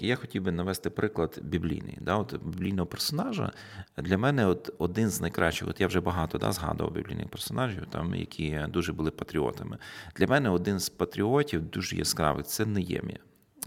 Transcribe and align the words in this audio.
таки, 0.00 0.08
я 0.08 0.16
хотів 0.16 0.42
би 0.42 0.52
навести 0.52 0.90
приклад 0.90 1.38
біблійний. 1.42 1.98
Да? 2.00 2.16
От 2.16 2.42
Біблійного 2.44 2.86
персонажа 2.86 3.52
для 3.96 4.18
мене 4.18 4.46
от 4.46 4.74
один 4.78 5.10
з 5.10 5.20
найкращих, 5.20 5.68
от 5.68 5.80
я 5.80 5.86
вже 5.86 6.00
багато 6.00 6.38
да, 6.38 6.52
згадував 6.52 6.92
біблійних 6.92 7.28
персонажів, 7.28 7.86
там, 7.90 8.14
які 8.14 8.60
дуже 8.68 8.92
були 8.92 9.10
патріотами. 9.10 9.78
Для 10.16 10.26
мене 10.26 10.50
один 10.50 10.78
з 10.78 10.88
патріотів 10.88 11.70
дуже 11.70 11.96
яскравий 11.96 12.44
це 12.44 12.66
Неємія. 12.66 13.18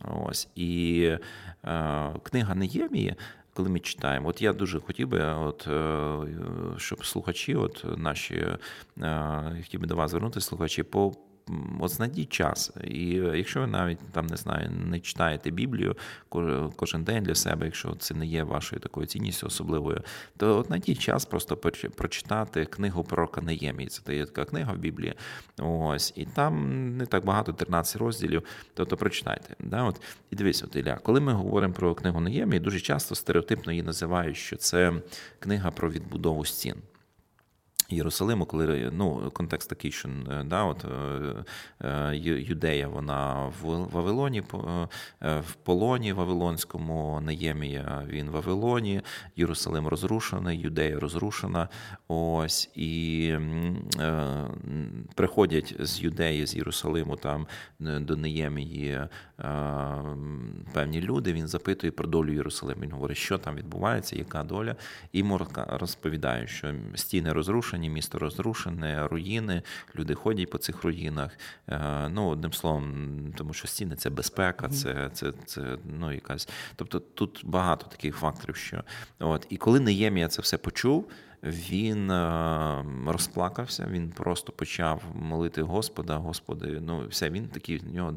Ось. 0.03 0.47
І 0.55 1.01
е, 1.65 2.13
книга 2.23 2.55
Неємії. 2.55 3.15
Коли 3.55 3.69
ми 3.69 3.79
читаємо, 3.79 4.29
от 4.29 4.41
я 4.41 4.53
дуже 4.53 4.79
хотів 4.79 5.07
би, 5.07 5.23
от 5.23 5.67
е, 5.67 6.17
щоб 6.77 7.05
слухачі, 7.05 7.55
от 7.55 7.85
наші 7.97 8.47
е, 9.01 9.61
хотів 9.63 9.81
би 9.81 9.87
до 9.87 9.95
вас 9.95 10.11
звернутися, 10.11 10.47
слухачі, 10.47 10.83
по 10.83 11.13
от 11.79 11.91
знайдіть 11.91 12.29
час. 12.29 12.71
І 12.83 13.05
якщо 13.13 13.59
ви 13.59 13.67
навіть 13.67 13.99
там 14.11 14.27
не 14.27 14.37
знаю, 14.37 14.71
не 14.85 14.99
читаєте 14.99 15.51
Біблію 15.51 15.95
кожен 16.75 17.03
день 17.03 17.23
для 17.23 17.35
себе, 17.35 17.65
якщо 17.65 17.95
це 17.95 18.13
не 18.13 18.25
є 18.25 18.43
вашою 18.43 18.79
такою 18.79 19.07
цінністю 19.07 19.47
особливою, 19.47 20.01
то 20.37 20.57
от 20.57 20.67
знайдіть 20.67 20.99
час 20.99 21.25
просто 21.25 21.57
прочитати 21.95 22.65
книгу 22.65 23.03
пророка 23.03 23.41
Неємії. 23.41 23.89
Це 23.89 24.15
є 24.15 24.25
така 24.25 24.45
книга 24.45 24.73
в 24.73 24.77
Біблії. 24.77 25.13
Ось, 25.59 26.13
і 26.15 26.25
там 26.25 26.97
не 26.97 27.05
так 27.05 27.25
багато, 27.25 27.53
13 27.53 27.95
розділів. 27.97 28.43
Тобто 28.73 28.97
прочитайте. 28.97 29.55
Да? 29.59 29.83
От, 29.83 30.01
І 30.31 30.35
дивись, 30.35 30.63
от 30.63 30.75
Ілля, 30.75 30.99
коли 31.03 31.19
ми 31.19 31.33
говоримо 31.33 31.73
про 31.73 31.95
книгу 31.95 32.19
Неємії, 32.19 32.59
дуже 32.59 32.79
часто 32.79 33.15
стереотипно 33.15 33.71
її 33.71 33.83
називають, 33.83 34.37
що 34.37 34.55
це 34.55 34.93
книга 35.39 35.71
про 35.71 35.89
відбудову 35.89 36.45
стін. 36.45 36.75
Єрусалиму, 37.89 38.45
коли 38.45 38.91
ну, 38.93 39.31
контекст 39.33 39.69
такий, 39.69 39.91
що 39.91 40.09
е, 40.09 40.43
да, 40.43 40.63
от, 40.63 40.85
е, 40.85 41.87
е, 41.87 42.17
Юдея 42.17 42.87
вона 42.87 43.51
в 43.61 43.87
Вавилоні, 43.93 44.43
в 45.21 45.53
полоні 45.63 46.13
Вавилонському, 46.13 47.21
Неємія 47.21 48.03
він 48.07 48.29
в 48.29 48.31
Вавилоні, 48.31 49.01
Єрусалим 49.35 49.87
розрушений, 49.87 50.59
Юдея 50.59 50.99
розрушена. 50.99 51.69
Ось, 52.07 52.71
І 52.75 53.35
е, 53.99 54.47
приходять 55.15 55.75
з 55.79 56.01
Юдеї, 56.01 56.47
з 56.47 56.55
Єрусалиму 56.55 57.15
там 57.15 57.47
до 57.79 58.15
Неємії 58.15 58.89
е, 58.91 59.09
певні 60.73 61.01
люди. 61.01 61.33
Він 61.33 61.47
запитує 61.47 61.91
про 61.91 62.07
долю 62.07 62.33
Єрусалиму. 62.33 62.81
Він 62.81 62.91
говорить, 62.91 63.17
що 63.17 63.37
там 63.37 63.55
відбувається, 63.55 64.15
яка 64.15 64.43
доля. 64.43 64.75
І 65.11 65.23
Морка 65.23 65.77
розповідає, 65.79 66.47
що 66.47 66.73
стіни 66.95 67.33
розрушені 67.33 67.82
розрушені, 67.83 67.89
місто 67.89 68.19
розрушене, 68.19 69.07
руїни, 69.07 69.61
люди 69.95 70.13
ходять 70.13 70.49
по 70.49 70.57
цих 70.57 70.83
руїнах. 70.83 71.37
Е, 71.67 72.09
ну, 72.09 72.29
одним 72.29 72.53
словом, 72.53 73.33
тому 73.37 73.53
що 73.53 73.67
стіни 73.67 73.95
це 73.95 74.09
безпека, 74.09 74.69
це 74.69 75.09
це, 75.13 75.33
це 75.45 75.77
ну, 75.99 76.11
якась. 76.11 76.49
Тобто 76.75 76.99
тут 76.99 77.41
багато 77.45 77.87
таких 77.87 78.15
факторів, 78.15 78.55
що 78.55 78.83
от 79.19 79.47
і 79.49 79.57
коли 79.57 79.79
Неємія 79.79 80.27
це 80.27 80.41
все 80.41 80.57
почув. 80.57 81.09
Він 81.43 82.11
е, 82.11 82.85
розплакався, 83.07 83.87
він 83.91 84.09
просто 84.09 84.51
почав 84.51 85.01
молити 85.13 85.61
Господа. 85.61 86.17
Господи, 86.17 86.79
ну 86.81 87.07
все, 87.09 87.29
він 87.29 87.47
такий 87.47 87.77
в 87.77 87.93
нього 87.93 88.13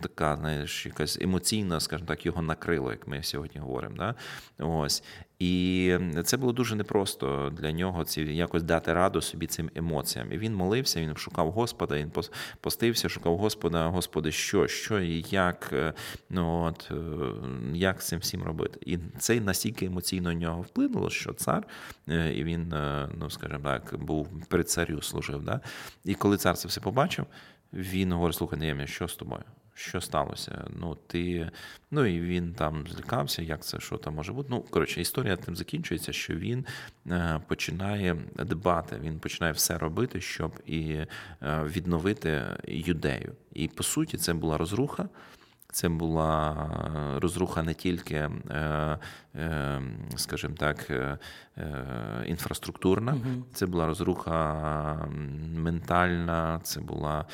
така, 0.00 0.36
знаєш, 0.36 0.86
якась 0.86 1.18
емоційна, 1.20 1.80
скажімо 1.80 2.08
так, 2.08 2.26
його 2.26 2.42
накрило, 2.42 2.90
як 2.90 3.08
ми 3.08 3.22
сьогодні 3.22 3.60
говоримо. 3.60 3.96
Да? 3.96 4.14
Ось. 4.58 5.02
І 5.38 5.98
це 6.24 6.36
було 6.36 6.52
дуже 6.52 6.76
непросто 6.76 7.52
для 7.56 7.72
нього 7.72 8.04
ці 8.04 8.22
якось 8.22 8.62
дати 8.62 8.92
раду 8.92 9.20
собі 9.20 9.46
цим 9.46 9.70
емоціям. 9.74 10.32
І 10.32 10.38
він 10.38 10.54
молився, 10.54 11.00
він 11.00 11.16
шукав 11.16 11.50
Господа, 11.50 11.96
він 11.96 12.12
постився, 12.60 13.08
шукав 13.08 13.36
Господа, 13.36 13.86
Господи, 13.86 14.32
що, 14.32 14.66
що 14.66 15.00
і 15.00 15.24
як, 15.30 15.70
е, 15.72 15.92
ну 16.30 16.62
от 16.64 16.90
е, 16.90 16.94
як 17.74 18.02
цим 18.02 18.18
всім 18.18 18.42
робити. 18.42 18.80
І 18.86 18.98
це 19.18 19.40
настільки 19.40 19.86
емоційно 19.86 20.28
на 20.32 20.34
нього 20.34 20.62
вплинуло, 20.62 21.10
що 21.10 21.32
цар, 21.32 21.66
е, 22.08 22.34
і 22.34 22.44
він, 22.44 22.74
ну 23.18 23.30
скажімо 23.30 23.60
так, 23.64 23.94
був 23.98 24.28
при 24.48 24.64
царю 24.64 25.02
служив. 25.02 25.42
Да? 25.42 25.60
І 26.04 26.14
коли 26.14 26.36
цар 26.36 26.56
це 26.56 26.68
все 26.68 26.80
побачив, 26.80 27.26
він 27.72 28.12
говорить: 28.12 28.36
слухай, 28.36 28.58
Неємія, 28.58 28.86
що 28.86 29.08
з 29.08 29.16
тобою? 29.16 29.42
Що 29.78 30.00
сталося. 30.00 30.64
Ну, 30.80 30.96
ти, 31.06 31.50
ну 31.90 32.06
і 32.06 32.20
він 32.20 32.54
там 32.54 32.86
злякався, 32.88 33.42
як 33.42 33.64
це, 33.64 33.80
що 33.80 33.96
там 33.96 34.14
може 34.14 34.32
бути. 34.32 34.48
Ну, 34.50 34.60
коротше, 34.60 35.00
історія 35.00 35.36
тим 35.36 35.56
закінчується, 35.56 36.12
що 36.12 36.34
він 36.34 36.66
е, 37.06 37.40
починає 37.48 38.16
дбати, 38.36 38.98
він 39.02 39.18
починає 39.18 39.52
все 39.52 39.78
робити, 39.78 40.20
щоб 40.20 40.52
і 40.66 40.82
е, 40.90 41.06
відновити 41.42 42.42
юдею. 42.68 43.32
І 43.54 43.68
по 43.68 43.82
суті, 43.82 44.16
це 44.16 44.34
була 44.34 44.58
розруха. 44.58 45.08
Це 45.72 45.88
була 45.88 46.56
розруха 47.22 47.62
не 47.62 47.74
тільки, 47.74 48.14
е, 48.14 48.98
е, 49.34 49.82
скажімо 50.16 50.54
так, 50.58 50.90
е, 50.90 51.18
інфраструктурна, 52.26 53.16
це 53.52 53.66
була 53.66 53.86
розруха 53.86 55.08
ментальна, 55.54 56.60
це 56.62 56.80
була 56.80 57.24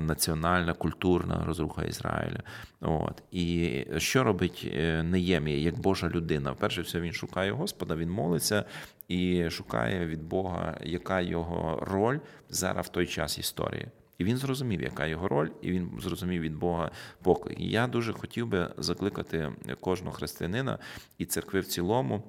національна, 0.00 0.72
культурна 0.72 1.44
розруха 1.46 1.84
Ізраїля. 1.84 2.42
От. 2.80 3.22
І 3.30 3.84
що 3.96 4.24
робить 4.24 4.70
Неємія, 5.02 5.58
як 5.58 5.78
Божа 5.78 6.08
людина? 6.08 6.54
Перше 6.54 6.82
все, 6.82 7.00
він 7.00 7.12
шукає 7.12 7.52
Господа, 7.52 7.96
він 7.96 8.10
молиться 8.10 8.64
і 9.08 9.50
шукає 9.50 10.06
від 10.06 10.22
Бога, 10.22 10.78
яка 10.82 11.20
його 11.20 11.78
роль 11.82 12.18
зараз 12.48 12.86
в 12.86 12.88
той 12.88 13.06
час 13.06 13.38
історії. 13.38 13.88
І 14.18 14.24
він 14.24 14.36
зрозумів, 14.36 14.82
яка 14.82 15.06
його 15.06 15.28
роль, 15.28 15.48
і 15.62 15.70
він 15.70 15.90
зрозумів 15.98 16.42
від 16.42 16.56
Бога 16.56 16.90
поклик. 17.22 17.60
І 17.60 17.70
я 17.70 17.86
дуже 17.86 18.12
хотів 18.12 18.46
би 18.46 18.74
закликати 18.78 19.52
кожного 19.80 20.12
християнина 20.16 20.78
і 21.18 21.26
церкви 21.26 21.60
в 21.60 21.66
цілому. 21.66 22.22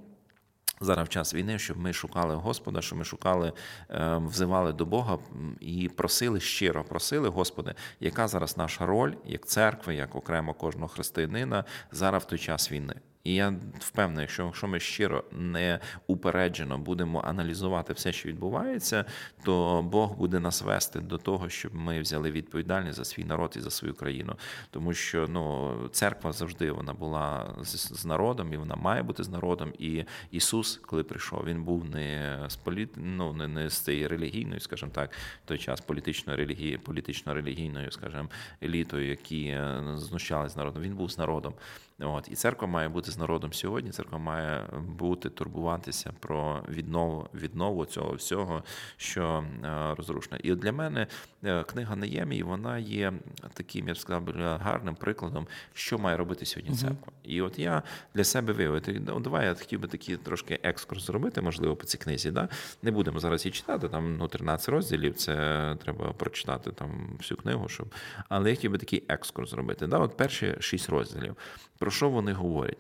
Зараз 0.82 1.08
в 1.08 1.10
час 1.10 1.34
війни, 1.34 1.60
щоб 1.60 1.78
ми 1.78 1.94
шукали 1.94 2.36
Господа, 2.36 2.82
щоб 2.82 3.00
ми 3.00 3.06
шукали, 3.06 3.54
ем, 3.90 4.28
взивали 4.28 4.74
до 4.74 4.86
Бога 4.86 5.18
і 5.60 5.90
просили 5.90 6.40
щиро, 6.40 6.84
просили, 6.84 7.30
Господи, 7.30 7.76
яка 8.00 8.28
зараз 8.28 8.58
наша 8.58 8.86
роль 8.86 9.14
як 9.26 9.46
церкви, 9.46 9.96
як 9.96 10.16
окремо 10.16 10.54
кожного 10.54 10.88
християнина 10.88 11.66
зараз 11.92 12.24
в 12.24 12.26
той 12.26 12.40
час 12.40 12.72
війни. 12.72 12.96
І 13.24 13.36
я 13.36 13.54
впевнений, 13.80 14.28
що 14.28 14.44
якщо 14.44 14.68
ми 14.68 14.80
щиро 14.80 15.24
не 15.32 15.80
упереджено 16.08 16.78
будемо 16.78 17.22
аналізувати 17.22 17.94
все, 17.94 18.12
що 18.12 18.30
відбувається, 18.30 19.06
то 19.44 19.82
Бог 19.82 20.18
буде 20.18 20.40
нас 20.40 20.62
вести 20.62 21.00
до 21.00 21.18
того, 21.18 21.50
щоб 21.50 21.76
ми 21.76 22.02
взяли 22.02 22.32
відповідальність 22.32 22.98
за 22.98 23.06
свій 23.06 23.24
народ 23.24 23.54
і 23.58 23.60
за 23.60 23.70
свою 23.70 23.94
країну. 23.94 24.36
Тому 24.72 24.94
що 24.94 25.28
ну, 25.28 25.74
церква 25.92 26.32
завжди 26.32 26.72
вона 26.72 26.94
була 26.94 27.56
з, 27.62 28.00
з 28.00 28.06
народом, 28.06 28.54
і 28.54 28.58
вона 28.58 28.76
має 28.76 29.04
бути 29.04 29.24
з 29.24 29.30
народом. 29.30 29.74
І 29.80 30.04
Ісус, 30.32 30.78
коли 30.78 31.04
прийшов, 31.04 31.44
він 31.46 31.64
був 31.64 31.86
не 31.86 32.40
з 32.48 32.56
політ... 32.56 32.90
ну, 32.96 33.34
не, 33.34 33.48
не 33.48 33.70
з 33.70 33.78
цієї 33.78 34.08
релігійної, 34.08 34.60
скажімо 34.60 34.92
так, 34.96 35.12
в 35.46 35.48
той 35.48 35.58
час 35.58 35.82
політичної 35.82 36.40
релігії, 36.40 36.78
політично-релігійною, 36.78 37.92
скажімо, 37.92 38.30
елітою, 38.64 39.10
які 39.10 39.44
е, 39.46 39.84
знущалися 39.96 40.54
з 40.54 40.58
народом. 40.58 40.84
Він 40.84 40.96
був 40.96 41.12
з 41.12 41.18
народом. 41.18 41.54
От 42.02 42.28
і 42.32 42.36
церква 42.36 42.68
має 42.68 42.90
бути 42.90 43.12
з 43.12 43.18
народом 43.18 43.54
сьогодні. 43.54 43.92
Церква 43.92 44.18
має 44.18 44.64
бути 44.98 45.30
турбуватися 45.30 46.14
про 46.20 46.64
віднову 46.70 47.28
віднову 47.34 47.86
цього 47.86 48.14
всього, 48.14 48.64
що 48.98 49.44
е, 49.64 49.96
розрушено. 49.96 50.38
І 50.44 50.52
от 50.52 50.60
для 50.60 50.72
мене 50.72 51.08
е, 51.44 51.64
книга 51.64 51.96
Неємії, 51.96 52.44
вона 52.44 52.78
є 52.78 53.14
таким, 53.54 53.88
я 53.88 53.94
б 53.94 53.98
сказав, 53.98 54.24
гарним 54.38 54.96
прикладом, 54.96 55.48
що 55.74 55.98
має 55.98 56.18
робити 56.18 56.46
сьогодні 56.46 56.76
церква. 56.76 57.14
І 57.24 57.42
от 57.42 57.60
я 57.60 57.84
для 58.16 58.24
себе 58.24 58.54
виявити, 58.54 59.02
ну, 59.08 59.20
давай 59.20 59.46
я 59.46 59.54
хотів 59.54 59.80
би 59.80 59.88
такий 59.88 60.18
трошки 60.18 60.60
екскурс 60.64 61.06
зробити, 61.06 61.42
можливо, 61.42 61.76
по 61.76 61.86
цій 61.86 61.98
книзі. 61.98 62.32
Да? 62.32 62.50
Не 62.84 62.92
будемо 62.92 63.20
зараз 63.20 63.46
її 63.46 63.54
читати, 63.54 63.90
там 63.90 64.18
ну, 64.18 64.28
13 64.28 64.70
розділів, 64.70 65.16
це 65.16 65.36
треба 65.84 66.14
прочитати 66.14 66.72
там 66.72 67.10
всю 67.18 67.38
книгу, 67.38 67.70
щоб. 67.70 67.94
Але 68.30 68.50
я 68.50 68.56
хотів 68.56 68.72
би 68.72 68.78
такий 68.78 69.04
екскурс 69.08 69.50
зробити. 69.50 69.88
Да? 69.88 69.98
От 69.98 70.18
перші 70.18 70.56
шість 70.60 70.90
розділів. 70.90 71.36
Про 71.78 71.89
що 71.90 72.10
вони 72.10 72.34
говорять? 72.34 72.78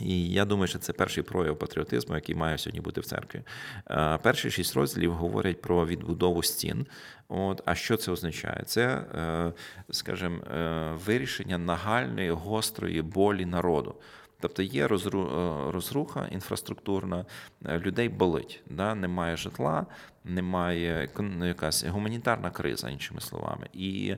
І 0.00 0.30
я 0.30 0.44
думаю, 0.44 0.68
що 0.68 0.78
це 0.78 0.92
перший 0.92 1.22
прояв 1.22 1.58
патріотизму, 1.58 2.14
який 2.14 2.34
має 2.34 2.58
сьогодні 2.58 2.80
бути 2.80 3.00
в 3.00 3.06
церкві. 3.06 3.42
Е, 3.90 4.18
перші 4.22 4.50
шість 4.50 4.74
розділів 4.74 5.12
говорять 5.12 5.62
про 5.62 5.86
відбудову 5.86 6.42
стін. 6.42 6.86
От, 7.28 7.62
А 7.64 7.74
що 7.74 7.96
це 7.96 8.12
означає? 8.12 8.62
Це, 8.66 8.86
е, 8.86 9.52
скажімо, 9.90 10.36
е, 10.36 10.92
вирішення 11.06 11.58
нагальної 11.58 12.30
гострої 12.30 13.02
болі 13.02 13.44
народу. 13.44 13.94
Тобто 14.40 14.62
є 14.62 14.88
розруха 14.88 16.28
інфраструктурна, 16.30 17.24
людей 17.68 18.08
болить, 18.08 18.62
да? 18.70 18.94
немає 18.94 19.36
житла, 19.36 19.86
немає 20.24 21.08
якась 21.42 21.84
гуманітарна 21.84 22.50
криза, 22.50 22.90
іншими 22.90 23.20
словами. 23.20 23.68
І 23.72 24.16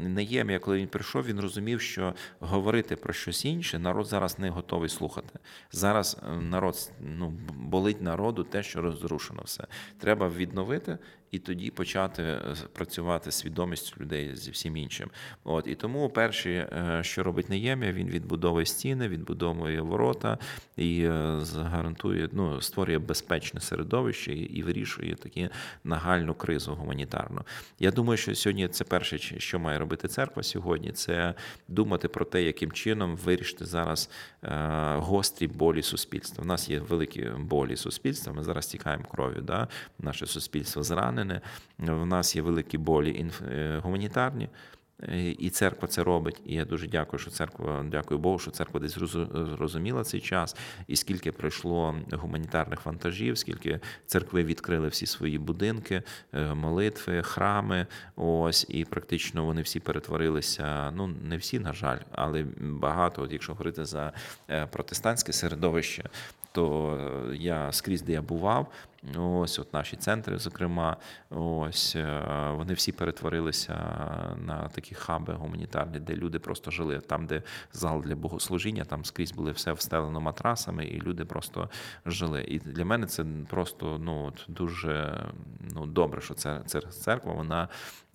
Неємія, 0.00 0.58
коли 0.58 0.78
він 0.78 0.86
прийшов, 0.86 1.24
він 1.24 1.40
розумів, 1.40 1.80
що 1.80 2.14
говорити 2.40 2.96
про 2.96 3.12
щось 3.12 3.44
інше 3.44 3.78
народ 3.78 4.06
зараз 4.06 4.38
не 4.38 4.50
готовий 4.50 4.88
слухати. 4.88 5.38
Зараз 5.72 6.16
народ 6.40 6.92
ну 7.00 7.32
болить 7.54 8.02
народу 8.02 8.44
те, 8.44 8.62
що 8.62 8.80
розрушено 8.80 9.42
все. 9.44 9.64
Треба 9.98 10.28
відновити 10.28 10.98
і 11.30 11.38
тоді 11.38 11.70
почати 11.70 12.22
е, 12.22 12.40
працювати 12.72 13.30
свідомістю 13.30 14.00
людей 14.00 14.36
зі 14.36 14.50
всім 14.50 14.76
іншим. 14.76 15.10
От 15.44 15.66
і 15.66 15.74
тому 15.74 16.08
перше, 16.08 16.50
е, 16.50 17.00
що 17.02 17.22
робить 17.22 17.48
Неємія, 17.48 17.92
він 17.92 18.08
відбудовує 18.08 18.66
стіни, 18.66 19.08
відбудовує 19.08 19.80
ворота 19.80 20.38
і 20.76 21.02
е, 21.02 21.40
гарантує, 21.56 22.28
ну 22.32 22.60
створює 22.60 22.98
безпечне 22.98 23.60
середовище 23.60 24.32
і 24.32 24.62
вирішує 24.62 25.14
такі 25.28 25.48
нагальну 25.84 26.34
кризу 26.34 26.74
гуманітарну. 26.74 27.42
Я 27.78 27.90
думаю, 27.90 28.16
що 28.16 28.34
сьогодні 28.34 28.68
це 28.68 28.84
перше, 28.84 29.18
що 29.18 29.58
має 29.58 29.78
робити 29.78 30.08
церква 30.08 30.42
сьогодні, 30.42 30.92
це 30.92 31.34
думати 31.68 32.08
про 32.08 32.24
те, 32.24 32.42
яким 32.42 32.72
чином 32.72 33.16
вирішити 33.16 33.64
зараз 33.64 34.10
гострі 34.96 35.46
болі 35.46 35.82
суспільства. 35.82 36.44
У 36.44 36.46
нас 36.46 36.68
є 36.68 36.80
великі 36.80 37.30
болі 37.38 37.76
суспільства. 37.76 38.32
Ми 38.32 38.42
зараз 38.42 38.66
тікаємо 38.66 39.04
кров'ю. 39.04 39.42
Да? 39.42 39.68
Наше 39.98 40.26
суспільство 40.26 40.82
зранене. 40.82 41.40
В 41.78 42.06
нас 42.06 42.36
є 42.36 42.42
великі 42.42 42.78
болі 42.78 43.18
інф 43.18 43.40
гуманітарні. 43.82 44.48
Е, 45.02 45.30
і 45.30 45.50
церква 45.50 45.88
це 45.88 46.02
робить. 46.04 46.40
І 46.46 46.54
я 46.54 46.64
дуже 46.64 46.86
дякую, 46.86 47.20
що 47.20 47.30
церква, 47.30 47.84
дякую 47.90 48.20
Богу, 48.20 48.38
що 48.38 48.50
церква 48.50 48.80
десь 48.80 48.98
зрозуміла 49.32 50.04
цей 50.04 50.20
час, 50.20 50.56
і 50.86 50.96
скільки 50.96 51.32
пройшло 51.32 51.94
гуманітарних 52.12 52.86
вантажів, 52.86 53.38
скільки 53.38 53.80
церкви 54.06 54.44
відкрили 54.44 54.88
всі 54.88 55.06
свої 55.06 55.38
будинки, 55.38 56.02
е, 56.32 56.54
молитви, 56.54 57.22
храми. 57.22 57.86
Ось 58.16 58.66
і 58.68 58.84
практично 58.84 59.44
вони 59.44 59.62
всі 59.62 59.80
перетворилися. 59.80 60.90
Ну 60.90 61.06
не 61.06 61.36
всі, 61.36 61.58
на 61.58 61.72
жаль, 61.72 61.98
але 62.10 62.44
багато. 62.60 63.22
От 63.22 63.32
якщо 63.32 63.52
говорити 63.52 63.84
за 63.84 64.12
протестантське 64.70 65.32
середовище, 65.32 66.04
то 66.52 66.98
я 67.34 67.72
скрізь, 67.72 68.02
де 68.02 68.12
я 68.12 68.22
бував, 68.22 68.72
Ось 69.16 69.58
от 69.58 69.72
наші 69.72 69.96
центри, 69.96 70.38
зокрема, 70.38 70.96
ось 71.30 71.96
е, 71.96 72.22
вони 72.56 72.74
всі 72.74 72.92
перетворилися 72.92 73.74
на 74.36 74.68
такі 74.68 74.94
хаби 74.94 75.32
гуманітарні, 75.32 76.00
де 76.00 76.14
люди 76.14 76.38
просто 76.38 76.70
жили. 76.70 77.00
Там, 77.00 77.26
де 77.26 77.42
зал 77.72 78.02
для 78.02 78.16
богослужіння, 78.16 78.84
там 78.84 79.04
скрізь 79.04 79.32
були 79.32 79.52
все 79.52 79.72
встелено 79.72 80.20
матрасами, 80.20 80.84
і 80.84 81.00
люди 81.00 81.24
просто 81.24 81.70
жили. 82.06 82.44
І 82.48 82.58
для 82.58 82.84
мене 82.84 83.06
це 83.06 83.24
просто 83.50 83.98
ну 83.98 84.32
дуже 84.48 85.24
ну 85.74 85.86
добре, 85.86 86.20
що 86.20 86.34
це 86.34 86.60
церква 86.90 87.32
вона 87.32 87.68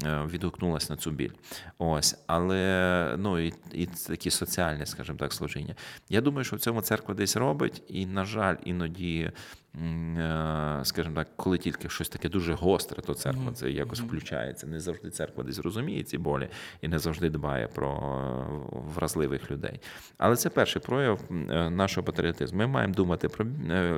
е, 0.04 0.26
відгукнулася 0.26 0.94
на 0.94 0.98
цю 0.98 1.12
біль. 1.12 1.32
Ось, 1.78 2.24
але 2.28 3.16
ну 3.18 3.40
і 3.40 3.54
і 3.72 3.86
такі 3.86 4.32
соціальні, 4.32 4.86
скажімо 4.86 5.18
так, 5.18 5.34
служіння. 5.34 5.76
Я 6.10 6.22
думаю, 6.22 6.44
що 6.44 6.56
в 6.56 6.60
цьому 6.60 6.82
церква 6.82 7.16
десь 7.16 7.36
робить, 7.36 7.84
і 7.88 8.06
на 8.06 8.26
жаль, 8.26 8.56
іноді. 8.64 9.32
Е, 9.75 10.80
скажімо 10.84 11.16
так, 11.16 11.28
коли 11.36 11.58
тільки 11.58 11.90
щось 11.90 12.10
таке 12.10 12.30
дуже 12.30 12.54
гостре, 12.54 13.02
то 13.02 13.14
церква 13.14 13.52
це 13.52 13.72
якось 13.72 14.02
включається. 14.02 14.68
Не 14.68 14.80
завжди 14.80 15.10
церква 15.10 15.44
десь 15.44 15.60
розуміє 15.60 16.04
ці 16.04 16.18
болі 16.18 16.50
і 16.81 16.88
не 16.88 17.00
завжди 17.00 17.30
дбає 17.30 17.68
про 17.68 17.90
е, 17.92 18.80
вразливих 18.96 19.52
людей. 19.52 19.80
Але 20.18 20.36
це 20.36 20.50
перший 20.50 20.81
прояв 20.81 21.20
е, 21.31 21.70
нашого 21.70 22.06
патріотизму. 22.06 22.58
Ми 22.60 22.68
маємо 22.68 22.94
думати 22.94 23.30
про 23.30 23.46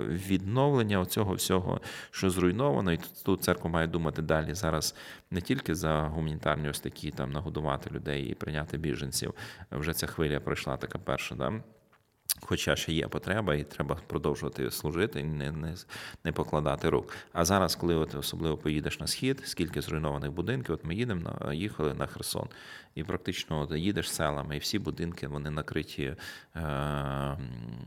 відновлення 0.08 1.06
цього 1.06 1.34
всього, 1.34 1.82
що 2.12 2.30
зруйновано, 2.30 2.94
і 2.94 3.00
тут 3.26 3.44
церква 3.44 3.70
має 3.70 3.88
думати 3.88 4.22
далі 4.22 4.54
зараз 4.54 4.96
не 5.32 5.42
тільки 5.42 5.76
за 5.76 6.02
гуманітарні 6.02 6.70
ось 6.70 6.80
такі 6.80 7.12
там 7.12 7.32
нагодувати 7.32 7.90
людей 7.90 8.24
і 8.24 8.34
прийняти 8.34 8.78
біженців. 8.78 9.34
Вже 9.72 9.94
ця 9.94 10.08
хвиля 10.08 10.40
пройшла 10.40 10.78
така 10.78 11.00
перша. 11.00 11.36
Да? 11.36 11.54
Хоча 12.42 12.76
ще 12.76 12.94
є 12.94 13.08
потреба, 13.08 13.56
і 13.56 13.64
треба 13.64 14.00
продовжувати 14.08 14.72
служити, 14.72 15.24
не 15.24 15.52
не, 15.52 15.76
не 16.24 16.32
покладати 16.32 16.90
рук. 16.90 17.16
А 17.34 17.46
зараз, 17.46 17.76
коли 17.76 17.96
от 17.96 18.16
особливо 18.16 18.58
поїдеш 18.58 19.00
на 19.00 19.08
схід, 19.08 19.42
скільки 19.46 19.82
зруйнованих 19.82 20.32
будинків, 20.32 20.76
от 20.76 20.86
ми 20.86 20.96
їдемо 20.96 21.22
на 21.22 21.54
їхали 21.54 21.94
на 21.94 22.08
Херсон, 22.08 22.48
і 22.96 23.04
практично 23.04 23.68
їдеш 23.76 24.12
селами, 24.12 24.56
і 24.56 24.60
всі 24.60 24.80
будинки 24.80 25.28
вони 25.28 25.50
накриті, 25.50 26.16
е, 26.56 27.38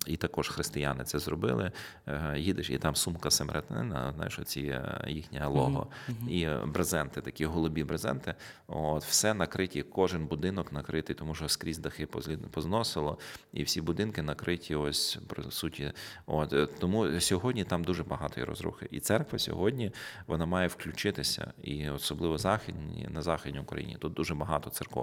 і 0.06 0.16
також 0.16 0.48
християни 0.48 1.04
це 1.04 1.18
зробили. 1.18 1.72
Е, 2.06 2.34
Їдеш, 2.38 2.70
і 2.70 2.78
там 2.78 2.96
сумка 2.96 3.30
Семретнина, 3.30 4.12
знаєш, 4.16 4.38
оці 4.38 4.60
е, 4.60 5.04
їхнє 5.08 5.46
лого, 5.46 5.86
mm-hmm. 6.08 6.28
і 6.28 6.66
брезенти, 6.66 7.20
такі 7.20 7.46
голубі 7.46 7.84
брезенти. 7.84 8.34
От 8.66 9.04
все 9.04 9.34
накриті, 9.34 9.82
кожен 9.82 10.26
будинок 10.26 10.72
накритий, 10.72 11.16
тому 11.16 11.34
що 11.34 11.48
скрізь 11.48 11.78
дахи 11.78 12.06
позносило, 12.50 13.18
і 13.52 13.62
всі 13.62 13.80
будинки 13.80 14.22
накриті 14.22 14.74
ось 14.74 15.18
по 15.26 15.50
суті. 15.50 15.92
От 16.26 16.78
тому 16.80 17.20
сьогодні 17.20 17.64
там 17.64 17.84
дуже 17.84 18.04
багато 18.04 18.44
розрухи. 18.44 18.88
І 18.90 19.00
церква 19.00 19.38
сьогодні 19.38 19.92
вона 20.26 20.46
має 20.46 20.68
включитися, 20.68 21.52
і 21.62 21.90
особливо 21.90 22.38
західні 22.38 23.08
на 23.10 23.22
західній 23.22 23.60
Україні. 23.60 23.96
Тут 24.00 24.12
дуже 24.12 24.34
багато 24.34 24.70
церков, 24.70 24.97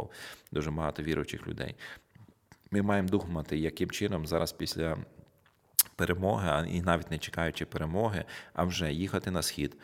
дуже 0.51 0.71
багато 0.71 1.03
віруючих 1.03 1.47
людей. 1.47 1.75
Ми 2.71 2.81
маємо 2.81 3.09
думати, 3.09 3.57
яким 3.57 3.91
чином 3.91 4.27
зараз 4.27 4.51
після. 4.51 4.97
Перемоги, 5.97 6.69
і 6.71 6.81
навіть 6.81 7.11
не 7.11 7.17
чекаючи 7.17 7.65
перемоги, 7.65 8.25
а 8.53 8.63
вже 8.63 8.93
їхати 8.93 9.31
на 9.31 9.41
схід, 9.41 9.77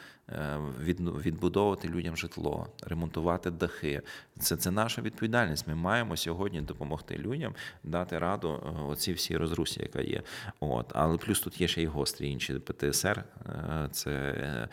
відбудовувати 1.24 1.88
людям 1.88 2.18
житло, 2.18 2.68
ремонтувати 2.83 3.51
дахи. 3.51 4.01
Це 4.39 4.56
це 4.56 4.72
наша 4.72 5.01
відповідальність. 5.01 5.68
Ми 5.68 5.75
маємо 5.75 6.18
сьогодні 6.18 6.62
допомогти 6.62 7.18
людям 7.18 7.56
дати 7.83 8.19
раду 8.19 8.63
е, 8.66 8.81
оці 8.81 9.13
всі 9.13 9.38
розрусі, 9.38 9.81
яка 9.81 10.01
є. 10.01 10.22
От 10.60 10.92
але 10.95 11.18
плюс 11.18 11.39
тут 11.39 11.62
є 11.62 11.68
ще 11.68 11.81
й 11.81 11.86
гострі 11.86 12.30
інші 12.30 12.54
ПТСР, 12.54 13.24
е, 13.45 13.89
це 13.92 14.68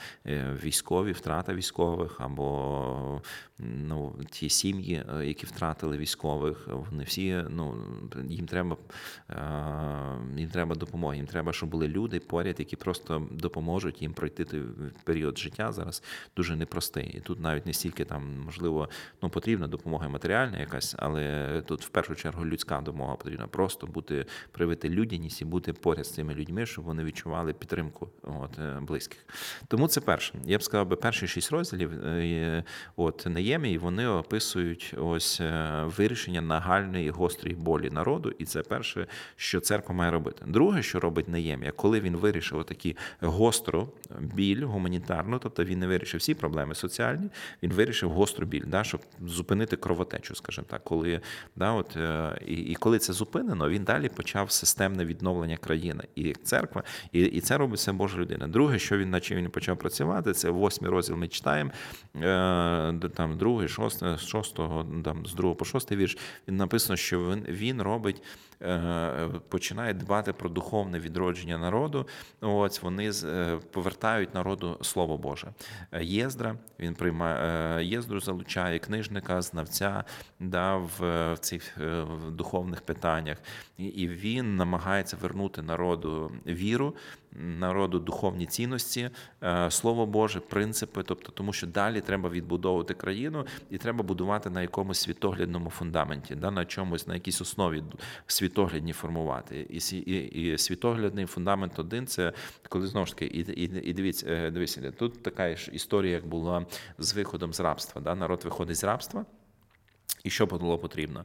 військові, 0.64 1.12
втрата 1.12 1.55
військових 1.55 2.20
або 2.20 3.22
ну 3.58 4.14
ті 4.31 4.49
сім'ї, 4.49 5.04
які 5.22 5.46
втратили 5.46 5.99
військових. 5.99 6.69
Вони 6.90 7.04
всі 7.04 7.44
ну 7.49 7.84
їм 8.28 8.46
треба 8.46 8.76
їм 10.37 10.50
треба 10.50 10.75
допомоги. 10.75 11.16
Їм 11.16 11.26
треба, 11.26 11.52
щоб 11.52 11.69
були 11.69 11.88
люди 11.88 12.20
поряд, 12.20 12.56
які 12.58 12.76
просто 12.76 13.28
допоможуть 13.31 14.02
їм 14.02 14.12
пройти 14.12 14.44
той 14.44 14.62
період 15.04 15.38
життя 15.38 15.47
життя 15.48 15.72
зараз 15.72 16.02
дуже 16.36 16.56
непростий. 16.56 17.12
І 17.16 17.20
тут 17.20 17.40
навіть 17.40 17.66
не 17.66 17.72
стільки 17.72 18.04
там, 18.04 18.40
можливо, 18.44 18.88
ну 19.22 19.30
потрібна 19.30 19.68
допомога 19.68 20.08
матеріальна 20.08 20.58
якась, 20.58 20.94
але 20.98 21.62
тут 21.66 21.84
в 21.84 21.88
першу 21.88 22.14
чергу 22.14 22.46
людська 22.46 22.80
допомога 22.80 23.16
потрібна. 23.16 23.46
Просто 23.46 23.86
бути 23.86 24.26
привити 24.52 24.88
людяність 24.88 25.42
і 25.42 25.44
бути 25.44 25.72
поряд 25.72 26.06
з 26.06 26.14
цими 26.14 26.34
людьми, 26.34 26.66
щоб 26.66 26.84
вони 26.84 27.04
відчували 27.04 27.52
підтримку 27.52 28.08
от, 28.23 28.58
е, 28.58 28.80
близьких. 28.80 29.26
Тому 29.68 29.88
це 29.88 30.00
перше. 30.00 30.34
Я 30.44 30.58
б 30.58 30.62
сказав, 30.62 30.88
би 30.88 30.96
перші 30.96 31.28
шість 31.28 31.52
розділів 31.52 31.92
е, 32.04 32.64
от 32.96 33.26
Неємії, 33.26 33.78
вони 33.78 34.06
описують 34.06 34.94
ось 34.99 35.40
е, 35.40 35.82
вирішення 35.96 36.40
нагальної 36.40 37.11
гострої 37.11 37.54
болі 37.54 37.90
народу, 37.90 38.32
і 38.38 38.44
це 38.44 38.62
перше, 38.62 39.06
що 39.37 39.61
церква 39.61 39.94
має 39.94 40.11
робити. 40.11 40.44
Друге, 40.46 40.82
що 40.82 41.00
робить 41.00 41.28
Неємія, 41.28 41.73
коли 41.73 42.00
він 42.00 42.16
вирішив 42.16 42.64
такі 42.64 42.96
гостру 43.20 43.88
біль 44.20 44.64
гуманітарну 44.64 45.38
тобто 45.38 45.64
він 45.64 45.78
не 45.78 45.87
вирішив 45.87 46.21
всі 46.21 46.35
проблеми 46.35 46.75
соціальні, 46.75 47.28
він 47.62 47.73
вирішив 47.73 48.11
гостру 48.11 48.47
біль, 48.47 48.64
да, 48.66 48.85
щоб 48.85 49.00
зупинити 49.26 49.76
кровотечу, 49.76 50.35
скажімо 50.35 50.66
так. 50.71 50.85
Коли 50.85 51.21
да, 51.57 51.73
от, 51.73 51.97
е, 51.97 52.38
і, 52.47 52.54
і 52.54 52.75
коли 52.75 52.99
це 52.99 53.12
зупинено, 53.12 53.68
він 53.68 53.85
далі 53.85 54.09
почав 54.09 54.50
системне 54.50 55.04
відновлення 55.04 55.57
країни 55.57 56.04
і 56.14 56.33
церква, 56.33 56.83
і 57.12 57.21
і 57.21 57.40
це 57.40 57.57
робить 57.59 57.78
все 57.78 57.92
Божа 57.92 58.18
людина. 58.18 58.47
Друге, 58.49 58.78
що 58.78 58.99
він, 58.99 59.11
наче 59.11 59.35
він 59.35 59.50
почав 59.50 59.78
працювати, 59.78 60.33
це 60.33 60.50
восьмий 60.50 60.90
розділ 60.90 61.16
ми 61.16 61.28
читаємо, 61.28 61.71
е, 62.16 63.09
там 63.14 63.38
другий, 63.38 63.68
шостий, 63.68 64.18
шостого, 64.18 64.87
там, 65.04 65.26
з 65.26 65.35
другого 65.35 65.57
по 65.57 65.64
шостий 65.64 65.99
вірш, 65.99 66.18
він 66.49 66.57
написано, 66.57 66.97
що 66.97 67.21
він, 67.21 67.45
він 67.49 67.83
робить. 67.83 68.23
Е, 68.62 69.28
починає 69.48 69.94
дбати 69.94 70.32
про 70.32 70.48
духовне 70.48 70.98
відродження 70.98 71.58
народу. 71.58 72.06
Ось 72.40 72.82
вони 72.82 73.12
повертають 73.70 74.34
народу 74.34 74.78
слово 74.82 75.18
Боже. 75.18 75.48
Е, 75.92 76.04
Єздра 76.04 76.56
він 76.78 76.94
приймає 76.94 77.36
е, 77.78 77.84
Єздру, 77.84 78.20
залучає 78.20 78.78
книжника, 78.78 79.42
знавця 79.42 80.04
да, 80.40 80.76
в 80.76 81.36
цих 81.40 81.78
духовних 82.30 82.80
питаннях, 82.80 83.38
і 83.78 84.08
він 84.08 84.56
намагається 84.56 85.16
вернути 85.16 85.62
народу 85.62 86.32
віру 86.46 86.94
народу 87.32 87.99
духовні 87.99 88.47
цінності, 88.47 89.11
е, 89.42 89.70
слово 89.70 90.06
Боже, 90.06 90.40
принципи, 90.40 91.02
тобто, 91.02 91.32
тому 91.32 91.52
що 91.52 91.66
далі 91.66 92.00
треба 92.00 92.30
відбудовувати 92.30 92.94
країну 92.94 93.47
і 93.70 93.78
треба 93.78 94.02
будувати 94.02 94.50
на 94.50 94.62
якомусь 94.62 94.99
світоглядному 94.99 95.70
фундаменті, 95.70 96.35
да, 96.35 96.50
на 96.50 96.64
чомусь, 96.64 97.06
на 97.06 97.14
якійсь 97.14 97.40
основі 97.40 97.85
світоглядні 98.26 98.92
формувати. 98.92 99.66
І, 99.70 99.97
і, 99.97 100.52
і 100.52 100.58
світоглядний 100.58 101.26
фундамент 101.26 101.78
один 101.78 102.06
це 102.06 102.32
коли 102.68 102.87
знову 102.87 103.06
ж 103.06 103.12
таки, 103.12 103.26
і 103.26 103.40
і, 103.40 103.88
і 103.88 103.92
дивіться, 103.92 104.50
дивіться, 104.50 104.92
тут 104.99 105.23
така 105.23 105.56
ж 105.56 105.70
історія, 105.73 106.12
як 106.12 106.26
була 106.26 106.66
з 106.99 107.14
виходом 107.14 107.52
з 107.52 107.61
рабства. 107.61 108.02
Да? 108.02 108.14
Народ 108.14 108.44
виходить 108.44 108.76
з 108.76 108.85
рабства. 108.85 109.25
І 110.24 110.30
що 110.30 110.46
було 110.46 110.78
потрібно? 110.78 111.24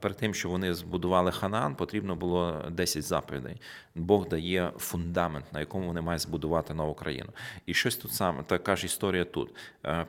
Перед 0.00 0.16
тим, 0.16 0.34
що 0.34 0.48
вони 0.48 0.74
збудували 0.74 1.32
ханан, 1.32 1.74
потрібно 1.74 2.16
було 2.16 2.64
10 2.70 3.02
заповідей. 3.02 3.60
Бог 3.94 4.28
дає 4.28 4.72
фундамент, 4.78 5.52
на 5.52 5.60
якому 5.60 5.86
вони 5.86 6.00
мають 6.00 6.22
збудувати 6.22 6.74
нову 6.74 6.94
країну. 6.94 7.28
І 7.66 7.74
щось 7.74 7.96
тут 7.96 8.12
саме 8.12 8.42
така 8.42 8.76
ж 8.76 8.86
історія 8.86 9.24
тут. 9.24 9.50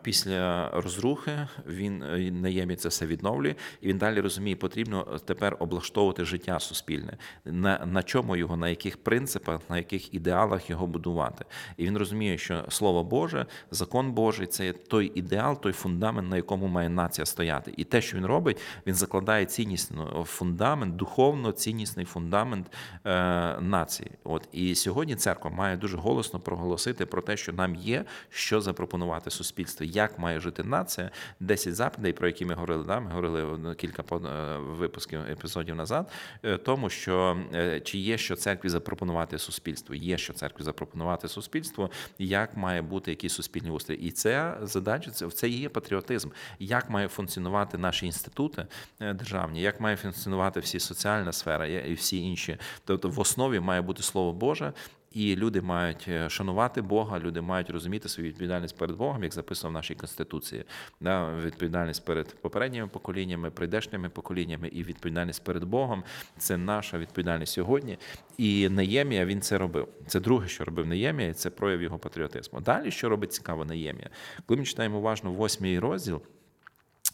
Після 0.02 0.70
розрухи 0.70 1.48
він 1.68 2.04
е, 2.04 2.32
Наємі 2.32 2.76
це 2.76 2.90
все 2.90 3.06
відновлює, 3.06 3.56
і 3.82 3.88
він 3.88 3.98
далі 3.98 4.20
розуміє, 4.20 4.56
потрібно 4.56 5.20
тепер 5.26 5.58
облаштовувати 5.60 6.26
життя 6.26 6.60
суспільне. 6.60 7.18
На 7.46 7.86
на 7.86 8.04
чому 8.04 8.36
його, 8.36 8.58
на 8.58 8.70
яких 8.70 8.98
принципах, 8.98 9.62
на 9.70 9.78
яких 9.78 10.14
ідеалах 10.14 10.70
його 10.70 10.88
будувати. 10.88 11.46
І 11.78 11.86
він 11.86 11.98
розуміє, 11.98 12.38
що 12.38 12.66
слово 12.70 13.04
Боже, 13.04 13.46
закон 13.72 14.12
Божий 14.12 14.48
це 14.48 14.74
той 14.74 15.12
ідеал, 15.16 15.62
той 15.62 15.74
фундамент, 15.74 16.30
на 16.30 16.36
якому 16.36 16.68
має 16.68 16.90
нація 16.90 17.26
стояти. 17.26 17.74
І 17.78 17.84
те, 17.84 18.02
що 18.02 18.15
він 18.16 18.26
робить, 18.26 18.58
він 18.88 18.96
закладає 18.96 19.46
ціннісний 19.46 20.08
фундамент, 20.24 20.96
духовно 20.96 21.52
ціннісний 21.52 22.06
фундамент 22.06 22.72
е, 23.06 23.12
нації. 23.60 24.12
От 24.24 24.48
і 24.52 24.76
сьогодні 24.76 25.16
церква 25.16 25.52
має 25.52 25.78
дуже 25.78 25.98
голосно 25.98 26.40
проголосити 26.40 27.06
про 27.06 27.22
те, 27.22 27.38
що 27.38 27.54
нам 27.54 27.76
є 27.76 28.06
що 28.30 28.62
запропонувати 28.62 29.30
суспільству, 29.32 29.86
як 29.86 30.20
має 30.20 30.40
жити 30.40 30.64
нація. 30.64 31.12
Десять 31.40 31.76
заповідей, 31.76 32.14
про 32.14 32.28
які 32.28 32.46
ми 32.46 32.54
говорили. 32.54 32.84
Да? 32.84 33.00
Ми 33.00 33.10
говорили 33.10 33.76
кілька 33.76 34.04
е, 34.16 34.58
випусків 34.58 35.20
епізодів 35.20 35.76
назад, 35.76 36.12
е, 36.44 36.58
тому 36.58 36.90
що 36.90 37.38
чи 37.84 37.98
є 37.98 38.18
що 38.18 38.36
церкві 38.36 38.70
запропонувати 38.70 39.40
суспільству, 39.40 39.96
є 39.96 40.18
що 40.18 40.34
церкві 40.34 40.64
запропонувати 40.64 41.28
суспільству, 41.28 41.90
як 42.20 42.58
має 42.58 42.82
бути 42.82 43.12
якийсь 43.12 43.34
суспільний 43.34 43.72
устрій. 43.72 43.96
І 43.96 44.12
це 44.12 44.58
задача 44.62 45.12
це 45.12 45.30
це 45.30 45.50
є 45.50 45.70
патріотизм, 45.70 46.30
як 46.60 46.90
має 46.90 47.08
функціонувати 47.08 47.78
наші 47.78 48.05
інститути 48.06 48.68
е, 49.00 49.14
державні, 49.14 49.62
як 49.62 49.80
має 49.80 49.96
функціонувати 49.96 50.60
всі 50.60 50.80
соціальна 50.80 51.32
сфера 51.32 51.66
і 51.66 51.94
всі 51.94 52.22
інші. 52.22 52.58
Тобто 52.86 53.10
в 53.10 53.20
основі 53.20 53.60
має 53.60 53.82
бути 53.82 54.04
слово 54.04 54.34
Боже. 54.34 54.74
І 55.16 55.36
люди 55.36 55.62
мають 55.62 56.06
е, 56.08 56.30
шанувати 56.30 56.82
Бога, 56.82 57.20
люди 57.20 57.42
мають 57.42 57.70
розуміти 57.70 58.10
свою 58.10 58.30
відповідальність 58.30 58.78
перед 58.78 58.96
Богом, 58.98 59.24
як 59.24 59.34
записано 59.34 59.70
в 59.70 59.74
нашій 59.74 59.96
конституції. 59.96 60.64
Да, 61.02 61.36
Відповідальність 61.46 62.06
перед 62.06 62.42
попередніми 62.42 62.88
поколіннями, 62.88 63.52
прийдешніми 63.52 64.10
поколіннями 64.10 64.68
і 64.68 64.84
відповідальність 64.84 65.44
перед 65.44 65.64
Богом 65.64 66.04
це 66.38 66.58
наша 66.58 66.98
відповідальність 66.98 67.54
сьогодні. 67.54 67.98
І 68.38 68.70
Неємія 68.70 69.26
він 69.26 69.42
це 69.42 69.58
робив. 69.58 69.88
Це 70.08 70.20
друге, 70.20 70.48
що 70.48 70.66
робив 70.66 70.88
Неємія, 70.88 71.30
і 71.30 71.34
це 71.34 71.50
прояв 71.50 71.82
його 71.82 72.00
патріотизму. 72.00 72.62
Далі 72.62 72.92
що 72.92 73.10
робить 73.10 73.34
цікаво 73.34 73.66
Неємія? 73.66 74.10
Коли 74.46 74.60
ми 74.60 74.66
читаємо 74.66 74.98
уважно 74.98 75.32
восьмий 75.32 75.80
розділ. 75.80 76.22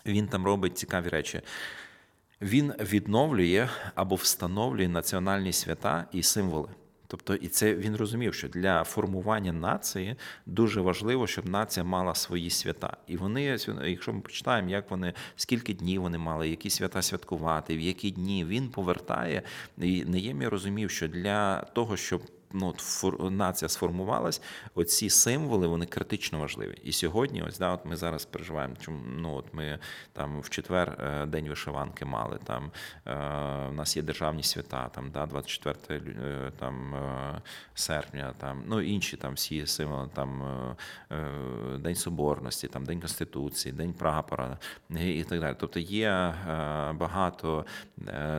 Він 0.05 0.27
там 0.27 0.46
робить 0.46 0.77
цікаві 0.77 1.10
речі. 1.10 1.41
Він 2.41 2.74
відновлює 2.79 3.70
або 3.96 4.15
встановлює 4.15 4.88
національні 4.88 5.53
свята 5.53 6.05
і 6.12 6.24
символи. 6.24 6.70
Тобто, 7.12 7.36
і 7.36 7.48
це 7.48 7.75
він 7.75 7.96
розумів, 7.96 8.34
що 8.34 8.48
для 8.48 8.84
формування 8.84 9.53
нації 9.53 10.15
дуже 10.46 10.81
важливо, 10.81 11.27
щоб 11.27 11.50
нація 11.50 11.84
мала 11.84 12.15
свої 12.15 12.50
свята. 12.50 12.98
І 13.08 13.17
вони, 13.17 13.43
якщо 13.86 14.13
ми 14.13 14.22
почитаємо, 14.22 14.70
як 14.70 14.91
вони 14.91 15.13
скільки 15.36 15.74
днів 15.74 16.01
вони 16.01 16.17
мали, 16.17 16.50
які 16.50 16.70
свята 16.70 17.01
святкувати, 17.01 17.77
в 17.77 17.79
які 17.79 18.12
дні 18.12 18.46
він 18.46 18.70
повертає. 18.70 19.41
І 19.77 20.05
Неємія 20.05 20.50
розумів, 20.50 20.91
що 20.91 21.08
для 21.08 21.62
того, 21.62 21.98
щоб 21.98 22.22
ну, 22.53 22.75
от 23.03 23.31
нація 23.31 23.70
сформувалась, 23.70 24.41
оці 24.75 25.10
символи 25.10 25.67
вони 25.67 25.86
критично 25.86 26.39
важливі. 26.39 26.77
І 26.84 26.91
сьогодні, 26.91 27.41
ось 27.41 27.60
да, 27.60 27.74
от 27.74 27.86
ми 27.86 27.96
зараз 27.96 28.25
переживаємо. 28.25 28.75
Чому 28.79 29.00
ну 29.05 29.36
от 29.36 29.53
ми 29.53 29.79
там 30.13 30.41
в 30.41 30.50
четвер 30.50 30.98
е, 31.00 31.25
день 31.25 31.50
вишиванки 31.50 32.05
мали. 32.05 32.39
Там 32.43 32.72
е, 33.05 33.13
у 33.70 33.74
нас 33.74 33.98
є 33.98 34.03
державні 34.03 34.43
свята, 34.43 34.89
там 34.89 35.12
да, 35.12 35.25
24 35.25 35.77
е, 35.89 36.51
там 36.60 36.96
серпня, 37.74 38.34
там 38.38 38.63
ну 38.67 38.81
інші 38.81 39.17
там 39.17 39.34
всі 39.34 39.67
символи, 39.67 40.10
там 40.13 40.41
День 41.79 41.96
Соборності, 41.96 42.67
там 42.67 42.86
День 42.86 43.00
Конституції, 43.00 43.74
День 43.74 43.93
прапора 43.93 44.58
і 44.89 45.24
так 45.24 45.39
далі. 45.39 45.55
Тобто 45.60 45.79
є 45.79 46.36
багато 46.93 47.65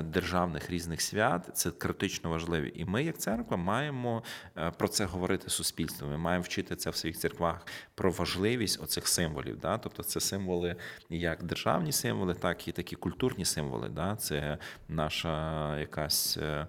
державних 0.04 0.70
різних 0.70 1.00
свят, 1.00 1.50
це 1.54 1.70
критично 1.70 2.30
важливі. 2.30 2.72
І 2.74 2.84
ми, 2.84 3.04
як 3.04 3.18
церква, 3.18 3.56
маємо 3.56 4.01
маємо 4.02 4.22
е, 4.56 4.70
про 4.70 4.88
це 4.88 5.04
говорити 5.04 5.50
суспільству. 5.50 6.08
Ми 6.08 6.16
маємо 6.16 6.42
вчити 6.42 6.76
це 6.76 6.90
в 6.90 6.96
своїх 6.96 7.18
церквах 7.18 7.66
про 7.94 8.10
важливість 8.10 8.82
оцих 8.82 9.08
символів. 9.08 9.58
Да? 9.58 9.78
Тобто 9.78 10.02
це 10.02 10.20
символи 10.20 10.76
як 11.10 11.42
державні 11.42 11.92
символи, 11.92 12.34
так 12.34 12.68
і 12.68 12.72
такі 12.72 12.96
культурні 12.96 13.44
символи. 13.44 13.88
Да? 13.88 14.16
Це 14.16 14.58
наша 14.88 15.78
якась 15.78 16.36
е, 16.36 16.66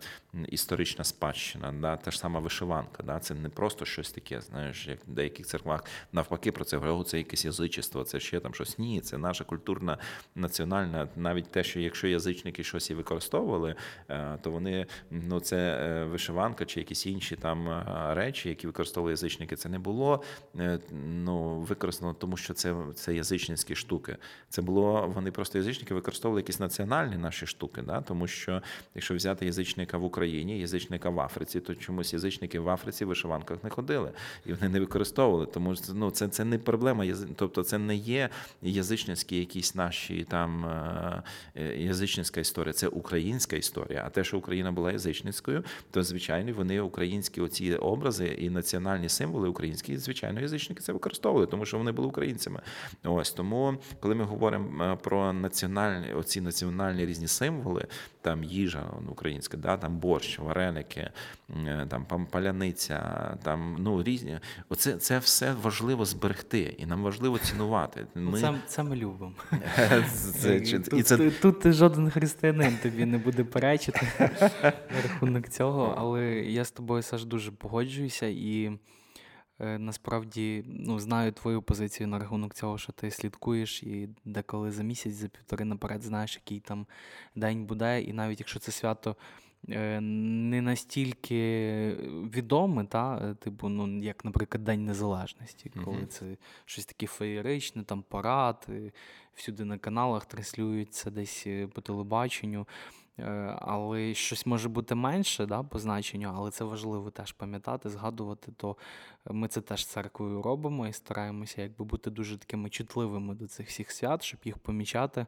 історична 0.49 1.03
спадщина, 1.03 1.73
да? 1.81 1.97
та 1.97 2.11
ж 2.11 2.19
сама 2.19 2.39
вишиванка. 2.39 3.03
Да? 3.03 3.19
Це 3.19 3.33
не 3.33 3.49
просто 3.49 3.85
щось 3.85 4.11
таке, 4.11 4.41
знаєш, 4.41 4.87
як 4.87 4.99
в 5.07 5.11
деяких 5.11 5.45
церквах 5.45 5.83
навпаки 6.11 6.51
про 6.51 6.65
це 6.65 6.77
говорять, 6.77 7.07
це 7.07 7.17
якесь 7.17 7.45
язичество, 7.45 8.03
це 8.03 8.19
ще 8.19 8.39
там 8.39 8.53
щось. 8.53 8.79
Ні, 8.79 9.01
це 9.01 9.17
наша 9.17 9.43
культурна 9.43 9.97
національна, 10.35 11.07
навіть 11.15 11.51
те, 11.51 11.63
що 11.63 11.79
якщо 11.79 12.07
язичники 12.07 12.63
щось 12.63 12.89
і 12.89 12.93
використовували, 12.93 13.75
е, 14.09 14.37
то 14.41 14.51
вони 14.51 14.85
ну 15.11 15.39
це 15.39 16.03
вишиванка 16.03 16.65
чи 16.65 16.79
якісь 16.79 17.05
інші 17.05 17.35
там 17.35 17.69
е, 17.69 17.83
речі, 18.13 18.49
які 18.49 18.67
використовували 18.67 19.11
язичники, 19.11 19.55
це 19.55 19.69
не 19.69 19.79
було 19.79 20.23
е, 20.59 20.79
ну, 21.09 21.59
використано, 21.59 22.13
тому 22.13 22.37
що 22.37 22.53
це 22.53 22.75
це 22.95 23.15
язичницькі 23.15 23.75
штуки. 23.75 24.17
Це 24.49 24.61
було 24.61 25.11
вони 25.15 25.31
просто 25.31 25.57
язичники 25.57 25.93
використовували 25.93 26.41
якісь 26.41 26.59
національні 26.59 27.17
наші 27.17 27.45
штуки. 27.45 27.81
Да? 27.81 28.01
Тому 28.01 28.27
що 28.27 28.61
якщо 28.95 29.15
взяти 29.15 29.45
язичника 29.45 29.97
в 29.97 30.03
Україні, 30.03 30.22
язичника 30.29 31.09
в 31.09 31.19
Африці, 31.19 31.59
то 31.59 31.75
чомусь 31.75 32.13
язичники 32.13 32.59
в 32.59 32.69
Африці 32.69 33.05
в 33.05 33.07
вишиванках 33.07 33.63
не 33.63 33.69
ходили 33.69 34.11
і 34.45 34.53
вони 34.53 34.69
не 34.69 34.79
використовували. 34.79 35.45
Тому 35.45 35.75
ну, 35.93 36.11
це 36.11 36.27
це 36.27 36.45
не 36.45 36.57
проблема. 36.57 37.05
Тобто 37.35 37.63
це 37.63 37.77
не 37.77 37.95
є 37.95 38.29
язичницькі 38.61 39.37
якісь 39.37 39.75
наші 39.75 40.23
там 40.23 40.65
е, 40.65 41.23
язичницька 41.77 42.41
історія, 42.41 42.73
це 42.73 42.87
українська 42.87 43.55
історія. 43.55 44.03
А 44.05 44.09
те, 44.09 44.23
що 44.23 44.37
Україна 44.37 44.71
була 44.71 44.91
язичницькою, 44.91 45.63
то 45.91 46.03
звичайно 46.03 46.53
вони 46.53 46.81
українські 46.81 47.03
українські 47.03 47.41
оці 47.41 47.75
образи 47.75 48.27
і 48.27 48.49
національні 48.49 49.09
символи 49.09 49.47
українські, 49.47 49.97
звичайно, 49.97 50.41
язичники 50.41 50.81
це 50.81 50.93
використовували, 50.93 51.47
тому 51.47 51.65
що 51.65 51.77
вони 51.77 51.91
були 51.91 52.07
українцями. 52.07 52.61
Ось 53.03 53.31
тому, 53.31 53.77
коли 53.99 54.15
ми 54.15 54.23
говоримо 54.23 54.83
е, 54.83 54.95
про 54.95 55.33
національні 55.33 56.13
оці 56.13 56.41
національні 56.41 57.05
різні 57.05 57.27
символи, 57.27 57.87
там 58.23 58.43
їжа 58.43 58.89
українська, 59.09 59.57
да, 59.57 59.77
там 59.77 59.97
борщ, 59.97 60.39
вареники, 60.39 61.09
е, 61.67 61.87
там 61.89 62.27
паляниця, 62.31 63.37
там 63.43 63.75
ну 63.79 64.03
різні. 64.03 64.39
Оце 64.69 64.97
це 64.97 65.19
все 65.19 65.53
важливо 65.53 66.05
зберегти, 66.05 66.75
і 66.77 66.85
нам 66.85 67.03
важливо 67.03 67.39
цінувати. 67.39 68.05
Ми... 68.15 68.39
Це, 68.39 68.53
це 68.67 68.83
ми 68.83 68.95
любимо. 68.95 69.33
Це, 70.13 70.59
тут, 70.59 70.99
і 70.99 71.03
це... 71.03 71.31
тут 71.31 71.73
жоден 71.73 72.09
християнин 72.09 72.77
тобі 72.83 73.05
не 73.05 73.17
буде 73.17 73.43
перечити 73.43 74.07
на 74.63 75.01
рахунок 75.03 75.49
цього, 75.49 75.95
але 75.97 76.25
я 76.35 76.65
з 76.65 76.71
тобою 76.71 77.01
Саш, 77.01 77.25
дуже 77.25 77.51
погоджуюся 77.51 78.25
і 78.27 78.79
насправді 79.63 80.63
ну, 80.67 80.99
знаю 80.99 81.31
твою 81.31 81.61
позицію 81.61 82.07
на 82.07 82.19
рахунок 82.19 82.53
цього, 82.53 82.77
що 82.77 82.91
ти 82.91 83.11
слідкуєш, 83.11 83.83
і 83.83 84.09
деколи 84.25 84.71
за 84.71 84.83
місяць, 84.83 85.13
за 85.13 85.27
півтори 85.27 85.65
наперед 85.65 86.01
знаєш, 86.01 86.35
який 86.35 86.59
там 86.59 86.87
день 87.35 87.65
буде. 87.65 88.01
І 88.01 88.13
навіть 88.13 88.39
якщо 88.39 88.59
це 88.59 88.71
свято 88.71 89.15
е, 89.69 90.01
не 90.01 90.61
настільки 90.61 91.91
відоме, 92.33 92.85
та, 92.85 93.17
е, 93.17 93.35
типу, 93.35 93.69
ну, 93.69 93.99
як, 93.99 94.25
наприклад, 94.25 94.63
День 94.63 94.85
Незалежності, 94.85 95.71
коли 95.85 95.97
mm-hmm. 95.97 96.07
це 96.07 96.37
щось 96.65 96.85
таке 96.85 97.07
феєричне, 97.07 97.83
там 97.83 98.03
парад, 98.09 98.67
всюди 99.33 99.65
на 99.65 99.77
каналах 99.77 100.25
транслюються 100.25 101.11
десь 101.11 101.47
по 101.73 101.81
телебаченню. 101.81 102.67
Е, 103.19 103.57
але 103.59 104.13
щось 104.13 104.45
може 104.45 104.69
бути 104.69 104.95
менше 104.95 105.45
да, 105.45 105.63
по 105.63 105.79
значенню, 105.79 106.31
але 106.35 106.51
це 106.51 106.63
важливо 106.63 107.11
теж 107.11 107.31
пам'ятати, 107.31 107.89
згадувати, 107.89 108.51
то 108.57 108.77
ми 109.25 109.47
це 109.47 109.61
теж 109.61 109.85
церквою 109.85 110.41
робимо 110.41 110.87
і 110.87 110.93
стараємося 110.93 111.61
якби 111.61 111.85
бути 111.85 112.09
дуже 112.09 112.37
такими 112.37 112.69
чутливими 112.69 113.35
до 113.35 113.47
цих 113.47 113.67
всіх 113.67 113.91
свят, 113.91 114.23
щоб 114.23 114.39
їх 114.43 114.57
помічати. 114.57 115.25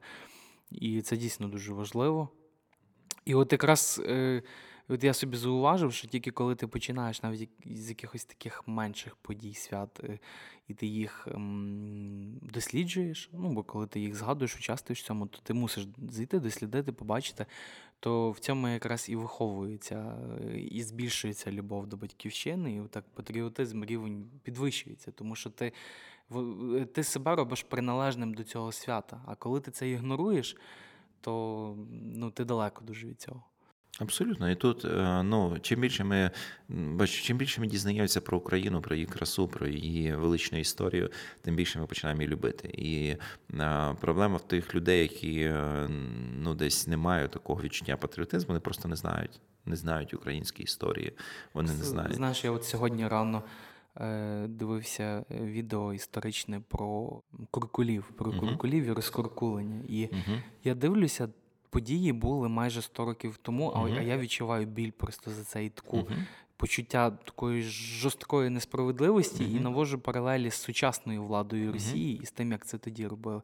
І 0.72 1.02
це 1.02 1.18
дійсно 1.18 1.48
дуже 1.48 1.74
важливо. 1.74 2.30
І 3.26 3.36
от 3.36 3.52
якраз 3.52 4.02
е, 4.06 4.44
от 4.88 5.04
я 5.04 5.14
собі 5.14 5.38
зауважив, 5.38 5.94
що 5.94 6.08
тільки 6.08 6.32
коли 6.32 6.56
ти 6.56 6.68
починаєш 6.68 7.24
навіть 7.24 7.50
з 7.66 7.90
якихось 7.90 8.26
таких 8.26 8.68
менших 8.68 9.16
подій, 9.16 9.54
свят, 9.54 10.00
е, 10.04 10.20
і 10.68 10.74
ти 10.74 10.88
їх 10.88 11.28
ем, 11.32 12.40
досліджуєш, 12.42 13.30
ну 13.34 13.50
бо 13.50 13.64
коли 13.64 13.88
ти 13.88 14.00
їх 14.00 14.16
згадуєш, 14.16 14.56
участвуєш 14.56 15.02
в 15.02 15.06
цьому, 15.06 15.28
то 15.28 15.40
ти 15.44 15.54
мусиш 15.54 15.88
зайти, 16.10 16.40
дослідити, 16.40 16.92
побачити, 16.92 17.46
то 18.00 18.32
в 18.32 18.40
цьому 18.40 18.68
якраз 18.68 19.10
і 19.10 19.16
виховується, 19.16 20.18
е, 20.42 20.60
і 20.60 20.84
збільшується 20.84 21.52
любов 21.52 21.88
до 21.88 21.98
батьківщини, 21.98 22.76
і 22.76 22.88
так 22.88 23.06
патріотизм 23.14 23.84
рівень 23.84 24.30
підвищується, 24.44 25.12
тому 25.12 25.36
що 25.36 25.50
ти 25.50 25.74
е, 26.32 26.86
ти 26.86 27.04
себе 27.04 27.36
робиш 27.36 27.64
приналежним 27.64 28.34
до 28.34 28.44
цього 28.44 28.72
свята. 28.72 29.22
А 29.26 29.36
коли 29.36 29.60
ти 29.60 29.72
це 29.72 29.90
ігноруєш, 29.90 30.58
то 31.22 31.76
ну, 32.02 32.32
ти 32.32 32.46
далеко 32.46 32.84
дуже 32.86 33.08
від 33.08 33.22
цього. 33.22 33.44
Абсолютно. 34.00 34.52
І 34.52 34.56
тут, 34.56 34.86
е, 34.86 35.24
ну, 35.24 35.58
чим 35.62 35.80
більше 35.80 36.04
ми 36.04 36.32
бач, 36.70 37.10
чим 37.10 37.38
більше 37.38 37.62
ми 37.62 37.68
дізнаємося 37.68 38.22
про 38.22 38.38
Україну, 38.38 38.82
про 38.82 38.96
її 38.96 39.08
красу, 39.08 39.48
про 39.48 39.68
її 39.68 40.16
величну 40.16 40.60
історію, 40.60 41.10
тим 41.42 41.56
більше 41.56 41.80
ми 41.80 41.86
починаємо 41.86 42.22
її 42.22 42.34
любити. 42.34 42.68
І 42.68 43.16
а, 43.60 43.92
е, 43.92 43.96
проблема 44.02 44.38
в 44.38 44.48
тих 44.48 44.76
людей, 44.76 45.02
які 45.02 45.40
е, 45.40 45.88
ну, 46.38 46.54
десь 46.56 46.88
не 46.88 46.98
мають 46.98 47.32
такого 47.32 47.62
відчуття 47.62 47.98
патріотизму, 47.98 48.48
вони 48.48 48.60
просто 48.60 48.88
не 48.88 48.96
знають, 48.96 49.42
не 49.66 49.76
знають 49.76 50.14
української 50.14 50.64
історії. 50.64 51.14
Вони 51.54 51.72
не 51.72 51.84
знають. 51.84 52.16
Знаєш, 52.16 52.44
я 52.44 52.52
от 52.52 52.64
сьогодні 52.66 53.08
рано. 53.08 53.44
Дивився 54.48 55.26
відео 55.30 55.94
історичне 55.94 56.62
про 56.68 57.22
куркулів, 57.52 58.12
про 58.18 58.32
куркулів 58.32 58.84
і 58.84 58.92
розкуркулення. 58.92 59.82
І 59.88 60.06
uh-huh. 60.06 60.42
я 60.64 60.76
дивлюся, 60.76 61.30
події 61.76 62.14
були 62.14 62.50
майже 62.50 62.82
100 62.82 63.06
років 63.06 63.40
тому, 63.42 63.72
а 63.76 63.80
uh-huh. 63.80 64.08
я 64.08 64.18
відчуваю 64.18 64.66
біль 64.66 64.92
просто 64.92 65.32
за 65.32 65.44
це 65.44 65.66
і 65.66 65.70
таку 65.70 65.98
uh-huh. 65.98 66.18
почуття 66.58 67.12
такої 67.12 67.64
жорсткої 67.64 68.50
несправедливості 68.50 69.44
uh-huh. 69.44 69.58
і 69.58 69.60
навожу 69.60 70.00
паралелі 70.00 70.52
з 70.52 70.54
сучасною 70.54 71.24
владою 71.24 71.74
Росії 71.74 72.20
і 72.24 72.26
з 72.26 72.32
тим, 72.32 72.52
як 72.52 72.66
це 72.66 72.78
тоді 72.78 73.08
робили. 73.08 73.42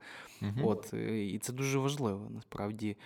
От 0.63 0.93
е, 0.93 1.25
і 1.25 1.39
це 1.39 1.53
дуже 1.53 1.79
важливо 1.79 2.27
насправді. 2.35 2.97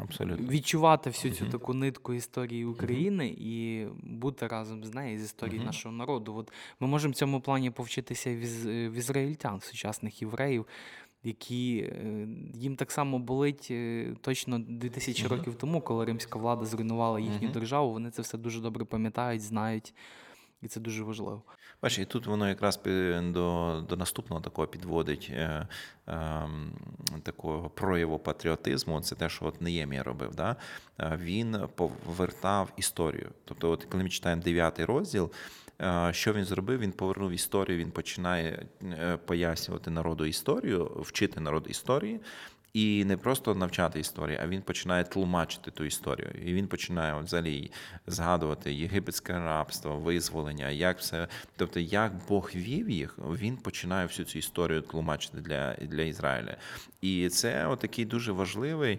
Абсолютно. 0.00 0.48
Відчувати 0.48 1.10
всю 1.10 1.34
цю 1.34 1.46
таку 1.46 1.74
нитку 1.74 2.14
історії 2.14 2.64
України 2.64 3.36
і 3.38 3.86
бути 4.02 4.46
разом 4.46 4.84
з 4.84 4.94
нею 4.94 5.18
з 5.18 5.34
uh-huh. 5.34 5.64
нашого 5.64 5.94
народу. 5.94 6.34
От 6.34 6.52
Ми 6.80 6.86
можемо 6.86 7.12
в 7.12 7.14
цьому 7.14 7.40
плані 7.40 7.70
повчитися 7.70 8.30
в 8.30 8.92
ізраїльтян, 8.96 9.60
сучасних 9.60 10.22
євреїв, 10.22 10.66
які 11.24 11.78
е, 11.78 12.28
їм 12.54 12.76
так 12.76 12.92
само 12.92 13.18
болить 13.18 13.68
е, 13.70 14.14
точно 14.20 14.58
2000 14.58 15.24
uh-huh. 15.24 15.28
років 15.28 15.54
тому, 15.54 15.80
коли 15.80 16.04
римська 16.04 16.38
влада 16.38 16.64
зруйнувала 16.64 17.20
їхню 17.20 17.48
державу. 17.48 17.92
Вони 17.92 18.10
це 18.10 18.22
все 18.22 18.38
дуже 18.38 18.60
добре 18.60 18.84
пам'ятають, 18.84 19.42
знають. 19.42 19.94
І 20.64 20.68
це 20.68 20.80
дуже 20.80 21.02
важливо. 21.02 21.42
Бачиш, 21.82 21.98
і 21.98 22.04
тут 22.04 22.26
воно 22.26 22.48
якраз 22.48 22.80
до 23.22 23.84
до 23.88 23.96
наступного 23.96 24.42
такого 24.42 24.68
підводить 24.68 25.30
е, 25.32 25.68
е, 26.08 26.48
такого 27.22 27.70
прояву 27.70 28.18
патріотизму. 28.18 29.00
Це 29.00 29.14
те, 29.14 29.28
що 29.28 29.46
от 29.46 29.60
Неємія 29.60 30.02
робив. 30.02 30.34
Да? 30.34 30.56
Е, 31.00 31.18
він 31.22 31.56
повертав 31.74 32.72
історію. 32.76 33.30
Тобто, 33.44 33.70
от 33.70 33.84
коли 33.84 34.02
ми 34.02 34.08
читаємо 34.08 34.42
дев'ятий 34.42 34.84
розділ, 34.84 35.30
що 36.10 36.32
він 36.32 36.44
зробив? 36.44 36.78
Він 36.78 36.92
повернув 36.92 37.32
історію, 37.32 37.78
він 37.78 37.90
починає 37.90 38.66
е, 38.82 39.16
пояснювати 39.16 39.90
народу 39.90 40.26
історію, 40.26 40.90
вчити 41.00 41.40
народ 41.40 41.66
історії. 41.70 42.20
І 42.72 43.04
не 43.04 43.16
просто 43.16 43.54
навчати 43.54 44.00
історії, 44.00 44.38
а 44.42 44.46
він 44.46 44.62
починає 44.62 45.04
тлумачити 45.04 45.70
ту 45.70 45.84
історію. 45.84 46.30
І 46.44 46.54
він 46.54 46.66
починає 46.66 47.20
взагалі 47.20 47.70
згадувати 48.06 48.74
єгипетське 48.74 49.32
рабство, 49.32 49.96
визволення, 49.96 50.70
як 50.70 50.98
все. 50.98 51.28
Тобто, 51.56 51.80
як 51.80 52.12
Бог 52.28 52.50
вів 52.54 52.90
їх, 52.90 53.18
він 53.18 53.56
починає 53.56 54.06
всю 54.06 54.26
цю 54.26 54.38
історію 54.38 54.80
тлумачити 54.80 55.38
для 55.40 55.74
для 55.74 56.02
Ізраїля. 56.02 56.56
І 57.00 57.28
це 57.28 57.66
от 57.66 57.80
такий 57.80 58.04
дуже 58.04 58.32
важливий 58.32 58.98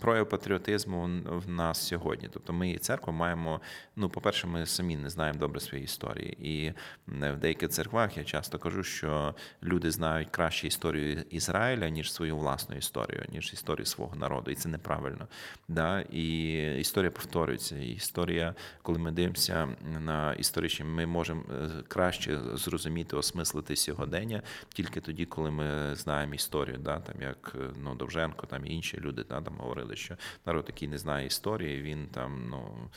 прояв 0.00 0.28
патріотизму 0.28 1.10
в 1.24 1.50
нас 1.50 1.86
сьогодні. 1.86 2.28
Тобто 2.32 2.52
ми 2.52 2.70
і 2.70 2.78
церква 2.78 3.12
маємо. 3.12 3.60
Ну, 3.96 4.08
по-перше, 4.08 4.46
ми 4.46 4.66
самі 4.66 4.96
не 4.96 5.10
знаємо 5.10 5.38
добре 5.38 5.60
своєї 5.60 5.84
історії. 5.84 6.36
І 6.40 6.72
в 7.06 7.36
деяких 7.36 7.68
церквах 7.68 8.16
я 8.16 8.24
часто 8.24 8.58
кажу, 8.58 8.82
що 8.82 9.34
люди 9.62 9.90
знають 9.90 10.28
краще 10.30 10.66
історію 10.66 11.24
Ізраїля, 11.30 11.88
ніж 11.88 12.12
свою 12.12 12.36
власну 12.36 12.76
історію, 12.76 13.24
ніж 13.32 13.52
історію 13.52 13.86
свого 13.86 14.16
народу. 14.16 14.50
І 14.50 14.54
це 14.54 14.68
неправильно. 14.68 15.26
Да? 15.68 16.00
І 16.00 16.52
історія 16.80 17.10
повторюється. 17.10 17.76
І 17.76 17.88
Історія, 17.88 18.54
коли 18.82 18.98
ми 18.98 19.10
дивимося 19.10 19.68
на 20.00 20.34
історичні, 20.34 20.86
ми 20.86 21.06
можемо 21.06 21.42
е, 21.50 21.68
краще 21.88 22.38
зрозуміти, 22.54 23.16
осмислити 23.16 23.76
сьогодення 23.76 24.42
тільки 24.68 25.00
тоді, 25.00 25.24
коли 25.24 25.50
ми 25.50 25.94
знаємо 25.94 26.34
історію, 26.34 26.78
да? 26.78 26.98
там 26.98 27.22
як 27.22 27.56
ну, 27.82 27.94
Довженко. 27.94 28.43
Луценко, 28.44 28.46
там 28.46 28.66
і 28.66 28.74
інші 28.74 29.00
люди 29.00 29.24
да, 29.24 29.40
там 29.40 29.56
говорили, 29.58 29.96
що 29.96 30.16
народ, 30.46 30.64
який 30.68 30.88
не 30.88 30.98
знає 30.98 31.26
історії, 31.26 31.82
він 31.82 32.08
там 32.08 32.48
ну, 32.50 32.90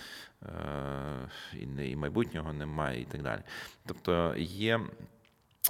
е, 1.53 1.85
і 1.85 1.95
майбутнього 1.95 2.53
немає, 2.53 3.01
і 3.01 3.05
так 3.05 3.21
далі. 3.23 3.41
Тобто 3.85 4.35
є. 4.37 4.79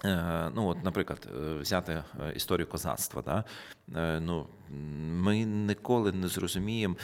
Е, 0.06 0.52
ну, 0.56 0.68
от, 0.68 0.84
Наприклад, 0.84 1.28
е, 1.28 1.54
взяти 1.54 1.92
е, 1.92 2.04
історію 2.36 2.68
козацтва. 2.68 3.22
Да? 3.22 3.44
Ну, 4.20 4.48
Ми 5.00 5.38
ніколи 5.46 6.12
не 6.12 6.28
зрозуміємо, 6.28 6.96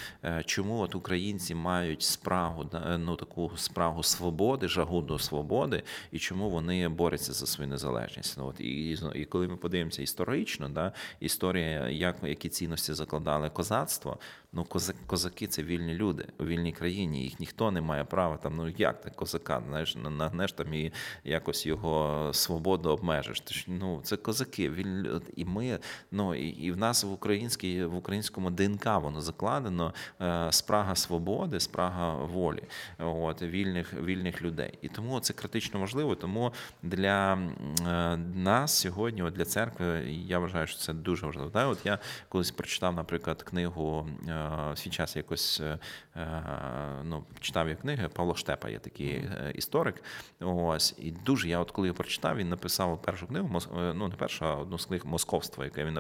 чому 0.46 0.80
от 0.80 0.96
українці 0.96 1.56
мають 1.56 2.02
спрагу, 2.02 2.70
ну, 2.98 3.16
таку 3.16 3.52
спрагу 3.56 4.04
свободи, 4.04 4.68
жагу 4.68 5.02
до 5.02 5.20
свободи, 5.20 5.84
і 6.12 6.20
чому 6.20 6.50
вони 6.50 6.90
борються 6.90 7.34
за 7.34 7.46
свою 7.46 7.70
незалежність. 7.70 8.38
Ну, 8.38 8.48
от, 8.48 8.60
І 8.60 8.98
і 9.16 9.26
коли 9.26 9.48
ми 9.48 9.58
подивимося 9.58 10.02
історично, 10.02 10.70
да, 10.70 10.92
історія, 11.20 11.90
як, 11.90 12.16
які 12.24 12.50
цінності 12.50 12.94
закладали 12.94 13.50
козацтво, 13.50 14.18
ну, 14.54 14.66
козаки 15.08 15.48
це 15.48 15.64
вільні 15.64 15.94
люди 15.94 16.28
у 16.40 16.46
вільній 16.46 16.72
країні, 16.72 17.24
їх 17.24 17.40
ніхто 17.40 17.72
не 17.72 17.82
має 17.82 18.04
права 18.04 18.38
там, 18.38 18.56
ну 18.56 18.70
як 18.78 19.02
ти 19.02 19.10
козака, 19.10 19.62
знаєш, 19.68 19.96
нагнеш 19.96 20.52
там 20.52 20.74
і 20.74 20.92
якось 21.24 21.66
його 21.66 22.30
свободу 22.34 22.90
обмежиш. 22.90 23.40
Тож, 23.40 23.66
ну, 23.68 24.02
Це 24.04 24.18
козаки, 24.18 24.70
вільні 24.70 25.10
і 25.36 25.46
ми, 25.46 25.80
ну 26.12 26.36
і, 26.36 26.48
і 26.48 26.72
в 26.72 26.78
нас 26.78 27.04
в 27.04 27.12
українській, 27.12 27.86
в 27.86 27.96
українському 27.96 28.50
ДНК 28.50 28.86
воно 28.86 29.22
закладено 29.22 29.94
е, 30.22 30.48
спрага 30.52 30.96
свободи, 30.96 31.60
спрага 31.60 32.16
волі, 32.16 32.64
от, 33.00 33.42
вільних 33.42 33.94
вільних 33.94 34.42
людей. 34.42 34.80
І 34.82 34.90
тому 34.90 35.20
це 35.20 35.34
критично 35.34 35.80
важливо. 35.80 36.16
Тому 36.16 36.54
для 36.84 37.34
е, 37.34 38.18
нас 38.36 38.74
сьогодні, 38.74 39.24
от 39.24 39.34
для 39.34 39.46
церкви, 39.46 39.86
я 40.28 40.40
вважаю, 40.40 40.68
що 40.68 40.80
це 40.80 40.94
дуже 40.94 41.26
важливо. 41.26 41.50
Так? 41.50 41.72
От 41.72 41.86
я 41.86 42.00
колись 42.30 42.52
прочитав, 42.52 42.96
наприклад, 42.96 43.44
книгу 43.44 44.08
е, 44.28 44.43
свій 44.76 44.90
час 44.90 45.16
якось 45.16 45.62
ну, 47.04 47.24
читав 47.40 47.70
я 47.70 47.76
книги. 47.76 48.08
Павло 48.08 48.36
Штепа 48.36 48.70
є 48.70 48.80
такий 48.80 49.30
історик. 49.56 50.04
Ось 50.40 50.96
і 50.98 51.12
дуже 51.12 51.50
я, 51.50 51.60
от 51.60 51.72
коли 51.72 51.88
я 51.88 51.94
прочитав, 51.94 52.38
він 52.38 52.50
написав 52.50 53.02
першу 53.02 53.28
книгу, 53.28 53.62
ну 53.96 54.08
не 54.08 54.16
першу, 54.16 54.46
а 54.46 54.56
одну 54.56 54.80
з 54.80 54.86
книг 54.86 55.02
московства, 55.06 55.66
яке 55.66 55.86
він 55.86 56.00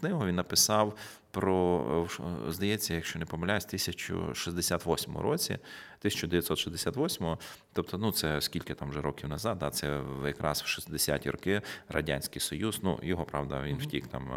книгу 0.00 0.26
він 0.26 0.34
написав 0.34 0.96
про, 1.30 2.08
здається, 2.48 2.94
якщо 2.94 3.18
не 3.18 3.24
помиляюсь, 3.24 3.66
1068 3.66 5.18
році, 5.18 5.58
1968, 5.98 7.36
тобто, 7.72 7.98
ну 7.98 8.12
це 8.12 8.40
скільки 8.40 8.74
там 8.74 8.90
вже 8.90 9.00
років 9.00 9.28
назад, 9.28 9.58
да, 9.58 9.70
це 9.70 10.00
якраз 10.26 10.62
в 10.62 10.64
60-ті 10.64 11.30
роки 11.30 11.62
Радянський 11.88 12.40
Союз. 12.40 12.80
Ну, 12.82 12.98
його 13.02 13.24
правда, 13.24 13.62
він 13.62 13.76
втік 13.76 14.06
там 14.06 14.30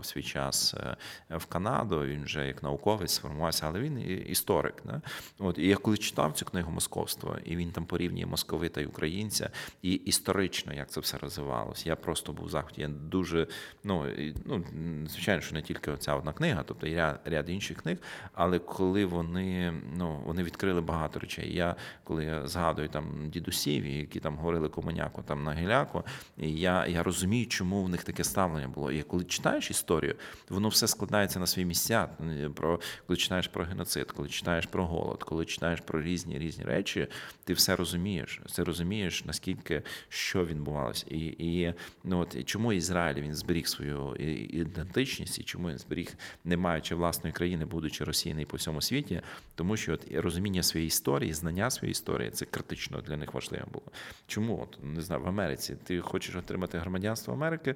в 0.00 0.04
свій 0.04 0.22
час 0.22 0.74
е, 0.74 0.96
в 1.36 1.46
Канаду. 1.46 2.04
Він 2.06 2.24
вже 2.24 2.46
як 2.46 2.62
науковець 2.62 3.12
сформувався, 3.12 3.66
але 3.66 3.80
він 3.80 3.98
історик. 4.26 4.74
Да? 4.84 5.02
От 5.38 5.58
і 5.58 5.66
я 5.66 5.76
коли 5.76 5.96
читав 5.96 6.32
цю 6.32 6.44
книгу 6.44 6.72
московство, 6.72 7.38
і 7.44 7.56
він 7.56 7.72
там 7.72 7.84
порівнює 7.84 8.26
московита 8.26 8.80
і 8.80 8.86
українця, 8.86 9.50
і 9.82 9.92
історично 9.92 10.72
як 10.74 10.90
це 10.90 11.00
все 11.00 11.18
розвивалося. 11.18 11.88
Я 11.88 11.96
просто 11.96 12.32
був 12.32 12.46
в 12.46 12.50
захваті. 12.50 12.80
Я 12.80 12.88
дуже 12.88 13.46
ну, 13.84 14.06
ну 14.44 14.64
звичайно, 15.08 15.42
що 15.42 15.54
не 15.54 15.62
тільки 15.62 15.90
оця 15.90 16.14
одна 16.14 16.32
книга, 16.32 16.62
тобто 16.66 16.86
і 16.86 16.94
ряд, 16.94 17.20
ряд 17.24 17.48
інших 17.48 17.82
книг. 17.82 17.98
Але 18.32 18.58
коли 18.58 19.04
вони 19.04 19.72
ну, 19.96 20.22
вони 20.26 20.42
відкрили 20.42 20.80
багато 20.80 20.93
речей. 21.16 21.54
Я 21.54 21.76
коли 22.04 22.42
згадую 22.44 22.88
там 22.88 23.28
дідусів, 23.28 23.86
які 23.86 24.20
там 24.20 24.36
говорили 24.36 24.68
комуняку 24.68 25.22
там 25.22 25.44
на 25.44 25.54
гіляку, 25.54 26.04
я 26.36 26.86
я 26.86 27.02
розумію, 27.02 27.46
чому 27.46 27.82
в 27.82 27.88
них 27.88 28.04
таке 28.04 28.24
ставлення 28.24 28.68
було. 28.68 28.92
І 28.92 29.02
коли 29.02 29.24
читаєш 29.24 29.70
історію, 29.70 30.14
воно 30.48 30.68
все 30.68 30.88
складається 30.88 31.38
на 31.38 31.46
свої 31.46 31.66
місця. 31.66 32.08
Про 32.54 32.80
коли 33.06 33.16
читаєш 33.16 33.48
про 33.48 33.64
геноцид, 33.64 34.12
коли 34.12 34.28
читаєш 34.28 34.66
про 34.66 34.86
голод, 34.86 35.22
коли 35.22 35.44
читаєш 35.44 35.80
про 35.80 36.02
різні 36.02 36.38
різні 36.38 36.64
речі, 36.64 37.06
ти 37.44 37.52
все 37.52 37.76
розумієш. 37.76 38.40
Ти 38.56 38.64
розумієш, 38.64 39.24
наскільки 39.24 39.82
що 40.08 40.44
відбувалося, 40.44 41.06
і 41.10 41.18
і 41.38 41.74
ну 42.04 42.18
от 42.18 42.34
і 42.34 42.44
чому 42.44 42.72
Ізраїль 42.72 43.22
він 43.22 43.34
зберіг 43.34 43.66
свою 43.66 44.16
ідентичність, 44.50 45.38
і 45.38 45.42
чому 45.42 45.70
він 45.70 45.78
зберіг 45.78 46.14
не 46.44 46.56
маючи 46.56 46.94
власної 46.94 47.32
країни, 47.32 47.64
будучи 47.64 48.04
російний 48.04 48.46
по 48.46 48.56
всьому 48.56 48.82
світі, 48.82 49.20
тому 49.54 49.76
що 49.76 49.92
от 49.92 50.06
розуміння 50.14 50.62
своєї 50.62 50.83
історії, 50.86 51.32
знання 51.32 51.70
своєї 51.70 51.92
історії 51.92 52.30
це 52.30 52.44
критично 52.44 53.00
для 53.00 53.16
них 53.16 53.34
важливо 53.34 53.64
було. 53.72 53.86
Чому 54.26 54.62
от 54.62 54.78
не 54.82 55.00
знаю 55.00 55.22
в 55.22 55.28
Америці? 55.28 55.76
Ти 55.84 56.00
хочеш 56.00 56.36
отримати 56.36 56.78
громадянство 56.78 57.34
Америки? 57.34 57.74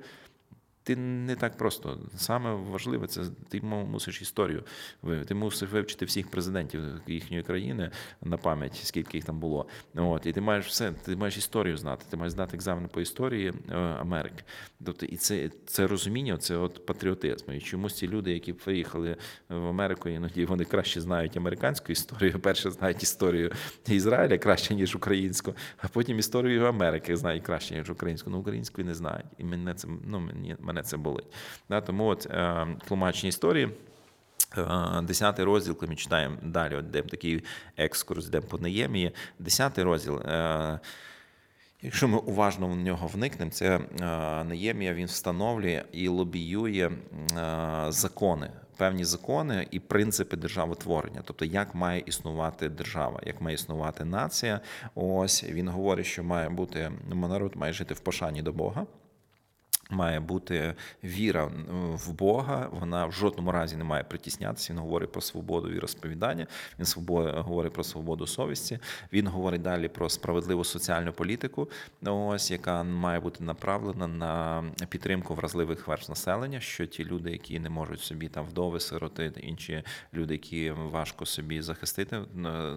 Ти 0.89 0.97
не 0.97 1.37
так 1.37 1.57
просто. 1.57 1.99
Саме 2.17 2.55
важливе 2.55 3.07
це 3.07 3.23
ти 3.49 3.61
мусиш 3.61 4.23
історію. 4.23 4.63
Ти 5.27 5.35
мусиш 5.35 5.71
вивчити 5.71 6.05
всіх 6.05 6.31
президентів 6.31 6.81
їхньої 7.07 7.43
країни 7.43 7.91
на 8.23 8.37
пам'ять, 8.37 8.81
скільки 8.85 9.17
їх 9.17 9.25
там 9.25 9.41
було. 9.41 9.67
От 9.95 10.27
і 10.27 10.33
ти 10.33 10.41
маєш 10.41 10.67
все, 10.67 10.93
ти 10.93 11.17
маєш 11.17 11.37
історію 11.37 11.77
знати. 11.77 12.05
Ти 12.11 12.17
маєш 12.17 12.33
знати 12.33 12.57
екзамен 12.57 12.89
по 12.89 13.01
історії 13.01 13.53
е, 13.71 13.75
Америки. 13.77 14.45
Тобто, 14.85 15.07
і 15.07 15.17
це 15.17 15.51
це 15.67 15.87
розуміння, 15.87 16.37
це 16.37 16.57
от 16.57 16.87
патріотизм. 16.87 17.53
І 17.53 17.61
чомусь 17.61 17.95
ці 17.95 18.09
люди, 18.09 18.33
які 18.33 18.53
приїхали 18.53 19.17
в 19.49 19.67
Америку, 19.67 20.09
іноді 20.09 20.45
вони 20.45 20.65
краще 20.65 21.01
знають 21.01 21.37
американську 21.37 21.93
історію. 21.93 22.39
Перше 22.43 22.71
знають 22.71 23.03
історію 23.03 23.53
Ізраїля 23.89 24.39
краще 24.39 24.75
ніж 24.75 24.97
українську, 24.97 25.55
а 25.79 25.89
потім 25.89 26.19
історію 26.19 26.65
Америки 26.65 27.17
знають 27.17 27.43
краще 27.43 27.75
ніж 27.75 27.91
українську. 27.91 28.31
Ну 28.31 28.39
української 28.39 28.87
не 28.87 28.95
знають. 28.95 29.27
І 29.39 29.45
мене 29.45 29.75
це 29.75 29.89
ну 30.07 30.21
мені 30.21 30.57
мене 30.61 30.78
мене 30.79 30.89
це 30.89 30.97
болить. 30.97 31.27
Да, 31.69 31.81
Тому 31.81 32.07
от 32.07 32.27
е, 32.27 32.67
тлумачні 32.89 33.29
історії. 33.29 33.69
Е, 34.59 35.03
десятий 35.03 35.45
розділ, 35.45 35.77
коли 35.77 35.91
ми 35.91 35.97
читаємо 35.97 36.37
далі, 36.43 36.75
от 36.75 36.85
йдемо 36.85 37.09
такий 37.09 37.45
екскурс, 37.77 38.27
йдемо 38.27 38.47
по 38.47 38.59
Неємії. 38.59 39.13
Десятий 39.39 39.85
розділ. 39.85 40.21
Е, 40.21 40.81
якщо 41.83 42.09
ми 42.09 42.19
уважно 42.19 42.69
в 42.69 42.77
нього 42.77 43.07
вникнемо, 43.07 43.51
це 43.51 43.81
Неємія 44.49 44.95
він 44.95 45.07
встановлює 45.07 45.85
і 45.93 46.09
лобіює 46.09 46.91
закони, 47.89 48.51
певні 48.77 49.05
закони 49.05 49.69
і 49.71 49.81
принципи 49.81 50.37
державотворення, 50.37 51.21
тобто 51.25 51.45
як 51.45 51.75
має 51.75 52.03
існувати 52.07 52.69
держава, 52.69 53.21
як 53.27 53.41
має 53.41 53.55
існувати 53.55 54.05
нація. 54.05 54.61
Ось 54.95 55.45
він 55.45 55.69
говорить, 55.69 56.07
що 56.07 56.25
має 56.25 56.49
бути 56.49 56.93
народ 57.15 57.57
має 57.57 57.73
жити 57.73 57.95
в 57.95 58.01
пошані 58.01 58.43
до 58.43 58.53
Бога. 58.53 58.87
Має 59.91 60.21
бути 60.21 60.75
віра 61.05 61.51
в 61.95 62.13
Бога, 62.13 62.69
вона 62.73 63.07
в 63.07 63.13
жодному 63.13 63.53
разі 63.53 63.77
не 63.77 63.85
має 63.85 64.05
притіснятися. 64.05 64.73
Він 64.73 64.81
говорить 64.81 65.13
про 65.13 65.21
свободу 65.21 65.69
віросповідання, 65.69 66.47
він 66.79 66.87
говорить 67.43 67.73
про 67.73 67.85
свободу 67.85 68.27
совісті. 68.27 68.79
Він 69.13 69.27
говорить 69.27 69.63
далі 69.63 69.89
про 69.89 70.09
справедливу 70.09 70.65
соціальну 70.65 71.13
політику, 71.13 71.69
ось 72.07 72.51
яка 72.51 72.83
має 72.83 73.21
бути 73.21 73.45
направлена 73.45 74.07
на 74.09 74.65
підтримку 74.89 75.35
вразливих 75.35 75.89
верств 75.89 76.11
населення. 76.11 76.61
Що 76.61 76.87
ті 76.87 77.05
люди, 77.05 77.31
які 77.31 77.61
не 77.61 77.71
можуть 77.71 78.01
собі 78.01 78.29
там 78.29 78.45
вдови, 78.45 78.81
сироти, 78.81 79.33
інші 79.37 79.83
люди, 80.15 80.35
які 80.35 80.71
важко 80.71 81.27
собі 81.27 81.63
захистити, 81.63 82.21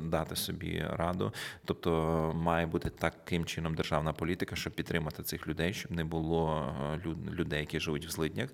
дати 0.04 0.36
собі 0.36 0.86
раду. 0.90 1.34
Тобто 1.66 1.92
має 2.36 2.66
бути 2.66 2.90
таким 2.90 3.46
чином 3.46 3.76
державна 3.76 4.14
політика, 4.14 4.56
щоб 4.56 4.74
підтримати 4.74 5.24
цих 5.24 5.48
людей, 5.48 5.74
щоб 5.74 5.92
не 5.92 6.04
було 6.04 6.76
людей, 7.08 7.60
які 7.60 7.80
живуть 7.80 8.06
в 8.06 8.10
злиднях. 8.10 8.50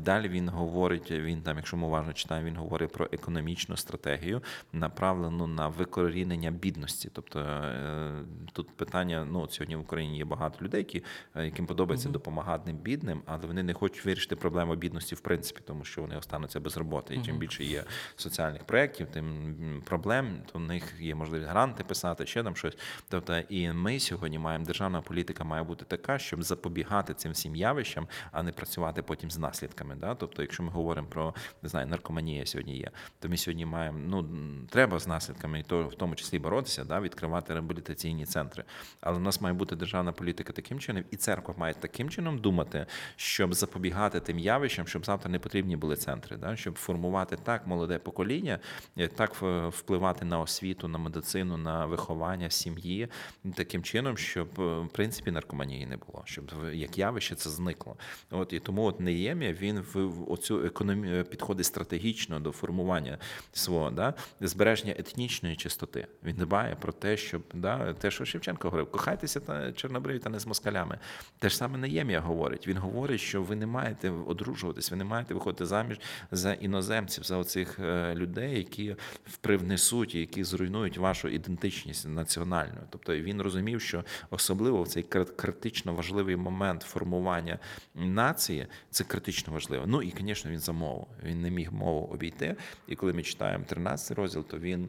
Далі 0.00 0.28
він 0.28 0.48
говорить: 0.48 1.10
він 1.10 1.42
там, 1.42 1.56
якщо 1.56 1.76
ми 1.76 1.86
уважно 1.86 2.12
читаємо, 2.12 2.46
він 2.48 2.56
говорить 2.56 2.92
про 2.92 3.08
економічну 3.12 3.76
стратегію, 3.76 4.42
направлену 4.72 5.46
на 5.46 5.68
викорінення 5.68 6.50
бідності. 6.50 7.10
Тобто 7.12 7.40
е, 7.40 8.12
тут 8.52 8.76
питання: 8.76 9.26
ну 9.30 9.48
сьогодні 9.48 9.76
в 9.76 9.80
Україні 9.80 10.18
є 10.18 10.24
багато 10.24 10.64
людей, 10.64 10.80
які 10.80 11.02
е, 11.36 11.44
яким 11.44 11.66
подобається 11.66 12.08
mm-hmm. 12.08 12.12
допомагати 12.12 12.72
бідним, 12.72 13.22
але 13.26 13.46
вони 13.46 13.62
не 13.62 13.74
хочуть 13.74 14.04
вирішити 14.04 14.36
проблему 14.36 14.74
бідності 14.74 15.14
в 15.14 15.20
принципі, 15.20 15.60
тому 15.66 15.84
що 15.84 16.00
вони 16.00 16.16
остануться 16.16 16.60
без 16.60 16.76
роботи. 16.76 17.14
І 17.14 17.22
чим 17.22 17.38
більше 17.38 17.64
є 17.64 17.84
соціальних 18.16 18.64
проєктів, 18.64 19.06
тим 19.06 19.82
проблем, 19.84 20.38
то 20.52 20.58
в 20.58 20.62
них 20.62 20.94
є 21.00 21.14
можливість 21.14 21.50
гранти 21.50 21.84
писати, 21.84 22.26
ще 22.26 22.42
там 22.42 22.56
щось. 22.56 22.76
Тобто, 23.08 23.38
і 23.38 23.72
ми 23.72 24.00
сьогодні 24.00 24.38
маємо 24.38 24.64
державна 24.64 25.00
політика 25.00 25.44
має 25.44 25.62
бути 25.62 25.84
така, 25.84 26.18
щоб 26.18 26.42
запобігати 26.42 27.14
цим 27.14 27.32
всім 27.32 27.43
явищам, 27.52 28.08
а 28.32 28.42
не 28.42 28.52
працювати 28.52 29.02
потім 29.02 29.30
з 29.30 29.38
наслідками. 29.38 29.94
Да? 29.94 30.14
Тобто, 30.14 30.42
якщо 30.42 30.62
ми 30.62 30.70
говоримо 30.70 31.08
про 31.08 31.34
не 31.62 31.68
знаю, 31.68 31.86
наркоманія 31.86 32.46
сьогодні 32.46 32.76
є, 32.76 32.90
то 33.20 33.28
ми 33.28 33.36
сьогодні 33.36 33.66
маємо 33.66 33.98
ну 34.06 34.28
треба 34.70 34.98
з 34.98 35.06
наслідками, 35.06 35.60
і 35.60 35.62
то 35.62 35.88
в 35.88 35.94
тому 35.94 36.14
числі 36.14 36.38
боротися, 36.38 36.84
да, 36.84 37.00
відкривати 37.00 37.54
реабілітаційні 37.54 38.26
центри. 38.26 38.64
Але 39.00 39.18
в 39.18 39.20
нас 39.20 39.40
має 39.40 39.54
бути 39.54 39.76
державна 39.76 40.12
політика 40.12 40.52
таким 40.52 40.80
чином, 40.80 41.04
і 41.10 41.16
церква 41.16 41.54
має 41.58 41.74
таким 41.74 42.10
чином 42.10 42.38
думати, 42.38 42.86
щоб 43.16 43.54
запобігати 43.54 44.20
тим 44.20 44.38
явищам, 44.38 44.86
щоб 44.86 45.04
завтра 45.04 45.30
не 45.30 45.38
потрібні 45.38 45.76
були 45.76 45.96
центри, 45.96 46.36
да? 46.36 46.56
щоб 46.56 46.78
формувати 46.78 47.36
так 47.42 47.66
молоде 47.66 47.98
покоління, 47.98 48.58
е, 48.96 49.08
так 49.08 49.34
впливати 49.68 50.24
на 50.24 50.40
освіту, 50.40 50.88
на 50.88 50.98
медицину, 50.98 51.56
на 51.56 51.86
виховання 51.86 52.50
сім'ї 52.50 53.08
таким 53.54 53.82
чином, 53.82 54.16
щоб 54.16 54.60
е, 54.60 54.78
в 54.80 54.88
принципі 54.88 55.30
наркоманії 55.30 55.86
не 55.86 55.96
було, 55.96 56.22
щоб 56.24 56.52
як 56.72 56.98
явище 56.98 57.33
це 57.34 57.50
зникло. 57.50 57.96
От 58.30 58.52
і 58.52 58.60
тому 58.60 58.84
от 58.84 59.00
Неємія 59.00 59.52
він 59.52 59.80
в 59.94 60.32
оцю 60.32 60.64
економію 60.64 61.24
підходить 61.24 61.66
стратегічно 61.66 62.40
до 62.40 62.52
формування 62.52 63.18
свого 63.52 63.90
да, 63.90 64.14
збереження 64.40 64.94
етнічної 64.98 65.56
чистоти. 65.56 66.06
Він 66.24 66.36
дбає 66.36 66.76
про 66.80 66.92
те, 66.92 67.16
щоб 67.16 67.42
да, 67.54 67.92
те, 67.92 68.10
що 68.10 68.24
Шевченко 68.24 68.68
говорив, 68.68 68.90
кохайтеся 68.90 69.40
та 69.40 69.72
чорнобриві 69.72 70.18
та 70.18 70.30
не 70.30 70.38
з 70.38 70.46
москалями. 70.46 70.98
Те 71.38 71.48
ж 71.48 71.56
саме 71.56 71.78
Неємія 71.78 72.20
говорить. 72.20 72.68
Він 72.68 72.78
говорить, 72.78 73.20
що 73.20 73.42
ви 73.42 73.56
не 73.56 73.66
маєте 73.66 74.10
одружуватись, 74.10 74.90
ви 74.90 74.96
не 74.96 75.04
маєте 75.04 75.34
виходити 75.34 75.66
заміж 75.66 76.00
за 76.30 76.52
іноземців, 76.52 77.24
за 77.24 77.36
оцих 77.36 77.78
е, 77.78 78.14
людей, 78.14 78.56
які 78.56 78.96
привнесуть, 79.40 80.14
які 80.14 80.44
зруйнують 80.44 80.98
вашу 80.98 81.28
ідентичність 81.28 82.08
національну. 82.08 82.80
Тобто 82.90 83.16
він 83.16 83.42
розумів, 83.42 83.80
що 83.80 84.04
особливо 84.30 84.82
в 84.82 84.88
цей 84.88 85.02
критично 85.36 85.94
важливий 85.94 86.36
момент 86.36 86.82
формування 86.82 87.23
формування 87.24 87.58
нації 87.94 88.66
це 88.90 89.04
критично 89.04 89.52
важливо. 89.52 89.84
Ну 89.86 90.02
і, 90.02 90.14
звісно, 90.18 90.50
він 90.50 90.58
за 90.58 90.72
мову. 90.72 91.06
Він 91.22 91.40
не 91.40 91.50
міг 91.50 91.72
мову 91.72 92.06
обійти. 92.12 92.56
І 92.88 92.96
коли 92.96 93.12
ми 93.12 93.22
читаємо 93.22 93.64
13 93.64 94.18
розділ, 94.18 94.44
то 94.44 94.58
він. 94.58 94.88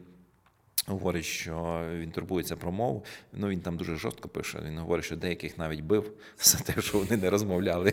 Говорить, 0.88 1.24
що 1.24 1.84
він 1.94 2.10
турбується 2.10 2.56
про 2.56 2.72
мову. 2.72 3.04
Ну 3.32 3.48
він 3.48 3.60
там 3.60 3.76
дуже 3.76 3.96
жорстко 3.96 4.28
пише. 4.28 4.58
Він 4.66 4.78
говорить, 4.78 5.04
що 5.04 5.16
деяких 5.16 5.58
навіть 5.58 5.80
бив 5.80 6.12
за 6.38 6.58
те, 6.58 6.82
що 6.82 6.98
вони 6.98 7.16
не 7.16 7.30
розмовляли 7.30 7.92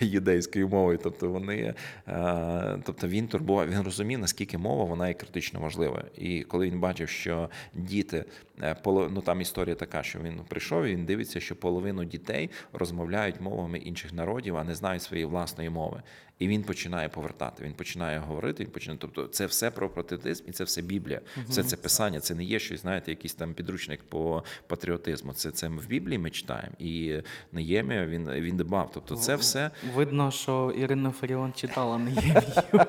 юдейською 0.00 0.68
мовою. 0.68 0.98
Тобто 1.02 1.28
вони, 1.28 1.74
е, 2.08 2.78
тобто 2.84 3.08
він 3.08 3.28
турбував, 3.28 3.70
він 3.70 3.80
розумів, 3.80 4.18
наскільки 4.18 4.58
мова 4.58 4.84
вона 4.84 5.08
є 5.08 5.14
критично 5.14 5.60
важлива. 5.60 6.04
І 6.18 6.42
коли 6.42 6.70
він 6.70 6.80
бачив, 6.80 7.08
що 7.08 7.50
діти 7.74 8.24
Е, 8.62 8.76
ну 8.86 9.20
там 9.20 9.40
історія 9.40 9.74
така, 9.74 10.02
що 10.02 10.18
він 10.18 10.40
прийшов 10.48 10.84
і 10.84 10.94
він 10.94 11.04
дивиться, 11.04 11.40
що 11.40 11.56
половину 11.56 12.04
дітей 12.04 12.50
розмовляють 12.72 13.40
мовами 13.40 13.78
інших 13.78 14.12
народів, 14.12 14.56
а 14.56 14.64
не 14.64 14.74
знають 14.74 15.02
своєї 15.02 15.26
власної 15.26 15.70
мови. 15.70 16.02
І 16.42 16.48
він 16.48 16.62
починає 16.62 17.08
повертати. 17.08 17.64
Він 17.64 17.72
починає 17.72 18.18
говорити. 18.18 18.64
Він 18.64 18.70
починає. 18.70 18.98
Тобто, 19.00 19.26
це 19.26 19.46
все 19.46 19.70
про 19.70 19.88
патріотизм 19.90 20.44
і 20.48 20.52
це 20.52 20.64
все 20.64 20.82
Біблія. 20.82 21.20
Все 21.48 21.64
це 21.64 21.76
писання. 21.76 22.20
Це 22.20 22.34
не 22.34 22.44
є 22.44 22.58
щось, 22.58 22.80
знаєте, 22.80 23.10
якийсь 23.10 23.34
там 23.34 23.54
підручник 23.54 24.00
по 24.02 24.44
патріотизму. 24.66 25.32
Це 25.32 25.50
це 25.50 25.68
в 25.68 25.86
Біблії 25.86 26.18
ми 26.18 26.30
читаємо. 26.30 26.74
І 26.78 27.20
Неємія 27.52 28.06
він 28.06 28.30
він 28.30 28.56
дбав. 28.56 28.90
Тобто, 28.94 29.16
це 29.16 29.36
все 29.36 29.70
видно, 29.94 30.30
що 30.30 30.74
Ірина 30.76 31.10
Фаріон 31.10 31.52
читала 31.52 31.98
Неємію. 31.98 32.42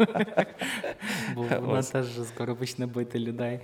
Бо 1.36 1.46
вона 1.62 1.84
теж 1.84 2.06
скоро 2.28 2.56
почне 2.56 2.86
бити 2.86 3.20
людей 3.20 3.60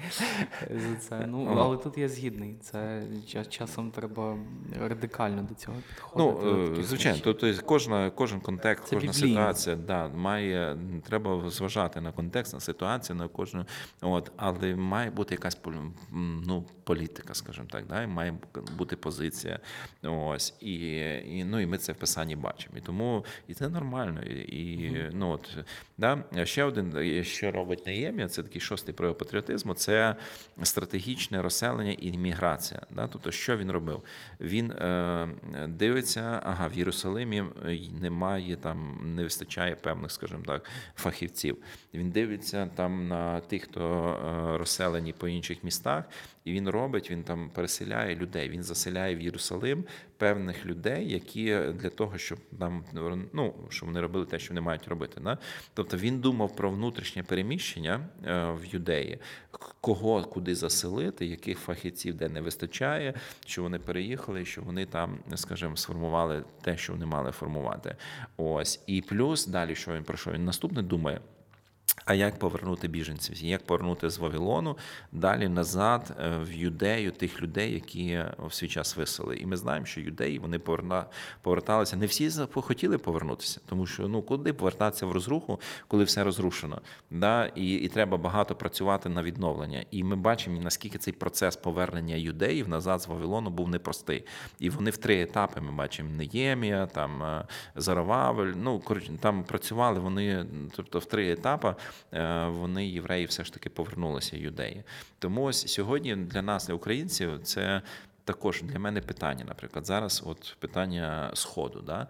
за 0.70 0.96
це. 0.96 1.26
Ну 1.28 1.56
але 1.58 1.78
тут 1.78 1.98
я 1.98 2.10
згідний. 2.10 2.56
Це 2.62 3.04
часом 3.50 3.92
треба 3.92 4.38
радикально 4.80 5.42
до 5.42 5.56
цього 5.56 5.78
підходити. 5.88 6.46
Ну, 6.46 6.84
звичайно, 6.84 7.20
тобто 7.24 7.54
кожна, 7.66 8.10
кожен 8.10 8.40
контекст, 8.40 8.90
кожна 8.90 9.14
ситуація 9.14 9.76
да, 9.80 10.08
має, 10.08 10.78
треба 11.04 11.50
зважати 11.50 12.02
на 12.02 12.12
контекст, 12.12 12.54
на 12.54 12.60
ситуацію, 12.60 13.16
на 13.16 13.28
кожну. 13.28 13.66
От, 14.02 14.32
але 14.38 14.76
має 14.76 15.10
бути 15.10 15.36
якась 15.36 15.58
ну, 16.12 16.66
політика, 16.84 17.34
скажімо 17.34 17.68
так, 17.72 17.88
да, 17.88 18.08
має 18.08 18.34
бути 18.78 18.96
позиція. 18.96 19.60
Ось, 20.04 20.54
І 20.62 20.76
і, 21.30 21.44
ну, 21.44 21.60
і 21.60 21.66
ми 21.66 21.78
це 21.78 21.92
в 21.92 21.96
писанні 21.96 22.36
бачимо. 22.36 22.78
І 22.78 22.82
тому 22.82 23.26
і 23.48 23.54
це 23.54 23.70
нормально. 23.70 24.22
І, 24.22 24.64
і 24.64 25.10
ну, 25.14 25.30
от, 25.30 25.58
да. 25.98 26.24
Ще 26.44 26.64
один, 26.64 27.24
що 27.24 27.52
робить 27.52 27.86
Неємія, 27.86 28.28
це 28.28 28.44
такий 28.44 28.62
шостий 28.62 28.94
прояв 28.94 29.18
патріотизму, 29.18 29.74
це 29.74 30.16
стратегічне 30.64 31.42
розселення 31.42 31.92
і 31.92 32.08
імміграція. 32.08 32.82
Да? 32.92 33.08
Тобто, 33.08 33.32
що 33.32 33.58
він 33.58 33.72
робив? 33.72 34.04
Він 34.40 34.72
е, 34.72 35.28
дивиться, 35.68 36.42
ага, 36.44 36.68
в 36.68 36.74
Єрусалимі 36.78 37.44
е, 37.66 37.80
немає 38.02 38.56
там, 38.56 39.00
не 39.16 39.24
вистачає 39.24 39.69
вистачає 39.70 39.76
певних, 39.76 40.12
скажімо 40.12 40.44
так, 40.46 40.70
фахівців. 40.96 41.58
Він 41.94 42.12
дивиться 42.12 42.70
там 42.76 43.08
на 43.08 43.40
тих, 43.40 43.64
хто 43.64 44.56
розселені 44.60 45.14
по 45.14 45.28
інших 45.28 45.64
містах, 45.64 46.04
і 46.46 46.54
він 46.54 46.70
робить, 46.70 47.12
він 47.12 47.24
там 47.24 47.50
переселяє 47.50 48.16
людей. 48.16 48.50
Він 48.50 48.64
заселяє 48.64 49.16
в 49.16 49.22
Єрусалим 49.22 49.86
певних 50.18 50.66
людей, 50.66 51.12
які 51.12 51.46
для 51.74 51.90
того, 51.90 52.18
щоб 52.18 52.40
там 52.60 52.84
ну, 53.34 53.54
щоб 53.70 53.90
вони 53.90 54.02
робили 54.02 54.26
те, 54.26 54.40
що 54.40 54.54
вони 54.54 54.62
мають 54.62 54.88
робити. 54.88 55.22
Да? 55.24 55.38
Тобто 55.74 55.98
він 55.98 56.20
думав 56.20 56.56
про 56.56 56.72
внутрішнє 56.72 57.24
переміщення 57.24 58.08
в 58.60 58.66
юдеї, 58.66 59.20
кого 59.82 60.24
куди 60.24 60.56
заселити, 60.56 61.26
яких 61.26 61.60
фахівців 61.60 62.16
де 62.16 62.30
не 62.30 62.42
вистачає, 62.42 63.14
що 63.46 63.64
вони 63.64 63.80
переїхали, 63.80 64.46
що 64.46 64.62
вони 64.62 64.86
там, 64.86 65.20
скажімо, 65.36 65.78
сформували 65.78 66.44
те, 66.62 66.78
що 66.78 66.94
вони 66.94 67.06
мали 67.06 67.32
формувати. 67.32 67.96
Ось 68.38 68.82
і 68.88 69.02
плюс 69.02 69.48
далі, 69.48 69.76
що 69.76 69.94
він 69.94 70.04
про 70.04 70.18
що 70.18 70.32
він 70.32 70.46
наступне 70.46 70.82
думає. 70.82 71.22
А 72.06 72.14
як 72.14 72.40
повернути 72.40 72.88
біженців? 72.88 73.44
Як 73.44 73.66
повернути 73.66 74.10
з 74.10 74.18
Вавилону 74.18 74.78
далі 75.12 75.48
назад 75.48 76.18
е, 76.20 76.38
в 76.38 76.54
юдею 76.54 77.12
тих 77.12 77.42
людей, 77.42 77.74
які 77.74 78.24
в 78.38 78.54
свій 78.54 78.68
час 78.68 78.98
висели? 78.98 79.38
І 79.38 79.46
ми 79.46 79.58
знаємо, 79.58 79.86
що 79.86 80.02
юдеї 80.02 80.40
вони 80.40 80.60
поверталися. 81.42 81.98
Не 81.98 82.06
всі 82.06 82.32
хотіли 82.54 82.98
повернутися, 82.98 83.62
тому 83.66 83.86
що 83.86 84.08
ну 84.08 84.22
куди 84.22 84.54
повертатися 84.54 85.06
в 85.06 85.12
розруху, 85.12 85.60
коли 85.88 86.04
все 86.04 86.24
розрушено? 86.24 86.82
Да? 87.12 87.46
І 87.56 87.74
і 87.74 87.88
треба 87.88 88.18
багато 88.18 88.56
працювати 88.56 89.10
на 89.10 89.24
відновлення. 89.24 89.86
І 89.92 90.04
ми 90.04 90.16
бачимо, 90.16 90.62
наскільки 90.62 90.98
цей 90.98 91.14
процес 91.14 91.56
повернення 91.56 92.16
юдеїв 92.16 92.70
назад 92.70 93.02
з 93.02 93.08
Вавилону 93.08 93.50
був 93.50 93.70
непростий. 93.70 94.26
І 94.60 94.70
вони 94.70 94.92
в 94.92 94.98
три 94.98 95.22
етапи 95.22 95.62
ми 95.62 95.72
бачимо 95.72 96.10
Неємія, 96.10 96.86
там 96.86 97.24
е, 97.24 97.46
Зарававель. 97.76 98.54
Ну 98.56 98.82
там 99.20 99.44
працювали 99.44 100.00
вони, 100.00 100.46
тобто 100.76 101.00
в 101.00 101.06
три 101.06 101.32
етапи. 101.32 101.76
Е, 102.14 102.46
вони 102.48 102.88
євреї 102.88 103.26
все 103.26 103.44
ж 103.44 103.54
таки 103.54 103.70
повернулися 103.70 104.38
юдеї. 104.38 104.84
Тому 105.20 105.44
ось 105.44 105.68
сьогодні 105.68 106.16
для 106.16 106.42
нас, 106.42 106.68
для 106.68 106.74
українців, 106.74 107.40
це 107.44 107.82
також 108.24 108.62
для 108.62 108.80
мене 108.80 109.02
питання. 109.02 109.46
Наприклад, 109.48 109.86
зараз 109.86 110.24
от 110.26 110.58
питання 110.60 111.32
Сходу. 111.34 111.82
Да? 111.82 112.08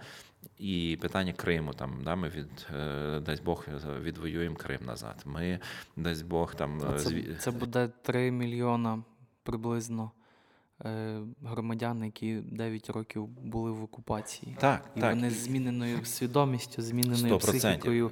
І 0.58 0.98
питання 1.02 1.34
Криму, 1.34 1.74
там 1.74 2.02
да, 2.04 2.16
ми 2.16 2.30
від 2.30 2.68
е, 2.76 3.20
дасть 3.20 3.44
Бог 3.44 3.66
відвоюємо 4.02 4.56
Крим 4.56 4.86
назад. 4.86 5.22
Ми 5.26 5.60
дасть 5.96 6.26
Бог 6.26 6.56
там 6.56 6.82
це, 6.98 7.24
це 7.40 7.52
буде 7.52 7.90
3 8.02 8.32
мільйона 8.32 9.04
приблизно 9.44 10.12
громадян, 11.44 12.04
які 12.06 12.36
9 12.36 12.90
років 12.90 13.28
були 13.28 13.72
в 13.72 13.84
окупації. 13.84 14.56
Так, 14.60 14.92
І 14.96 15.00
так. 15.00 15.16
вони 15.16 15.30
з 15.30 15.44
зміненою 15.44 16.06
свідомістю, 16.06 16.82
зміненою 16.82 17.34
100%. 17.34 17.40
психікою, 17.40 18.12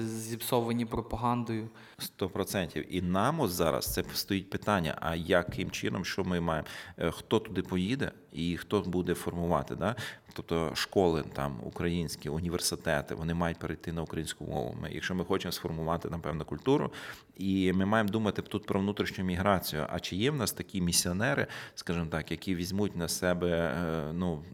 зіпсовані 0.00 0.84
пропагандою. 0.84 1.68
Сто 1.98 2.28
процентів. 2.28 2.94
І 2.94 3.02
нам 3.02 3.40
ось 3.40 3.50
зараз 3.50 3.92
це 3.92 4.04
стоїть 4.14 4.50
питання: 4.50 4.98
а 5.00 5.14
яким 5.14 5.70
чином, 5.70 6.04
що 6.04 6.24
ми 6.24 6.40
маємо? 6.40 6.68
Е, 6.98 7.10
хто 7.10 7.38
туди 7.38 7.62
поїде 7.62 8.12
і 8.32 8.56
хто 8.56 8.80
буде 8.80 9.14
формувати? 9.14 9.76
Да? 9.76 9.96
Тобто 10.32 10.70
школи 10.74 11.24
там 11.32 11.60
українські, 11.62 12.28
університети, 12.28 13.14
вони 13.14 13.34
мають 13.34 13.58
перейти 13.58 13.92
на 13.92 14.02
українську 14.02 14.44
мову. 14.44 14.76
Ми, 14.82 14.90
Якщо 14.92 15.14
ми 15.14 15.24
хочемо 15.24 15.52
сформувати 15.52 16.10
напевно 16.10 16.44
культуру, 16.44 16.92
і 17.36 17.72
ми 17.72 17.84
маємо 17.86 18.10
думати 18.10 18.42
тут 18.42 18.66
про 18.66 18.80
внутрішню 18.80 19.24
міграцію. 19.24 19.86
А 19.90 20.00
чи 20.00 20.16
є 20.16 20.30
в 20.30 20.36
нас 20.36 20.52
такі 20.52 20.80
місіонери, 20.80 21.46
скажімо 21.74 22.06
так, 22.06 22.30
які 22.30 22.54
візьмуть 22.54 22.96
на 22.96 23.08
себе, 23.08 23.50
е, 23.50 24.12
ну 24.12 24.44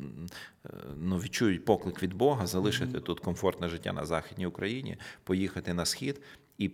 е, 0.67 0.69
ну 0.97 1.19
відчують 1.19 1.65
поклик 1.65 2.03
від 2.03 2.15
Бога, 2.15 2.47
залишити 2.47 3.01
тут 3.01 3.21
комфортне 3.21 3.69
життя 3.69 3.93
на 3.93 4.05
західній 4.05 4.47
Україні, 4.47 4.97
поїхати 5.25 5.75
на 5.75 5.85
схід 5.85 6.21
і 6.59 6.69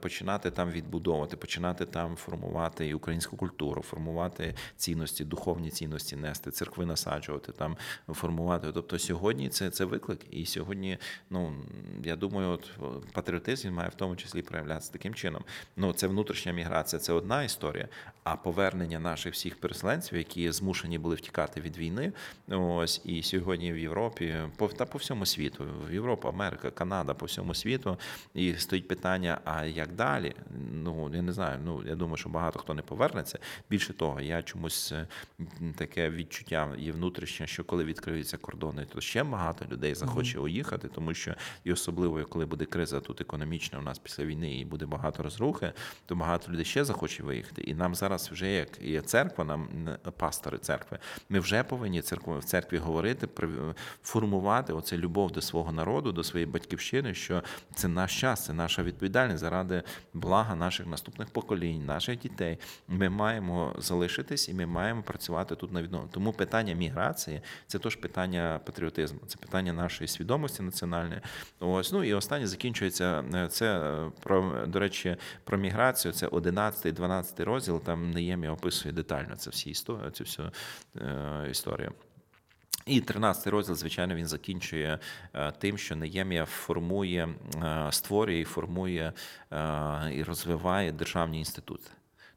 починати 0.00 0.50
там 0.50 0.70
відбудовувати, 0.70 1.36
починати 1.36 1.86
там 1.86 2.16
формувати 2.16 2.88
і 2.88 2.94
українську 2.94 3.36
культуру, 3.36 3.82
формувати 3.82 4.54
цінності, 4.76 5.24
духовні 5.24 5.70
цінності, 5.70 6.16
нести, 6.16 6.50
церкви 6.50 6.86
насаджувати, 6.86 7.52
там 7.52 7.76
формувати. 8.08 8.72
Тобто 8.72 8.98
сьогодні 8.98 9.48
це 9.48 9.70
це 9.70 9.84
виклик. 9.84 10.20
І 10.30 10.46
сьогодні, 10.46 10.98
ну 11.30 11.52
я 12.04 12.16
думаю, 12.16 12.48
от 12.50 12.70
патріотизм 13.12 13.72
має 13.72 13.88
в 13.88 13.94
тому 13.94 14.16
числі 14.16 14.42
проявлятися 14.42 14.92
таким 14.92 15.14
чином. 15.14 15.44
Ну 15.76 15.92
це 15.92 16.06
внутрішня 16.06 16.52
міграція, 16.52 17.00
це 17.00 17.12
одна 17.12 17.42
історія. 17.42 17.88
А 18.24 18.36
повернення 18.36 18.98
наших 19.00 19.34
всіх 19.34 19.60
переселенців, 19.60 20.18
які 20.18 20.52
змушені 20.52 20.98
були 20.98 21.16
втікати 21.16 21.60
від 21.60 21.78
війни, 21.78 22.12
ось 22.48 23.00
і 23.04 23.22
сьогодні 23.22 23.72
в 23.72 23.78
Європі, 23.78 24.36
по 24.56 24.68
та 24.68 24.86
по 24.86 24.98
всьому 24.98 25.26
світу, 25.26 25.64
в 25.88 25.92
Європа, 25.92 26.28
Америка, 26.28 26.70
Канада, 26.70 27.14
по 27.14 27.26
всьому 27.26 27.54
світу, 27.54 27.96
і 28.34 28.54
стоїть 28.54 28.88
питання: 28.88 28.99
а 29.44 29.64
як 29.64 29.92
далі? 29.92 30.34
Ну 30.72 31.10
я 31.14 31.22
не 31.22 31.32
знаю. 31.32 31.60
Ну 31.64 31.82
я 31.86 31.94
думаю, 31.96 32.16
що 32.16 32.28
багато 32.28 32.58
хто 32.58 32.74
не 32.74 32.82
повернеться. 32.82 33.38
Більше 33.70 33.92
того, 33.92 34.20
я 34.20 34.42
чомусь 34.42 34.92
е, 34.92 35.06
таке 35.76 36.10
відчуття 36.10 36.68
є 36.78 36.92
внутрішнє, 36.92 37.46
що 37.46 37.64
коли 37.64 37.84
відкриються 37.84 38.36
кордони, 38.36 38.86
то 38.94 39.00
ще 39.00 39.24
багато 39.24 39.64
людей 39.70 39.94
захоче 39.94 40.38
mm-hmm. 40.38 40.42
уїхати, 40.42 40.88
тому 40.88 41.14
що 41.14 41.34
і 41.64 41.72
особливо 41.72 42.24
коли 42.24 42.46
буде 42.46 42.64
криза 42.64 43.00
тут 43.00 43.20
економічна, 43.20 43.78
у 43.78 43.82
нас 43.82 43.98
після 43.98 44.24
війни 44.24 44.58
і 44.58 44.64
буде 44.64 44.86
багато 44.86 45.22
розрухи, 45.22 45.72
то 46.06 46.16
багато 46.16 46.52
людей 46.52 46.64
ще 46.64 46.84
захоче 46.84 47.22
виїхати. 47.22 47.62
І 47.62 47.74
нам 47.74 47.94
зараз 47.94 48.10
зараз 48.10 48.32
вже 48.32 48.52
як 48.52 48.82
є 48.82 49.00
церква, 49.00 49.44
нам 49.44 49.68
пастори 50.16 50.58
церкви. 50.58 50.98
Ми 51.28 51.40
вже 51.40 51.62
повинні 51.62 52.02
церкви 52.02 52.38
в 52.38 52.44
церкві 52.44 52.78
говорити, 52.78 53.28
формувати 54.02 54.72
оце 54.72 54.96
любов 54.96 55.32
до 55.32 55.40
свого 55.40 55.72
народу, 55.72 56.12
до 56.12 56.24
своєї 56.24 56.50
батьківщини, 56.50 57.14
що 57.14 57.42
це 57.74 57.88
наш 57.88 58.20
час, 58.20 58.44
це 58.44 58.52
наша 58.52 58.82
відповідальність 58.82 58.89
заради 59.38 59.82
блага 60.14 60.54
наших 60.54 60.86
наступних 60.86 61.30
поколінь, 61.30 61.86
наших 61.86 62.18
дітей. 62.18 62.58
Ми 62.88 63.08
маємо 63.08 63.74
залишитись 63.78 64.48
і 64.48 64.54
ми 64.54 64.66
маємо 64.66 65.02
працювати 65.02 65.54
тут 65.54 65.72
на 65.72 65.82
відновленні. 65.82 66.12
Тому 66.12 66.32
питання 66.32 66.74
міграції 66.74 67.40
це 67.66 67.78
теж 67.78 67.96
питання 67.96 68.60
патріотизму, 68.64 69.20
це 69.26 69.36
питання 69.38 69.72
нашої 69.72 70.08
свідомості 70.08 70.62
національної. 70.62 71.20
Ось 71.60 71.92
ну 71.92 72.04
і 72.04 72.14
останнє 72.14 72.46
закінчується 72.46 73.24
е, 73.34 73.48
це 73.48 73.80
е, 73.80 74.10
про 74.20 74.66
до 74.66 74.78
речі 74.78 75.16
про 75.44 75.58
міграцію. 75.58 76.12
Це 76.12 76.26
11-12 76.26 77.44
розділ. 77.44 77.80
Там 77.80 78.10
Неємія 78.10 78.52
описує 78.52 78.94
детально 78.94 79.36
це 79.36 79.50
всі 79.50 79.70
історії, 79.70 80.10
цю 80.10 80.24
всю 80.24 80.50
е, 80.96 81.50
історію. 81.50 81.92
І 82.90 83.00
13 83.00 83.46
розділ, 83.46 83.74
звичайно, 83.74 84.14
він 84.14 84.26
закінчує 84.26 84.98
е, 85.34 85.52
тим, 85.58 85.78
що 85.78 85.96
Неємія 85.96 86.44
формує, 86.44 87.28
е, 87.64 87.88
створює 87.92 88.38
і 88.38 88.44
формує 88.44 89.12
і 90.12 90.22
розвиває 90.22 90.92
державні 90.92 91.38
інститути. 91.38 91.90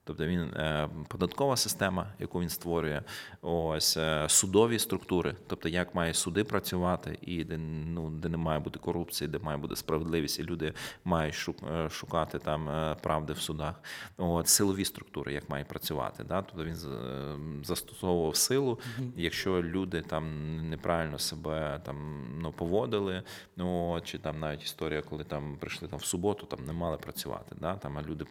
Тобто 0.06 0.26
він 0.26 0.42
е, 0.42 0.90
податкова 1.08 1.58
система, 1.58 2.08
яку 2.20 2.42
він 2.42 2.50
створює, 2.50 3.02
ось 3.42 3.98
е, 3.98 4.26
судові 4.30 4.80
структури, 4.80 5.36
тобто 5.48 5.70
як 5.70 5.96
має 5.96 6.14
суди 6.14 6.44
працювати, 6.44 7.18
і 7.22 7.44
де 7.44 7.58
ну 7.58 8.10
де 8.10 8.30
не 8.30 8.38
має 8.38 8.60
бути 8.60 8.80
корупції, 8.80 9.28
де 9.28 9.40
має 9.40 9.58
бути 9.58 9.76
справедливість, 9.76 10.40
і 10.40 10.44
люди 10.44 10.74
мають 11.04 11.50
е, 11.72 11.90
шукати 11.90 12.40
там 12.40 12.96
правди 13.02 13.34
в 13.34 13.40
судах. 13.40 13.84
От 14.18 14.48
силові 14.48 14.86
структури, 14.86 15.34
як 15.34 15.50
має 15.50 15.64
працювати. 15.64 16.24
Да? 16.24 16.42
Тобто 16.42 16.66
він 16.66 16.76
застосовував 17.64 18.36
силу, 18.36 18.80
якщо 19.16 19.64
люди 19.64 20.02
там 20.02 20.56
неправильно 20.70 21.20
себе 21.20 21.82
там 21.86 22.26
ну 22.42 22.52
поводили, 22.52 23.24
ну 23.58 24.02
чи 24.04 24.18
там 24.18 24.40
навіть 24.40 24.64
історія, 24.64 25.02
коли 25.02 25.24
там 25.24 25.58
прийшли 25.58 25.88
там 25.88 26.00
в 26.00 26.06
суботу, 26.06 26.46
там 26.46 26.66
не 26.66 26.74
мали 26.74 26.98
працювати. 26.98 27.56
Да? 27.60 27.76
Там 27.76 27.98
а 27.98 28.02
люди 28.02 28.26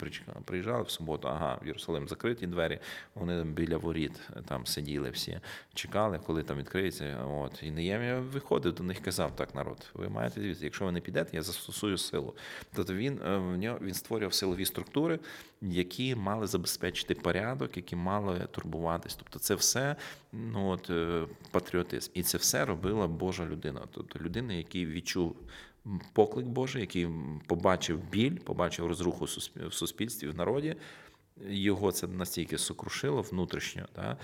приїжджали 0.44 0.82
в 0.82 0.90
суботу, 0.90 1.28
ага 1.28 1.58
в 1.64 1.66
Єрусалим 1.66 2.08
закриті 2.08 2.46
двері. 2.46 2.78
Вони 3.14 3.44
біля 3.44 3.76
воріт 3.76 4.20
там 4.48 4.66
сиділи 4.66 5.10
всі, 5.10 5.40
чекали, 5.74 6.20
коли 6.26 6.42
там 6.42 6.58
відкриється. 6.58 7.24
От 7.24 7.62
і 7.62 7.70
Неємія 7.70 8.20
виходив 8.20 8.74
до 8.74 8.82
них, 8.82 9.00
казав: 9.00 9.36
так, 9.36 9.54
народ, 9.54 9.90
ви 9.94 10.08
маєте 10.08 10.40
дивитися, 10.40 10.64
якщо 10.64 10.84
ви 10.84 10.92
не 10.92 11.00
підете, 11.00 11.36
я 11.36 11.42
застосую 11.42 11.98
силу. 11.98 12.34
Тобто 12.74 12.94
він 12.94 13.20
е, 13.26 13.36
в 13.36 13.56
нього 13.56 13.78
він 13.82 13.94
створював 13.94 14.34
силові 14.34 14.64
структури, 14.64 15.18
які 15.62 16.14
мали 16.14 16.46
забезпечити 16.46 17.14
порядок, 17.14 17.76
які 17.76 17.96
мали 17.96 18.46
турбуватись. 18.50 19.14
Тобто, 19.14 19.38
це 19.38 19.54
все 19.54 19.96
ну 20.32 20.68
от 20.68 20.90
е, 20.90 21.26
патріотизм, 21.50 22.10
і 22.14 22.22
це 22.22 22.38
все 22.38 22.64
робила 22.64 23.06
Божа 23.06 23.46
людина. 23.46 23.80
Тобто 23.90 24.18
людина, 24.18 24.52
який 24.52 24.86
відчув. 24.86 25.36
Поклик 26.12 26.46
Божий, 26.46 26.80
який 26.80 27.08
побачив 27.46 28.00
біль, 28.10 28.36
побачив 28.36 28.86
розруху 28.86 29.24
в 29.56 29.72
суспільстві 29.72 30.28
в 30.28 30.36
народі, 30.36 30.76
його 31.48 31.92
це 31.92 32.06
настільки 32.06 32.58
сокрушило 32.58 33.22
внутрішньо, 33.22 33.88
да, 33.94 34.16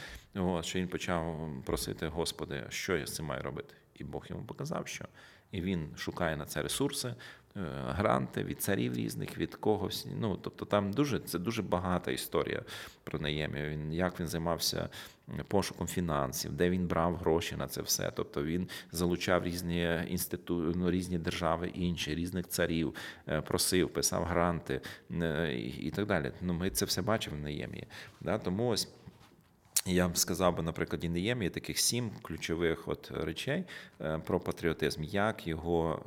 що 0.63 0.79
він 0.79 0.89
почав 0.89 1.51
просити, 1.65 2.09
Господи, 2.09 2.65
що 2.69 2.97
я 2.97 3.07
з 3.07 3.15
цим 3.15 3.27
маю 3.27 3.43
робити? 3.43 3.75
І 3.95 4.05
Бог 4.05 4.27
йому 4.29 4.45
показав, 4.45 4.89
що. 4.89 5.05
І 5.53 5.61
він 5.61 5.89
шукає 5.97 6.37
на 6.37 6.45
це 6.45 6.63
ресурси, 6.63 7.09
е, 7.09 7.15
гранти 7.89 8.45
від 8.45 8.63
царів 8.63 8.95
різних, 8.95 9.39
від 9.39 9.55
когось. 9.55 10.07
Ну 10.21 10.37
тобто, 10.37 10.65
там 10.65 10.93
дуже 10.93 11.21
це 11.21 11.39
дуже 11.39 11.63
багата 11.63 12.11
історія 12.11 12.63
про 13.05 13.19
Неємію. 13.19 13.71
Він 13.71 13.93
як 13.93 14.21
він 14.21 14.27
займався 14.27 14.89
пошуком 15.49 15.87
фінансів, 15.87 16.53
де 16.53 16.71
він 16.71 16.87
брав 16.87 17.17
гроші 17.17 17.57
на 17.57 17.69
це 17.69 17.83
все. 17.83 18.13
Тобто 18.15 18.45
він 18.45 18.69
залучав 18.93 19.45
різні 19.45 20.01
інститу... 20.09 20.73
ну, 20.77 20.91
різні 20.91 21.19
держави, 21.19 21.71
інші, 21.75 22.15
різних 22.15 22.49
царів, 22.49 22.95
е, 23.29 23.41
просив, 23.41 23.89
писав 23.89 24.25
гранти 24.25 24.81
е, 25.23 25.55
і 25.81 25.91
так 25.91 26.07
далі. 26.07 26.33
Ну, 26.41 26.55
Ми 26.55 26.71
це 26.71 26.85
все 26.85 27.03
бачимо 27.03 27.37
в 27.37 27.41
Неємії. 27.41 27.87
Да? 28.21 28.39
Тому 28.39 28.69
ось. 28.69 28.89
Я 29.87 30.09
б 30.09 30.19
сказав 30.19 30.57
би, 30.57 30.63
наприклад, 30.63 31.05
є 31.05 31.51
таких 31.51 31.79
сім 31.79 32.11
ключових 32.23 32.89
от 32.89 33.11
речей 33.15 33.65
е, 34.01 34.19
про 34.19 34.41
патріотизм, 34.41 35.03
як 35.05 35.47
його 35.47 36.01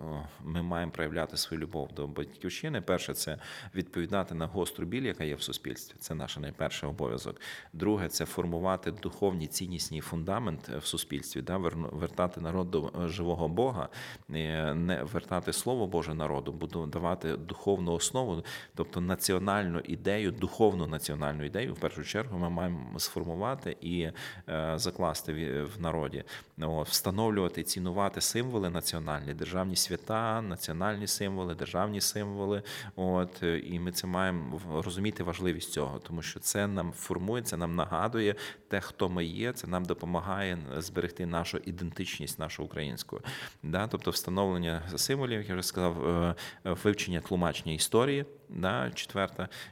ми 0.43 0.61
маємо 0.61 0.91
проявляти 0.91 1.37
свою 1.37 1.63
любов 1.63 1.89
до 1.93 2.07
батьківщини. 2.07 2.81
Перше, 2.81 3.13
це 3.13 3.37
відповідати 3.75 4.35
на 4.35 4.45
гостру 4.45 4.85
біль, 4.85 5.01
яка 5.01 5.23
є 5.23 5.35
в 5.35 5.41
суспільстві. 5.41 5.95
Це 5.99 6.15
наш 6.15 6.37
найперший 6.37 6.89
обов'язок. 6.89 7.41
Друге, 7.73 8.07
це 8.07 8.25
формувати 8.25 8.91
духовні 8.91 9.47
ціннісні 9.47 10.01
фундамент 10.01 10.69
в 10.69 10.85
суспільстві, 10.85 11.41
да, 11.41 11.57
вертати 11.57 12.41
народ 12.41 12.71
до 12.71 12.87
е, 12.87 13.07
живого 13.07 13.47
Бога, 13.47 13.89
е, 14.33 14.73
не 14.73 15.03
вертати 15.03 15.53
слово 15.53 15.87
Боже 15.87 16.13
народу, 16.13 16.51
буду 16.51 16.85
давати 16.85 17.37
духовну 17.37 17.93
основу, 17.93 18.43
тобто 18.75 19.01
національну 19.01 19.79
ідею, 19.79 20.31
духовну 20.31 20.87
національну 20.87 21.43
ідею. 21.43 21.73
В 21.73 21.79
першу 21.79 22.03
чергу 22.03 22.39
ми 22.39 22.49
маємо 22.49 22.99
сформувати 22.99 23.60
і 23.69 24.11
е, 24.49 24.73
закласти 24.75 25.63
в 25.63 25.81
народі, 25.81 26.23
встановлювати, 26.57 27.63
цінувати 27.63 28.21
символи 28.21 28.69
національні, 28.69 29.33
державні 29.33 29.75
свята, 29.75 30.41
національні 30.41 31.07
символи, 31.07 31.55
державні 31.55 32.01
символи. 32.01 32.63
От 32.95 33.43
і 33.63 33.79
ми 33.79 33.91
це 33.91 34.07
маємо 34.07 34.61
розуміти 34.73 35.23
важливість 35.23 35.71
цього, 35.71 35.99
тому 35.99 36.21
що 36.21 36.39
це 36.39 36.67
нам 36.67 36.91
формує, 36.91 37.43
це 37.43 37.57
нам 37.57 37.75
нагадує 37.75 38.35
те, 38.67 38.81
хто 38.81 39.09
ми 39.09 39.25
є. 39.25 39.53
Це 39.53 39.67
нам 39.67 39.85
допомагає 39.85 40.57
зберегти 40.77 41.25
нашу 41.25 41.57
ідентичність, 41.57 42.39
нашу 42.39 42.63
українську. 42.63 43.21
Да? 43.63 43.87
Тобто, 43.87 44.11
встановлення 44.11 44.81
символів, 44.95 45.39
як 45.39 45.49
я 45.49 45.55
вже 45.55 45.63
сказав, 45.63 46.07
е, 46.07 46.35
вивчення 46.63 47.21
тлумачення 47.21 47.73
історії. 47.73 48.25
Да, 48.55 48.91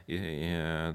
і, 0.06 0.16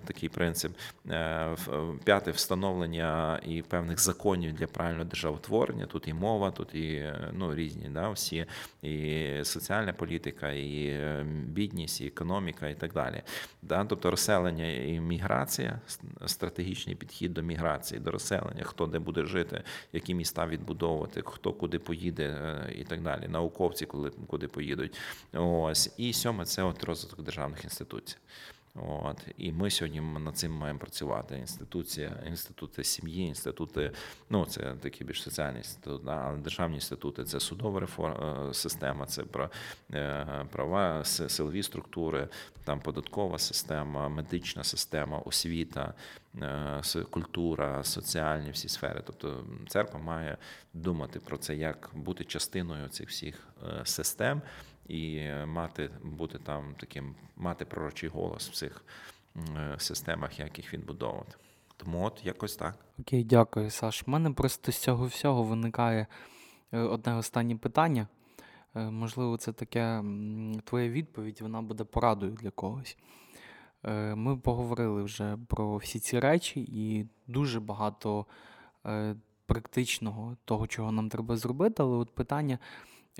такий 0.06 0.30
принцип. 0.30 0.72
Е, 1.10 1.56
п'яте 2.04 2.32
встановлення 2.32 3.40
і 3.46 3.62
певних 3.62 4.00
законів 4.00 4.54
для 4.54 4.68
правильного 4.68 5.06
державотворення. 5.06 5.86
Тут 5.86 6.08
і 6.08 6.14
мова, 6.14 6.52
тут 6.52 6.76
і 6.76 7.14
ну, 7.34 7.56
різні 7.56 7.90
да, 7.90 8.10
всі, 8.10 8.46
і 8.82 9.26
соціальна 9.44 9.94
політика, 9.94 10.52
і 10.52 10.86
е, 10.88 11.26
бідність, 11.48 12.02
і 12.02 12.08
економіка, 12.08 12.68
і 12.68 12.76
так 12.76 12.94
далі. 12.94 13.22
Да, 13.62 13.86
Тобто 13.86 14.12
розселення 14.12 14.72
і 14.72 15.00
міграція, 15.00 15.80
стратегічний 16.26 16.96
підхід 16.96 17.34
до 17.34 17.42
міграції, 17.42 18.00
до 18.00 18.12
розселення, 18.12 18.64
хто 18.64 18.88
де 18.88 19.00
буде 19.00 19.26
жити, 19.26 19.64
які 19.94 20.14
міста 20.14 20.48
відбудовувати, 20.48 21.22
хто 21.26 21.54
куди 21.54 21.80
поїде, 21.80 22.24
е, 22.24 22.74
і 22.80 22.84
так 22.84 23.02
далі. 23.02 23.28
Науковці, 23.28 23.86
коли 23.86 24.12
куди 24.28 24.48
поїдуть. 24.48 24.98
Ось 25.34 25.94
і 25.98 26.14
сьоме 26.14 26.46
це 26.46 26.64
от 26.64 26.84
розвиток 26.84 27.22
державних 27.22 27.64
інститутів 27.64 27.75
інституція. 27.76 28.20
От 28.76 29.28
і 29.38 29.52
ми 29.52 29.70
сьогодні 29.70 30.02
над 30.02 30.38
цим 30.38 30.52
маємо 30.52 30.80
працювати. 30.80 31.38
Інституція, 31.38 32.24
інститути 32.28 32.84
сім'ї, 32.84 33.28
інститути, 33.28 33.92
ну 34.30 34.46
це 34.46 34.74
такі 34.82 35.04
більш 35.04 35.24
соціальні 35.24 35.58
інститути, 35.58 36.04
але 36.08 36.38
державні 36.38 36.76
інститути 36.76 37.24
це 37.24 37.40
судова 37.40 37.80
реформа, 37.80 38.48
е, 38.50 38.54
система, 38.54 39.06
це 39.06 39.24
про 39.24 39.50
е, 39.94 40.46
права, 40.52 41.04
силові 41.04 41.64
структури, 41.64 42.28
там 42.64 42.80
податкова 42.80 43.38
система, 43.40 44.10
медична 44.10 44.64
система, 44.64 45.20
освіта, 45.20 45.94
е, 46.42 46.82
культура, 47.10 47.84
соціальні 47.84 48.52
всі 48.52 48.70
сфери. 48.70 49.02
Тобто 49.06 49.46
церква 49.68 50.00
має 50.00 50.38
думати 50.74 51.20
про 51.20 51.38
це, 51.38 51.56
як 51.56 51.90
бути 51.94 52.24
частиною 52.24 52.88
цих 52.88 53.10
всіх 53.10 53.48
систем 53.84 54.42
і 54.88 55.30
мати 55.46 55.90
бути 56.04 56.40
там 56.40 56.76
таким, 56.80 57.16
мати 57.36 57.66
пророчий 57.66 58.10
голос 58.10 58.50
в 58.50 58.54
цих 58.54 58.86
е, 59.36 59.76
системах, 59.78 60.40
як 60.40 60.58
їх 60.58 60.74
відбудовувати. 60.74 61.36
Тому 61.78 62.06
от 62.06 62.26
якось 62.26 62.56
так. 62.56 62.76
Окей, 63.00 63.24
дякую, 63.24 63.70
Саш. 63.70 64.04
У 64.08 64.12
мене 64.12 64.32
просто 64.32 64.72
з 64.72 64.78
цього 64.78 65.06
всього 65.06 65.44
виникає 65.44 66.08
е, 66.72 66.80
одне 66.80 67.16
останнє 67.16 67.56
питання. 67.56 68.08
Е, 68.76 68.92
можливо, 68.92 69.38
це 69.38 69.54
таке 69.54 70.04
твоя 70.64 70.90
відповідь, 70.90 71.42
вона 71.42 71.62
буде 71.62 71.84
порадою 71.84 72.32
для 72.32 72.50
когось. 72.50 72.98
Ми 74.16 74.38
поговорили 74.38 75.04
вже 75.04 75.38
про 75.48 75.78
всі 75.78 76.00
ці 76.00 76.20
речі, 76.20 76.62
і 76.72 77.08
дуже 77.28 77.60
багато 77.60 78.26
практичного 79.46 80.38
того, 80.46 80.68
чого 80.68 80.92
нам 80.92 81.10
треба 81.10 81.38
зробити, 81.38 81.84
але 81.84 81.98
от 81.98 82.16
питання. 82.16 82.60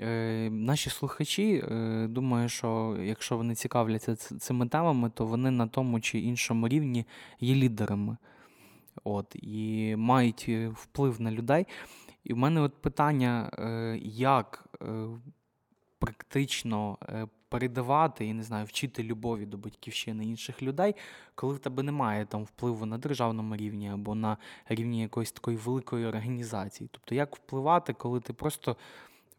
Е, 0.00 0.50
наші 0.50 0.90
слухачі, 0.90 1.64
е, 1.70 2.06
думаю, 2.10 2.48
що 2.48 2.96
якщо 3.02 3.36
вони 3.36 3.54
цікавляться 3.54 4.16
цими 4.16 4.68
темами, 4.68 5.10
то 5.10 5.26
вони 5.26 5.50
на 5.50 5.66
тому 5.66 6.00
чи 6.00 6.18
іншому 6.18 6.68
рівні 6.68 7.06
є 7.40 7.54
лідерами 7.54 8.16
От, 9.04 9.36
і 9.36 9.94
мають 9.96 10.46
е, 10.48 10.68
вплив 10.68 11.20
на 11.20 11.30
людей. 11.30 11.66
І 12.24 12.34
в 12.34 12.36
мене 12.36 12.60
от 12.60 12.82
питання, 12.82 13.50
як 14.02 14.66
практично 15.98 16.98
передавати, 17.48 18.26
я 18.26 18.34
не 18.34 18.42
знаю, 18.42 18.64
вчити 18.64 19.02
любові 19.02 19.46
до 19.46 19.56
батьківщини 19.56 20.24
інших 20.24 20.62
людей, 20.62 20.94
коли 21.34 21.54
в 21.54 21.58
тебе 21.58 21.82
немає 21.82 22.26
там 22.26 22.44
впливу 22.44 22.86
на 22.86 22.98
державному 22.98 23.56
рівні 23.56 23.90
або 23.90 24.14
на 24.14 24.36
рівні 24.68 25.02
якоїсь 25.02 25.32
такої 25.32 25.56
великої 25.56 26.06
організації. 26.06 26.90
Тобто, 26.92 27.14
як 27.14 27.36
впливати, 27.36 27.92
коли 27.92 28.20
ти 28.20 28.32
просто 28.32 28.76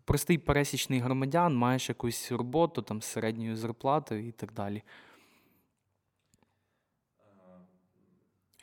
простий 0.07 0.37
пересічний 0.37 0.99
громадян, 0.99 1.55
маєш 1.55 1.89
якусь 1.89 2.31
роботу 2.31 2.81
там 2.81 3.01
з 3.01 3.05
середньою 3.05 3.55
зарплатою 3.55 4.27
і 4.27 4.31
так 4.31 4.53
далі. 4.53 4.83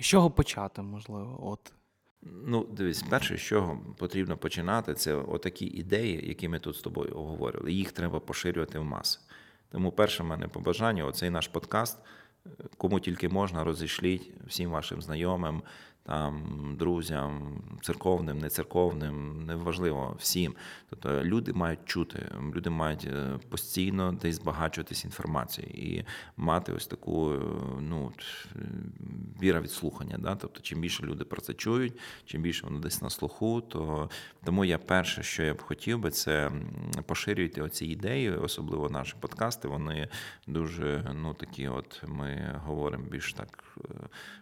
З 0.00 0.04
чого 0.04 0.30
почати, 0.30 0.82
можливо? 0.82 1.38
От. 1.42 1.72
Ну, 2.22 2.64
дивись, 2.64 3.02
перше, 3.02 3.36
з 3.36 3.40
чого 3.40 3.94
потрібно 3.98 4.36
починати, 4.36 4.94
це 4.94 5.14
отакі 5.14 5.66
ідеї, 5.66 6.28
які 6.28 6.48
ми 6.48 6.58
тут 6.58 6.76
з 6.76 6.80
тобою 6.80 7.14
обговорювали. 7.14 7.72
Їх 7.72 7.92
треба 7.92 8.20
поширювати 8.20 8.78
в 8.78 8.84
маси. 8.84 9.20
Тому 9.68 9.92
перше 9.92 10.22
в 10.22 10.26
мене 10.26 10.48
побажання, 10.48 11.04
оцей 11.04 11.30
наш 11.30 11.48
подкаст, 11.48 11.98
кому 12.76 13.00
тільки 13.00 13.28
можна, 13.28 13.64
розійшліть 13.64 14.32
всім 14.46 14.70
вашим 14.70 15.02
знайомим, 15.02 15.62
там 16.06 16.76
друзям, 16.78 17.62
церковним, 17.82 18.38
нецерковним, 18.38 19.46
неважливо 19.46 20.16
всім. 20.18 20.54
Тобто 20.90 21.24
люди 21.24 21.52
мають 21.52 21.84
чути, 21.84 22.26
люди 22.54 22.70
мають 22.70 23.04
е, 23.04 23.38
постійно 23.48 24.12
десь 24.12 24.36
збагачуватись 24.36 25.04
інформацією 25.04 25.72
і 25.74 26.04
мати 26.36 26.72
ось 26.72 26.86
таку 26.86 27.32
е, 27.32 27.38
ну, 27.80 28.12
віра 29.42 29.60
від 29.60 29.70
слухання. 29.70 30.18
Да? 30.18 30.34
Тобто, 30.34 30.60
чим 30.60 30.80
більше 30.80 31.02
люди 31.02 31.24
про 31.24 31.40
це 31.40 31.54
чують, 31.54 32.00
чим 32.24 32.42
більше 32.42 32.66
воно 32.66 32.78
десь 32.78 33.02
на 33.02 33.10
слуху, 33.10 33.60
то 33.60 34.10
тому 34.44 34.64
я 34.64 34.78
перше, 34.78 35.22
що 35.22 35.42
я 35.42 35.54
б 35.54 35.62
хотів 35.62 35.98
би, 35.98 36.10
це 36.10 36.52
поширювати 37.06 37.62
оці 37.62 37.86
ідеї, 37.86 38.30
особливо 38.30 38.90
наші 38.90 39.14
подкасти. 39.20 39.68
Вони 39.68 40.08
дуже 40.46 41.14
ну 41.14 41.34
такі, 41.34 41.68
от 41.68 42.02
ми 42.06 42.60
говоримо 42.64 43.04
більш 43.04 43.32
так 43.32 43.64
е, 43.78 43.94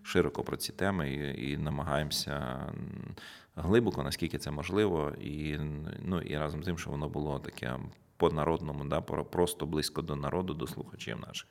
широко 0.02 0.42
про 0.42 0.56
ці 0.56 0.72
теми. 0.72 1.12
і 1.38 1.51
і 1.52 1.56
намагаємося 1.56 2.66
глибоко, 3.56 4.02
наскільки 4.02 4.38
це 4.38 4.50
можливо, 4.50 5.12
і 5.20 5.58
ну 6.02 6.20
і 6.20 6.38
разом 6.38 6.62
з 6.62 6.66
тим, 6.66 6.78
що 6.78 6.90
воно 6.90 7.08
було 7.08 7.38
таке 7.38 7.78
по-народному, 8.22 8.84
да, 8.84 9.00
просто 9.00 9.66
близько 9.66 10.02
до 10.02 10.16
народу, 10.16 10.54
до 10.54 10.66
слухачів 10.66 11.20
наших. 11.26 11.48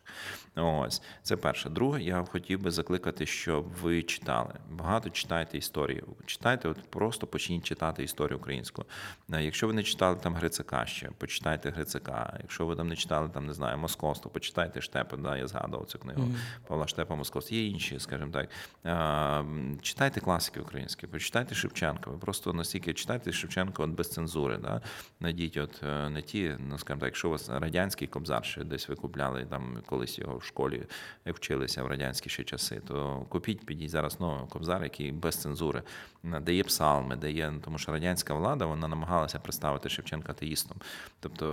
Ось 0.55 1.01
це 1.23 1.37
перше. 1.37 1.69
Друге, 1.69 2.01
я 2.01 2.25
хотів 2.31 2.61
би 2.61 2.71
закликати, 2.71 3.25
щоб 3.25 3.65
ви 3.81 4.03
читали. 4.03 4.53
Багато 4.69 5.09
читайте 5.09 5.57
історію. 5.57 6.07
Читайте, 6.25 6.69
от 6.69 6.89
просто 6.89 7.27
почніть 7.27 7.63
читати 7.63 8.03
історію 8.03 8.37
українську. 8.37 8.85
Е, 9.33 9.43
якщо 9.43 9.67
ви 9.67 9.73
не 9.73 9.83
читали 9.83 10.17
там 10.23 10.35
Грицака 10.35 10.85
ще, 10.85 11.09
почитайте 11.17 11.69
Грицака. 11.69 12.37
Якщо 12.41 12.65
ви 12.65 12.75
там 12.75 12.87
не 12.87 12.95
читали, 12.95 13.29
там 13.29 13.45
не 13.45 13.53
знаю, 13.53 13.77
Московство, 13.77 14.31
почитайте 14.31 14.81
Штепа, 14.81 15.17
да, 15.17 15.37
я 15.37 15.47
згадував 15.47 15.85
цю 15.85 15.99
книгу 15.99 16.21
mm-hmm. 16.21 16.67
Павла 16.67 16.87
Штепа 16.87 17.15
Московство. 17.15 17.57
Є 17.57 17.65
інші, 17.65 17.99
скажімо 17.99 18.31
так. 18.31 18.49
Е, 18.85 19.45
читайте 19.81 20.19
класики 20.19 20.59
українські, 20.59 21.07
почитайте 21.07 21.55
Шевченка. 21.55 22.11
Ви 22.11 22.17
просто 22.17 22.53
настільки 22.53 22.93
читайте 22.93 23.31
Шевченка 23.31 23.83
от 23.83 23.89
без 23.89 24.09
цензури. 24.09 24.57
Да? 24.57 24.81
Найдіть 25.19 25.57
от 25.57 25.83
е, 25.83 26.09
не 26.09 26.21
ті 26.21 26.57
ну 26.69 26.77
скажімо 26.77 26.99
так, 26.99 27.07
якщо 27.07 27.27
у 27.27 27.31
вас 27.31 27.49
радянський 27.49 28.07
кобзар 28.07 28.45
ще 28.45 28.63
десь 28.63 28.89
ви 28.89 28.95
купляли 28.95 29.45
там 29.45 29.77
колись 29.85 30.19
його 30.19 30.37
в 30.37 30.43
школі, 30.43 30.83
вчилися 31.25 31.83
в 31.83 31.87
радянські 31.87 32.29
ще 32.29 32.43
часи, 32.43 32.81
то 32.87 33.25
купіть, 33.29 33.65
підіть 33.65 33.89
зараз 33.89 34.19
новий 34.19 34.47
кобзар, 34.49 34.83
який 34.83 35.11
без 35.11 35.35
цензури, 35.35 35.83
дає 36.23 36.63
псалми, 36.63 37.15
дає, 37.15 37.53
тому 37.63 37.77
що 37.77 37.91
радянська 37.91 38.33
влада 38.33 38.65
вона 38.65 38.87
намагалася 38.87 39.39
представити 39.39 39.89
Шевченка 39.89 40.31
атеїстом, 40.31 40.77
тобто 41.19 41.45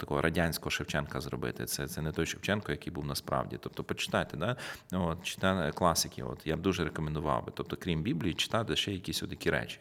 такого 0.00 0.20
радянського 0.20 0.70
Шевченка 0.70 1.20
зробити. 1.20 1.64
Це 1.64 1.88
це 1.88 2.02
не 2.02 2.12
той 2.12 2.26
Шевченко, 2.26 2.72
який 2.72 2.92
був 2.92 3.06
насправді. 3.06 3.58
Тобто, 3.60 3.84
почитайте, 3.84 4.36
да? 4.36 4.56
от, 4.92 5.22
читайте 5.22 5.72
класики. 5.72 6.22
От 6.22 6.46
я 6.46 6.56
б 6.56 6.60
дуже 6.60 6.84
рекомендував 6.84 7.46
би. 7.46 7.52
Тобто, 7.54 7.76
крім 7.76 8.02
Біблії, 8.02 8.34
читати 8.34 8.76
ще 8.76 8.92
якісь 8.92 9.20
такі 9.20 9.50
речі. 9.50 9.80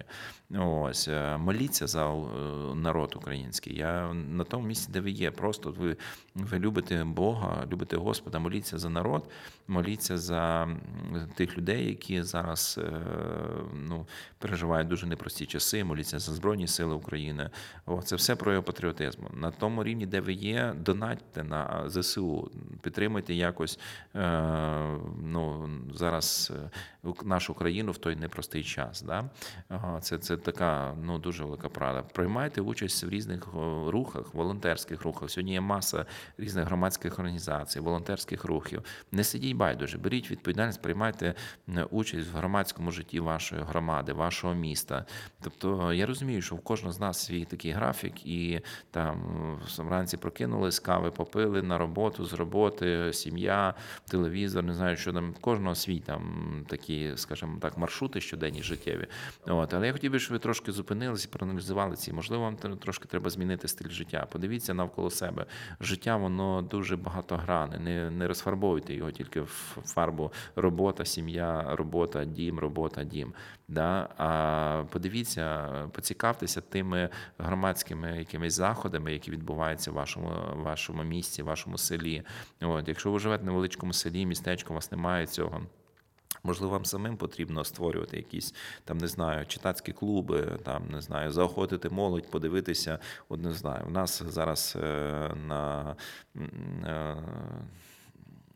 Ось 0.59 1.07
е, 1.07 1.37
моліться 1.37 1.87
за 1.87 2.13
е, 2.13 2.75
народ 2.75 3.13
український. 3.15 3.77
Я 3.77 4.13
на 4.13 4.43
тому 4.45 4.67
місці, 4.67 4.89
де 4.91 4.99
ви 4.99 5.11
є. 5.11 5.31
Просто 5.31 5.71
ви 5.71 5.97
ви 6.35 6.59
любите 6.59 7.03
Бога, 7.03 7.67
любите 7.71 7.97
Господа, 7.97 8.39
моліться 8.39 8.77
за 8.77 8.89
народ, 8.89 9.29
моліться 9.67 10.17
за 10.17 10.67
тих 11.35 11.57
людей, 11.57 11.87
які 11.87 12.23
зараз 12.23 12.79
е, 12.83 13.01
ну, 13.73 14.07
переживають 14.39 14.87
дуже 14.87 15.07
непрості 15.07 15.45
часи. 15.45 15.83
Моліться 15.83 16.19
за 16.19 16.33
Збройні 16.33 16.67
Сили 16.67 16.95
України. 16.95 17.49
О, 17.85 18.01
це 18.01 18.15
все 18.15 18.35
про 18.35 18.63
патріотизм. 18.63 19.21
На 19.33 19.51
тому 19.51 19.83
рівні, 19.83 20.05
де 20.05 20.19
ви 20.19 20.33
є, 20.33 20.73
донатьте 20.77 21.43
на 21.43 21.89
ЗСУ, 21.89 22.51
підтримуйте 22.81 23.33
якось 23.33 23.79
ну, 25.23 25.69
зараз 25.93 26.53
нашу 27.23 27.53
країну 27.53 27.91
в 27.91 27.97
той 27.97 28.15
непростий 28.15 28.63
час. 28.63 29.01
Да? 29.01 29.29
Це 30.01 30.17
це 30.17 30.37
така 30.37 30.95
ну, 31.03 31.19
дуже 31.19 31.43
велика 31.43 31.69
правда. 31.69 32.01
Приймайте 32.01 32.61
участь 32.61 33.03
в 33.03 33.09
різних 33.09 33.47
рухах, 33.87 34.24
волонтерських 34.33 35.01
рухах. 35.01 35.29
Сьогодні 35.29 35.53
є 35.53 35.61
маса 35.61 36.05
різних 36.37 36.65
громадських 36.65 37.19
організацій, 37.19 37.79
волонтерських 37.79 38.45
рухів. 38.45 38.83
Не 39.11 39.23
сидіть 39.23 39.55
байдуже, 39.55 39.97
беріть 39.97 40.31
відповідальність, 40.31 40.81
приймайте 40.81 41.33
участь 41.89 42.33
в 42.33 42.35
громадському 42.35 42.91
житті 42.91 43.19
вашої 43.19 43.61
громади, 43.61 44.13
вашого 44.13 44.53
міста. 44.53 45.05
Тобто 45.41 45.93
я 45.93 46.05
розумію, 46.05 46.41
що 46.41 46.55
в 46.55 46.59
кожного 46.59 46.93
з 46.93 46.99
нас 46.99 47.25
свій 47.25 47.45
такий 47.45 47.71
графік, 47.71 48.25
і 48.25 48.61
там 48.91 49.15
вранці 49.77 50.17
прокинулись, 50.17 50.79
кави 50.79 51.11
попили 51.11 51.61
на 51.61 51.77
роботу 51.77 52.25
з 52.25 52.33
роботи, 52.33 53.13
сім'я, 53.13 53.73
телевізор, 54.07 54.63
не 54.63 54.73
знаю, 54.73 54.97
що 54.97 55.13
там 55.13 55.35
кожного 55.41 55.75
свій 55.75 55.99
там 55.99 56.45
такі, 56.67 57.11
скажімо 57.15 57.57
так, 57.61 57.77
маршрути 57.77 58.21
щоденні 58.21 58.63
життєві. 58.63 59.07
От, 59.47 59.73
але 59.73 59.87
я 59.87 59.93
хотів 59.93 60.11
би, 60.11 60.19
щоб 60.19 60.33
ви 60.33 60.39
трошки 60.39 60.71
зупинилися 60.71 61.27
і 61.31 61.37
проаналізували 61.37 61.95
ці. 61.95 62.13
Можливо, 62.13 62.43
вам 62.43 62.55
трошки 62.55 63.07
треба 63.07 63.29
змінити 63.29 63.67
стиль 63.67 63.89
життя. 63.89 64.14
Подивіться 64.19 64.73
навколо 64.73 65.09
себе. 65.09 65.45
Життя 65.79 66.17
воно 66.17 66.61
дуже 66.61 66.97
багатогране. 66.97 67.79
Не 67.79 68.11
не 68.11 68.27
розфарбовуйте 68.27 68.93
його 68.93 69.11
тільки 69.11 69.41
в 69.41 69.77
фарбу 69.85 70.31
робота, 70.55 71.05
сім'я, 71.05 71.75
робота, 71.75 72.25
дім, 72.25 72.59
робота, 72.59 73.03
дім. 73.03 73.33
Да? 73.67 74.09
А 74.17 74.83
подивіться, 74.89 75.69
поцікавтеся 75.91 76.61
тими 76.61 77.09
громадськими 77.37 78.17
якимись 78.17 78.53
заходами, 78.53 79.13
які 79.13 79.31
відбуваються 79.31 79.91
в 79.91 79.93
вашому 79.93 80.31
вашому 80.55 81.03
місті, 81.03 81.43
вашому 81.43 81.77
селі. 81.77 82.23
От, 82.61 82.87
Якщо 82.87 83.11
ви 83.11 83.19
живете 83.19 83.43
в 83.43 83.45
невеличкому 83.45 83.93
селі, 83.93 84.25
містечко, 84.25 84.73
у 84.73 84.75
вас 84.75 84.91
немає 84.91 85.27
цього. 85.27 85.61
Можливо, 86.45 86.73
вам 86.73 86.85
самим 86.85 87.17
потрібно 87.17 87.63
створювати 87.63 88.17
якісь 88.17 88.53
там, 88.83 88.97
не 88.97 89.07
знаю, 89.07 89.45
читацькі 89.45 89.91
клуби, 89.91 90.59
там 90.63 90.89
не 90.89 91.01
знаю, 91.01 91.31
заохотити 91.31 91.89
молодь, 91.89 92.31
подивитися. 92.31 92.99
От 93.29 93.41
не 93.41 93.51
знаю, 93.51 93.85
у 93.87 93.89
нас 93.89 94.23
зараз 94.27 94.77
е, 94.81 95.31
на. 95.47 95.95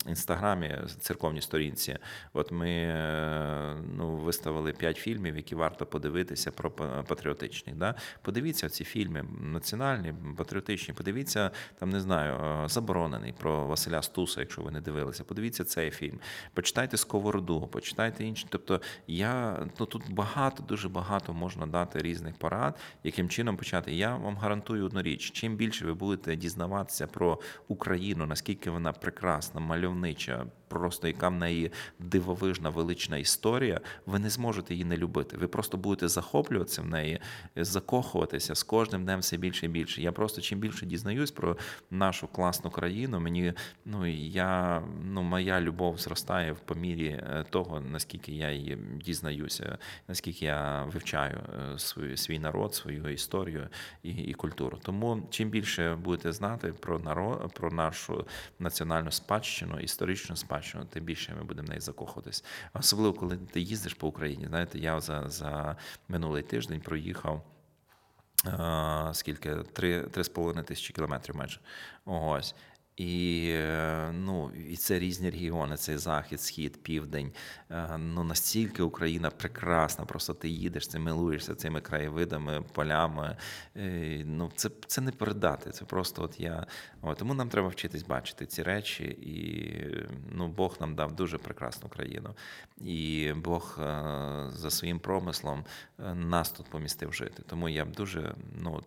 Інстаграмі 0.08 0.78
церковній 1.00 1.42
сторінці. 1.42 1.98
От 2.34 2.52
ми 2.52 2.70
е, 2.70 3.76
ну, 3.98 4.16
виставили 4.16 4.72
п'ять 4.72 4.98
фільмів, 4.98 5.36
які 5.36 5.56
варто 5.56 5.86
подивитися 5.86 6.52
про 6.52 6.72
патріотичні. 7.04 7.74
Да? 7.74 7.96
Подивіться 8.22 8.70
ці 8.70 8.84
фільми 8.84 9.26
національні, 9.42 10.14
патріотичні. 10.38 10.94
Подивіться 10.94 11.52
там, 11.80 11.90
не 11.90 12.00
знаю, 12.00 12.34
е, 12.34 12.68
заборонений 12.70 13.34
про 13.34 13.66
Василя 13.66 14.02
Стуса, 14.02 14.40
якщо 14.40 14.62
ви 14.62 14.72
не 14.72 14.82
дивилися. 14.82 15.24
Подивіться 15.24 15.64
цей 15.64 15.92
фільм, 15.92 16.20
почитайте 16.54 16.98
Сковороду, 16.98 17.68
почитайте 17.68 18.26
інші. 18.26 18.46
Тобто 18.50 18.82
я 19.08 19.60
ну 19.80 19.86
тут 19.86 20.04
багато, 20.14 20.64
дуже 20.64 20.90
багато 20.90 21.34
можна 21.34 21.66
дати 21.66 22.00
різних 22.00 22.36
порад, 22.36 22.80
яким 23.04 23.30
чином 23.30 23.58
почати. 23.58 23.96
Я 23.96 24.16
вам 24.16 24.38
гарантую 24.38 24.86
одну 24.86 25.02
річ: 25.02 25.32
чим 25.32 25.56
більше 25.56 25.86
ви 25.86 25.94
будете 25.94 26.36
дізнаватися 26.36 27.08
про 27.08 27.40
Україну, 27.68 28.26
наскільки 28.26 28.70
вона 28.70 28.92
прекрасна, 28.92 29.60
мальовна, 29.60 29.89
мальовнича, 29.96 30.48
просто 30.70 31.08
яка 31.08 31.30
в 31.30 31.34
неї 31.34 31.72
дивовижна 32.00 32.70
велична 32.70 33.18
історія, 33.18 33.82
ви 34.06 34.20
не 34.20 34.30
зможете 34.30 34.74
її 34.74 34.86
не 34.86 34.98
любити. 34.98 35.38
Ви 35.38 35.48
просто 35.48 35.78
будете 35.78 36.08
захоплюватися 36.08 36.82
в 36.82 36.86
неї, 36.86 37.20
закохуватися 37.56 38.56
з 38.56 38.64
кожним 38.64 39.04
днем 39.04 39.20
все 39.20 39.38
більше 39.38 39.66
і 39.66 39.70
більше. 39.70 40.02
Я 40.02 40.12
просто 40.12 40.42
чим 40.42 40.60
більше 40.60 40.86
дізнаюсь 40.86 41.32
про 41.32 41.58
нашу 41.92 42.28
класну 42.28 42.72
країну, 42.72 43.20
мені 43.20 43.54
ну 43.86 44.06
я 44.08 44.82
ну 45.04 45.24
моя 45.24 45.62
любов 45.62 45.98
зростає 45.98 46.52
в 46.52 46.60
помірі 46.60 47.08
е, 47.08 47.46
того, 47.50 47.80
наскільки 47.80 48.32
я 48.32 48.52
її 48.52 48.78
дізнаюся, 49.06 49.78
наскільки 50.08 50.46
я 50.46 50.84
вивчаю 50.84 51.40
е, 51.74 51.80
свій, 51.80 52.18
свій 52.18 52.40
народ, 52.40 52.76
свою 52.76 53.10
історію 53.10 53.68
і, 54.04 54.10
і 54.10 54.34
культуру. 54.34 54.78
Тому 54.82 55.28
чим 55.30 55.50
більше 55.50 55.96
будете 55.96 56.32
знати 56.32 56.74
про 56.74 57.00
народ, 57.00 57.54
про 57.54 57.72
нашу 57.72 58.28
національну 58.60 59.12
спадщину, 59.12 59.80
історичну 59.80 60.36
спадщину, 60.36 60.59
тим 60.90 61.04
більше 61.04 61.36
ми 61.36 61.44
будемо 61.44 61.66
в 61.66 61.70
неї 61.70 61.82
закохуватись. 61.82 62.44
Особливо, 62.74 63.14
коли 63.14 63.38
ти 63.38 63.62
їздиш 63.62 63.94
по 63.94 64.08
Україні. 64.08 64.48
Знаєте, 64.48 64.80
я 64.80 65.00
за, 65.00 65.30
за 65.30 65.76
минулий 66.08 66.44
тиждень 66.44 66.82
проїхав. 66.82 67.44
Скільки? 69.14 69.56
Три 69.56 70.06
з 70.18 70.30
половиною 70.30 70.66
тисячі 70.66 70.94
кілометрів 70.94 71.36
майже. 71.36 71.60
Ось. 72.06 72.56
І 73.00 73.50
е, 73.52 74.12
ну, 74.14 74.52
і 74.70 74.76
це 74.76 75.00
різні 75.00 75.30
регіони, 75.30 75.78
це 75.78 75.98
захід, 75.98 76.42
схід, 76.42 76.84
південь. 76.84 77.32
Е, 77.72 77.98
ну 77.98 78.24
настільки 78.24 78.84
Україна 78.84 79.30
прекрасна. 79.30 80.06
Просто 80.06 80.34
ти 80.34 80.50
їдеш, 80.50 80.88
ти 80.88 81.00
милуєшся 81.00 81.56
цими 81.56 81.82
краєвидами, 81.82 82.64
полями. 82.74 83.38
Е, 83.78 84.24
ну 84.26 84.52
це 84.56 84.70
це 84.88 85.02
не 85.02 85.12
передати. 85.12 85.72
Це 85.72 85.86
просто 85.86 86.24
от 86.24 86.40
я. 86.40 86.66
От, 87.02 87.18
тому 87.18 87.34
нам 87.34 87.50
треба 87.50 87.68
вчитись 87.68 88.04
бачити 88.04 88.46
ці 88.46 88.64
речі. 88.64 89.04
І 89.04 89.74
ну, 90.32 90.48
Бог 90.48 90.78
нам 90.80 90.96
дав 90.96 91.16
дуже 91.16 91.38
прекрасну 91.38 91.90
країну. 91.90 92.36
І 92.82 93.32
Бог 93.36 93.76
за 94.50 94.70
своїм 94.70 95.00
промислом 95.00 95.66
нас 96.14 96.52
тут 96.52 96.66
помістив 96.66 97.14
жити. 97.14 97.44
Тому 97.48 97.70
я 97.70 97.86
б 97.86 97.92
дуже 97.92 98.36
ну 98.62 98.82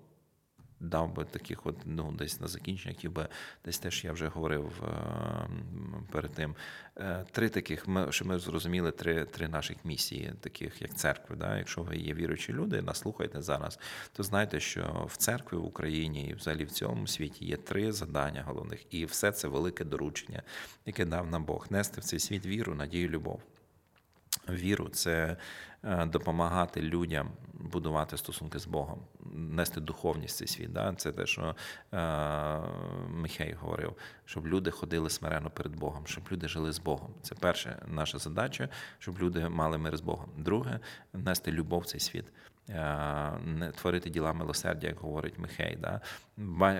дав 0.82 1.14
би 1.14 1.24
таких, 1.24 1.66
от 1.66 1.76
ну 1.84 2.12
десь 2.12 2.40
на 2.40 2.48
закінчення, 2.48 2.94
які 2.96 3.08
би 3.08 3.28
десь 3.64 3.78
теж 3.78 4.04
я 4.04 4.12
вже 4.12 4.28
говорив 4.28 4.82
е, 4.82 5.48
перед 6.12 6.32
тим. 6.32 6.54
Е, 6.96 7.24
три 7.32 7.48
таких, 7.48 7.86
що 8.10 8.24
ми 8.24 8.38
зрозуміли 8.38 8.90
три 8.90 9.24
три 9.24 9.48
наших 9.48 9.76
місії, 9.84 10.32
таких 10.40 10.82
як 10.82 10.94
церкви. 10.94 11.36
Да? 11.36 11.58
Якщо 11.58 11.82
ви 11.82 11.96
є 11.96 12.14
віруючі 12.14 12.52
люди, 12.52 12.82
нас 12.82 12.98
слухайте 12.98 13.42
зараз, 13.42 13.78
то 14.12 14.22
знайте, 14.22 14.60
що 14.60 15.06
в 15.10 15.16
церкві 15.16 15.56
в 15.56 15.64
Україні 15.64 16.26
і 16.26 16.34
взагалі 16.34 16.64
в 16.64 16.70
цьому 16.70 17.06
світі 17.06 17.44
є 17.44 17.56
три 17.56 17.92
завдання 17.92 18.42
головних, 18.42 18.94
і 18.94 19.04
все 19.04 19.32
це 19.32 19.48
велике 19.48 19.84
доручення, 19.84 20.42
яке 20.86 21.04
дав 21.04 21.30
нам 21.30 21.44
Бог 21.44 21.66
нести 21.70 22.00
в 22.00 22.04
цей 22.04 22.18
світ 22.18 22.46
віру, 22.46 22.74
надію, 22.74 23.08
любов. 23.08 23.42
Віру 24.48 24.88
це 24.88 25.36
допомагати 25.84 26.82
людям 26.82 27.30
будувати 27.54 28.16
стосунки 28.16 28.58
з 28.58 28.66
Богом, 28.66 28.98
нести 29.34 29.80
духовність 29.80 30.34
в 30.34 30.38
цей 30.38 30.48
світ. 30.48 30.72
Да? 30.72 30.94
Це 30.94 31.12
те, 31.12 31.26
що 31.26 31.56
е, 31.92 31.98
Михей 33.08 33.52
говорив, 33.52 33.96
щоб 34.24 34.46
люди 34.46 34.70
ходили 34.70 35.10
смирено 35.10 35.50
перед 35.50 35.76
Богом, 35.76 36.06
щоб 36.06 36.24
люди 36.32 36.48
жили 36.48 36.72
з 36.72 36.78
Богом. 36.78 37.14
Це 37.22 37.34
перша 37.34 37.82
наша 37.86 38.18
задача, 38.18 38.68
щоб 38.98 39.18
люди 39.18 39.48
мали 39.48 39.78
мир 39.78 39.96
з 39.96 40.00
Богом. 40.00 40.30
Друге 40.36 40.80
нести 41.12 41.52
любов 41.52 41.80
в 41.80 41.86
цей 41.86 42.00
світ. 42.00 42.24
Е, 42.68 43.38
не 43.44 43.70
творити 43.70 44.10
діла 44.10 44.32
милосердя, 44.32 44.86
як 44.86 44.98
говорить 44.98 45.38
Михей. 45.38 45.78
Да? 45.80 46.00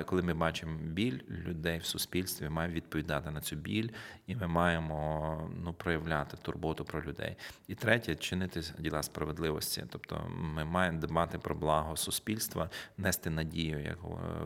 Коли 0.05 0.23
ми 0.23 0.35
бачимо 0.35 0.79
біль 0.83 1.21
людей 1.31 1.79
в 1.79 1.85
суспільстві, 1.85 2.49
маємо 2.49 2.75
відповідати 2.75 3.31
на 3.31 3.41
цю 3.41 3.57
біль, 3.57 3.89
і 4.27 4.37
ми 4.37 4.47
маємо 4.47 5.51
ну, 5.65 5.73
проявляти 5.73 6.37
турботу 6.43 6.85
про 6.85 7.03
людей. 7.03 7.37
І 7.69 7.75
третє 7.75 8.15
чинити 8.15 8.63
діла 8.79 9.03
справедливості. 9.03 9.85
Тобто 9.91 10.31
ми 10.31 10.65
маємо 10.65 11.01
дбати 11.01 11.39
про 11.39 11.55
благо 11.55 11.97
суспільства, 11.97 12.71
нести 12.97 13.31
надію, 13.31 13.81
як 13.81 13.99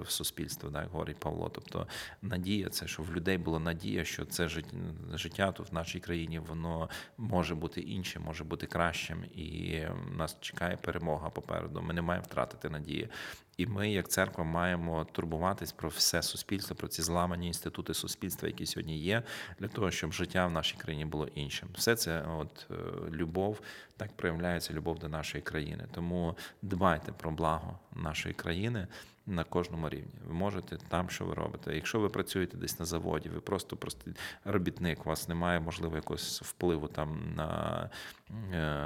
в 0.03 0.11
суспільство, 0.11 0.70
так 0.70 0.89
говорить 0.89 1.16
Павло. 1.16 1.49
Тобто 1.55 1.87
надія 2.22 2.68
це, 2.68 2.87
що 2.87 3.03
в 3.03 3.12
людей 3.12 3.39
була 3.39 3.59
надія, 3.59 4.05
що 4.05 4.24
це 4.24 4.49
життя 5.14 5.53
тут 5.53 5.70
в 5.70 5.74
нашій 5.74 6.01
країні 6.01 6.39
воно 6.39 6.89
може 7.18 7.55
бути 7.55 7.80
іншим, 7.80 8.22
може 8.22 8.45
бути 8.45 8.66
кращим, 8.66 9.24
і 9.24 9.82
нас 10.16 10.37
чекає 10.41 10.76
перемога 10.76 11.26
попереду. 11.31 11.83
Ми 11.83 11.95
не 11.95 12.03
маємо 12.03 12.24
втратити 12.24 12.68
надії. 12.68 13.09
І 13.57 13.66
ми, 13.66 13.91
як 13.91 14.09
церква, 14.09 14.45
маємо 14.45 15.07
турбуватись 15.12 15.72
про 15.72 15.89
все 15.89 16.22
суспільство, 16.22 16.77
про 16.77 16.89
ці 16.89 17.03
зламані 17.03 17.47
інститути 17.47 17.95
суспільства, 17.95 18.49
які 18.49 18.66
сьогодні 18.66 18.99
є, 18.99 19.22
для 19.59 19.68
того, 19.68 19.91
щоб 19.91 20.12
життя 20.12 20.47
в 20.47 20.51
нашій 20.51 20.77
країні 20.77 21.05
було 21.05 21.27
іншим. 21.35 21.68
Все 21.74 21.97
це 21.97 22.24
от 22.39 22.66
е, 22.70 22.74
любов, 23.11 23.61
так 23.97 24.12
проявляється 24.16 24.74
любов 24.74 24.99
до 24.99 25.09
нашої 25.09 25.43
країни. 25.43 25.87
Тому 25.93 26.37
дбайте 26.62 27.12
про 27.12 27.31
благо 27.31 27.79
нашої 27.95 28.35
країни 28.35 28.87
на 29.27 29.45
кожному 29.45 29.89
рівні. 29.89 30.14
Ви 30.27 30.35
можете 30.35 30.77
там, 30.89 31.11
що 31.11 31.24
ви 31.24 31.35
робите. 31.35 31.74
Якщо 31.74 32.01
ви 32.01 32.09
працюєте 32.09 32.57
десь 32.57 32.79
на 32.79 32.85
заводі, 32.85 33.29
ви 33.29 33.41
просто 33.41 33.77
простий 33.77 34.14
робітник, 34.45 35.07
у 35.07 35.09
вас 35.09 35.29
немає 35.29 35.61
можливо 35.61 35.97
якогось 35.97 36.43
впливу 36.43 36.89
там 36.89 37.35
на 37.37 37.91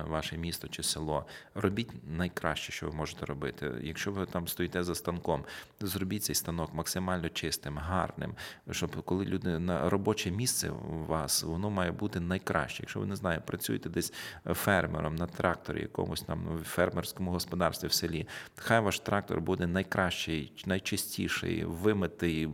ваше 0.05 0.37
місто 0.37 0.69
чи 0.69 0.83
село. 0.83 1.27
Робіть 1.55 1.91
найкраще, 2.17 2.73
що 2.73 2.87
ви 2.87 2.93
можете 2.93 3.27
робити. 3.27 3.73
Якщо 3.83 4.13
ви 4.13 4.27
там 4.27 4.49
стоїте 4.49 4.83
за 4.85 4.95
станком, 4.95 5.45
зробіть 5.81 6.25
цей 6.25 6.35
станок 6.35 6.75
максимально 6.75 7.29
чистим, 7.29 7.79
гарним, 7.79 8.35
щоб 8.71 9.03
коли 9.03 9.25
люди 9.25 9.59
на 9.59 9.91
робоче 9.91 10.31
місце 10.31 10.71
у 10.71 11.05
вас, 11.05 11.43
воно 11.43 11.71
має 11.71 11.93
бути 11.93 12.21
найкраще. 12.21 12.83
Якщо 12.83 13.01
ви 13.01 13.07
не 13.07 13.17
знаєте, 13.17 13.45
працюєте 13.47 13.89
десь 13.89 14.13
фермером 14.45 15.17
на 15.17 15.27
тракторі, 15.27 15.81
якомусь 15.81 16.23
там 16.23 16.61
фермерському 16.65 17.31
господарстві 17.31 17.89
в 17.89 17.93
селі, 17.93 18.29
хай 18.57 18.81
ваш 18.81 19.01
трактор 19.01 19.41
буде 19.41 19.67
найкращий 19.67 20.53
найчистіший, 20.67 21.65
вимитий, 21.65 22.49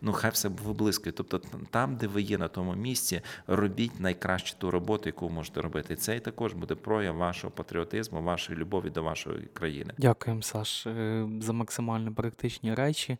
ну 0.00 0.12
хай 0.12 0.30
все 0.30 0.48
виблискує. 0.48 1.12
Тобто, 1.12 1.40
там, 1.70 1.96
де 1.96 2.06
ви 2.06 2.22
є 2.22 2.38
на 2.38 2.48
тому 2.48 2.74
місці, 2.74 3.20
робіть 3.46 4.00
найкращу 4.00 4.56
ту 4.58 4.70
роботу, 4.70 5.02
яку 5.06 5.28
ви 5.28 5.34
можете 5.34 5.60
робити. 5.60 5.96
І 6.02 6.04
це 6.04 6.20
також 6.20 6.52
буде 6.52 6.74
прояв 6.74 7.16
вашого 7.16 7.50
патріотизму, 7.50 8.22
вашої 8.22 8.58
любові 8.58 8.90
до 8.90 9.02
вашої 9.02 9.48
країни. 9.52 9.94
Дякуємо, 9.98 10.42
Саш, 10.42 10.86
е, 10.86 11.28
за 11.40 11.52
максимально 11.52 12.14
практичні 12.14 12.74
речі. 12.74 13.16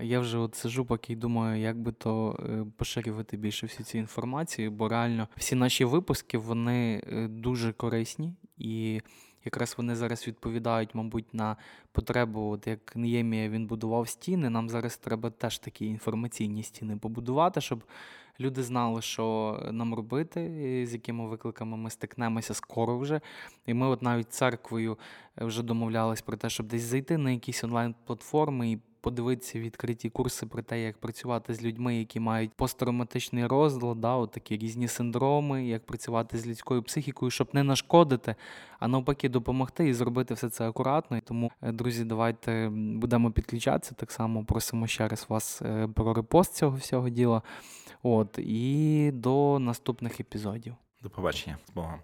Я 0.00 0.20
вже 0.20 0.38
от 0.38 0.54
сижу, 0.54 0.84
поки 0.84 1.16
думаю, 1.16 1.60
як 1.60 1.78
би 1.80 1.92
то 1.92 2.38
е, 2.40 2.64
поширювати 2.76 3.36
більше 3.36 3.66
всю 3.66 3.86
цю 3.86 3.98
інформацію, 3.98 4.70
бо 4.70 4.88
реально 4.88 5.28
всі 5.36 5.54
наші 5.54 5.84
випуски 5.84 6.38
вони 6.38 7.02
е, 7.06 7.28
дуже 7.28 7.72
корисні 7.72 8.34
і 8.58 9.00
якраз 9.44 9.74
вони 9.78 9.96
зараз 9.96 10.26
відповідають, 10.26 10.94
мабуть, 10.94 11.34
на 11.34 11.56
потребу, 11.92 12.50
от 12.50 12.66
як 12.66 12.96
Неємія 12.96 13.48
він 13.48 13.66
будував 13.66 14.08
стіни. 14.08 14.50
Нам 14.50 14.68
зараз 14.68 14.96
треба 14.96 15.30
теж 15.30 15.58
такі 15.58 15.86
інформаційні 15.86 16.62
стіни 16.62 16.96
побудувати, 16.96 17.60
щоб 17.60 17.84
люди 18.40 18.62
знали, 18.62 19.02
що 19.02 19.58
нам 19.72 19.94
робити, 19.94 20.40
з 20.86 20.92
якими 20.92 21.28
викликами 21.28 21.76
ми 21.76 21.90
стикнемося 21.90 22.54
скоро 22.54 22.98
вже. 22.98 23.20
І 23.66 23.74
ми, 23.74 23.86
от 23.86 24.02
навіть 24.02 24.32
церквою, 24.32 24.98
вже 25.36 25.62
домовлялись 25.62 26.22
про 26.22 26.36
те, 26.36 26.50
щоб 26.50 26.66
десь 26.66 26.82
зайти 26.82 27.18
на 27.18 27.30
якісь 27.30 27.64
онлайн-платформи 27.64 28.70
і 28.70 28.78
подивитися 29.00 29.60
відкриті 29.60 30.10
курси 30.10 30.46
про 30.46 30.62
те, 30.62 30.80
як 30.82 30.98
працювати 30.98 31.54
з 31.54 31.62
людьми, 31.62 31.98
які 31.98 32.20
мають 32.20 32.52
посттравматичний 32.52 33.46
розлад, 33.46 34.00
да, 34.00 34.26
такі 34.26 34.56
різні 34.56 34.88
синдроми, 34.88 35.66
як 35.66 35.86
працювати 35.86 36.38
з 36.38 36.46
людською 36.46 36.82
психікою, 36.82 37.30
щоб 37.30 37.48
не 37.52 37.62
нашкодити, 37.62 38.34
а 38.78 38.88
навпаки, 38.88 39.28
допомогти 39.28 39.88
і 39.88 39.94
зробити 39.94 40.34
все 40.34 40.50
це 40.50 40.68
акуратно. 40.68 41.20
Тому, 41.24 41.50
е, 41.62 41.72
друзі, 41.72 42.04
давайте 42.04 42.68
будемо 42.72 43.30
підключатися. 43.30 43.94
Так 43.94 44.12
само 44.12 44.44
просимо 44.44 44.86
ще 44.86 45.08
раз 45.08 45.26
вас 45.28 45.62
е, 45.62 45.88
про 45.94 46.14
репост 46.14 46.54
цього 46.54 46.76
всього 46.76 47.08
діла. 47.08 47.42
От 48.02 48.38
і 48.38 49.10
до 49.14 49.58
наступних 49.58 50.20
епізодів. 50.20 50.74
До 51.02 51.10
побачення 51.10 51.58
з 51.68 51.70
Богом. 51.70 52.00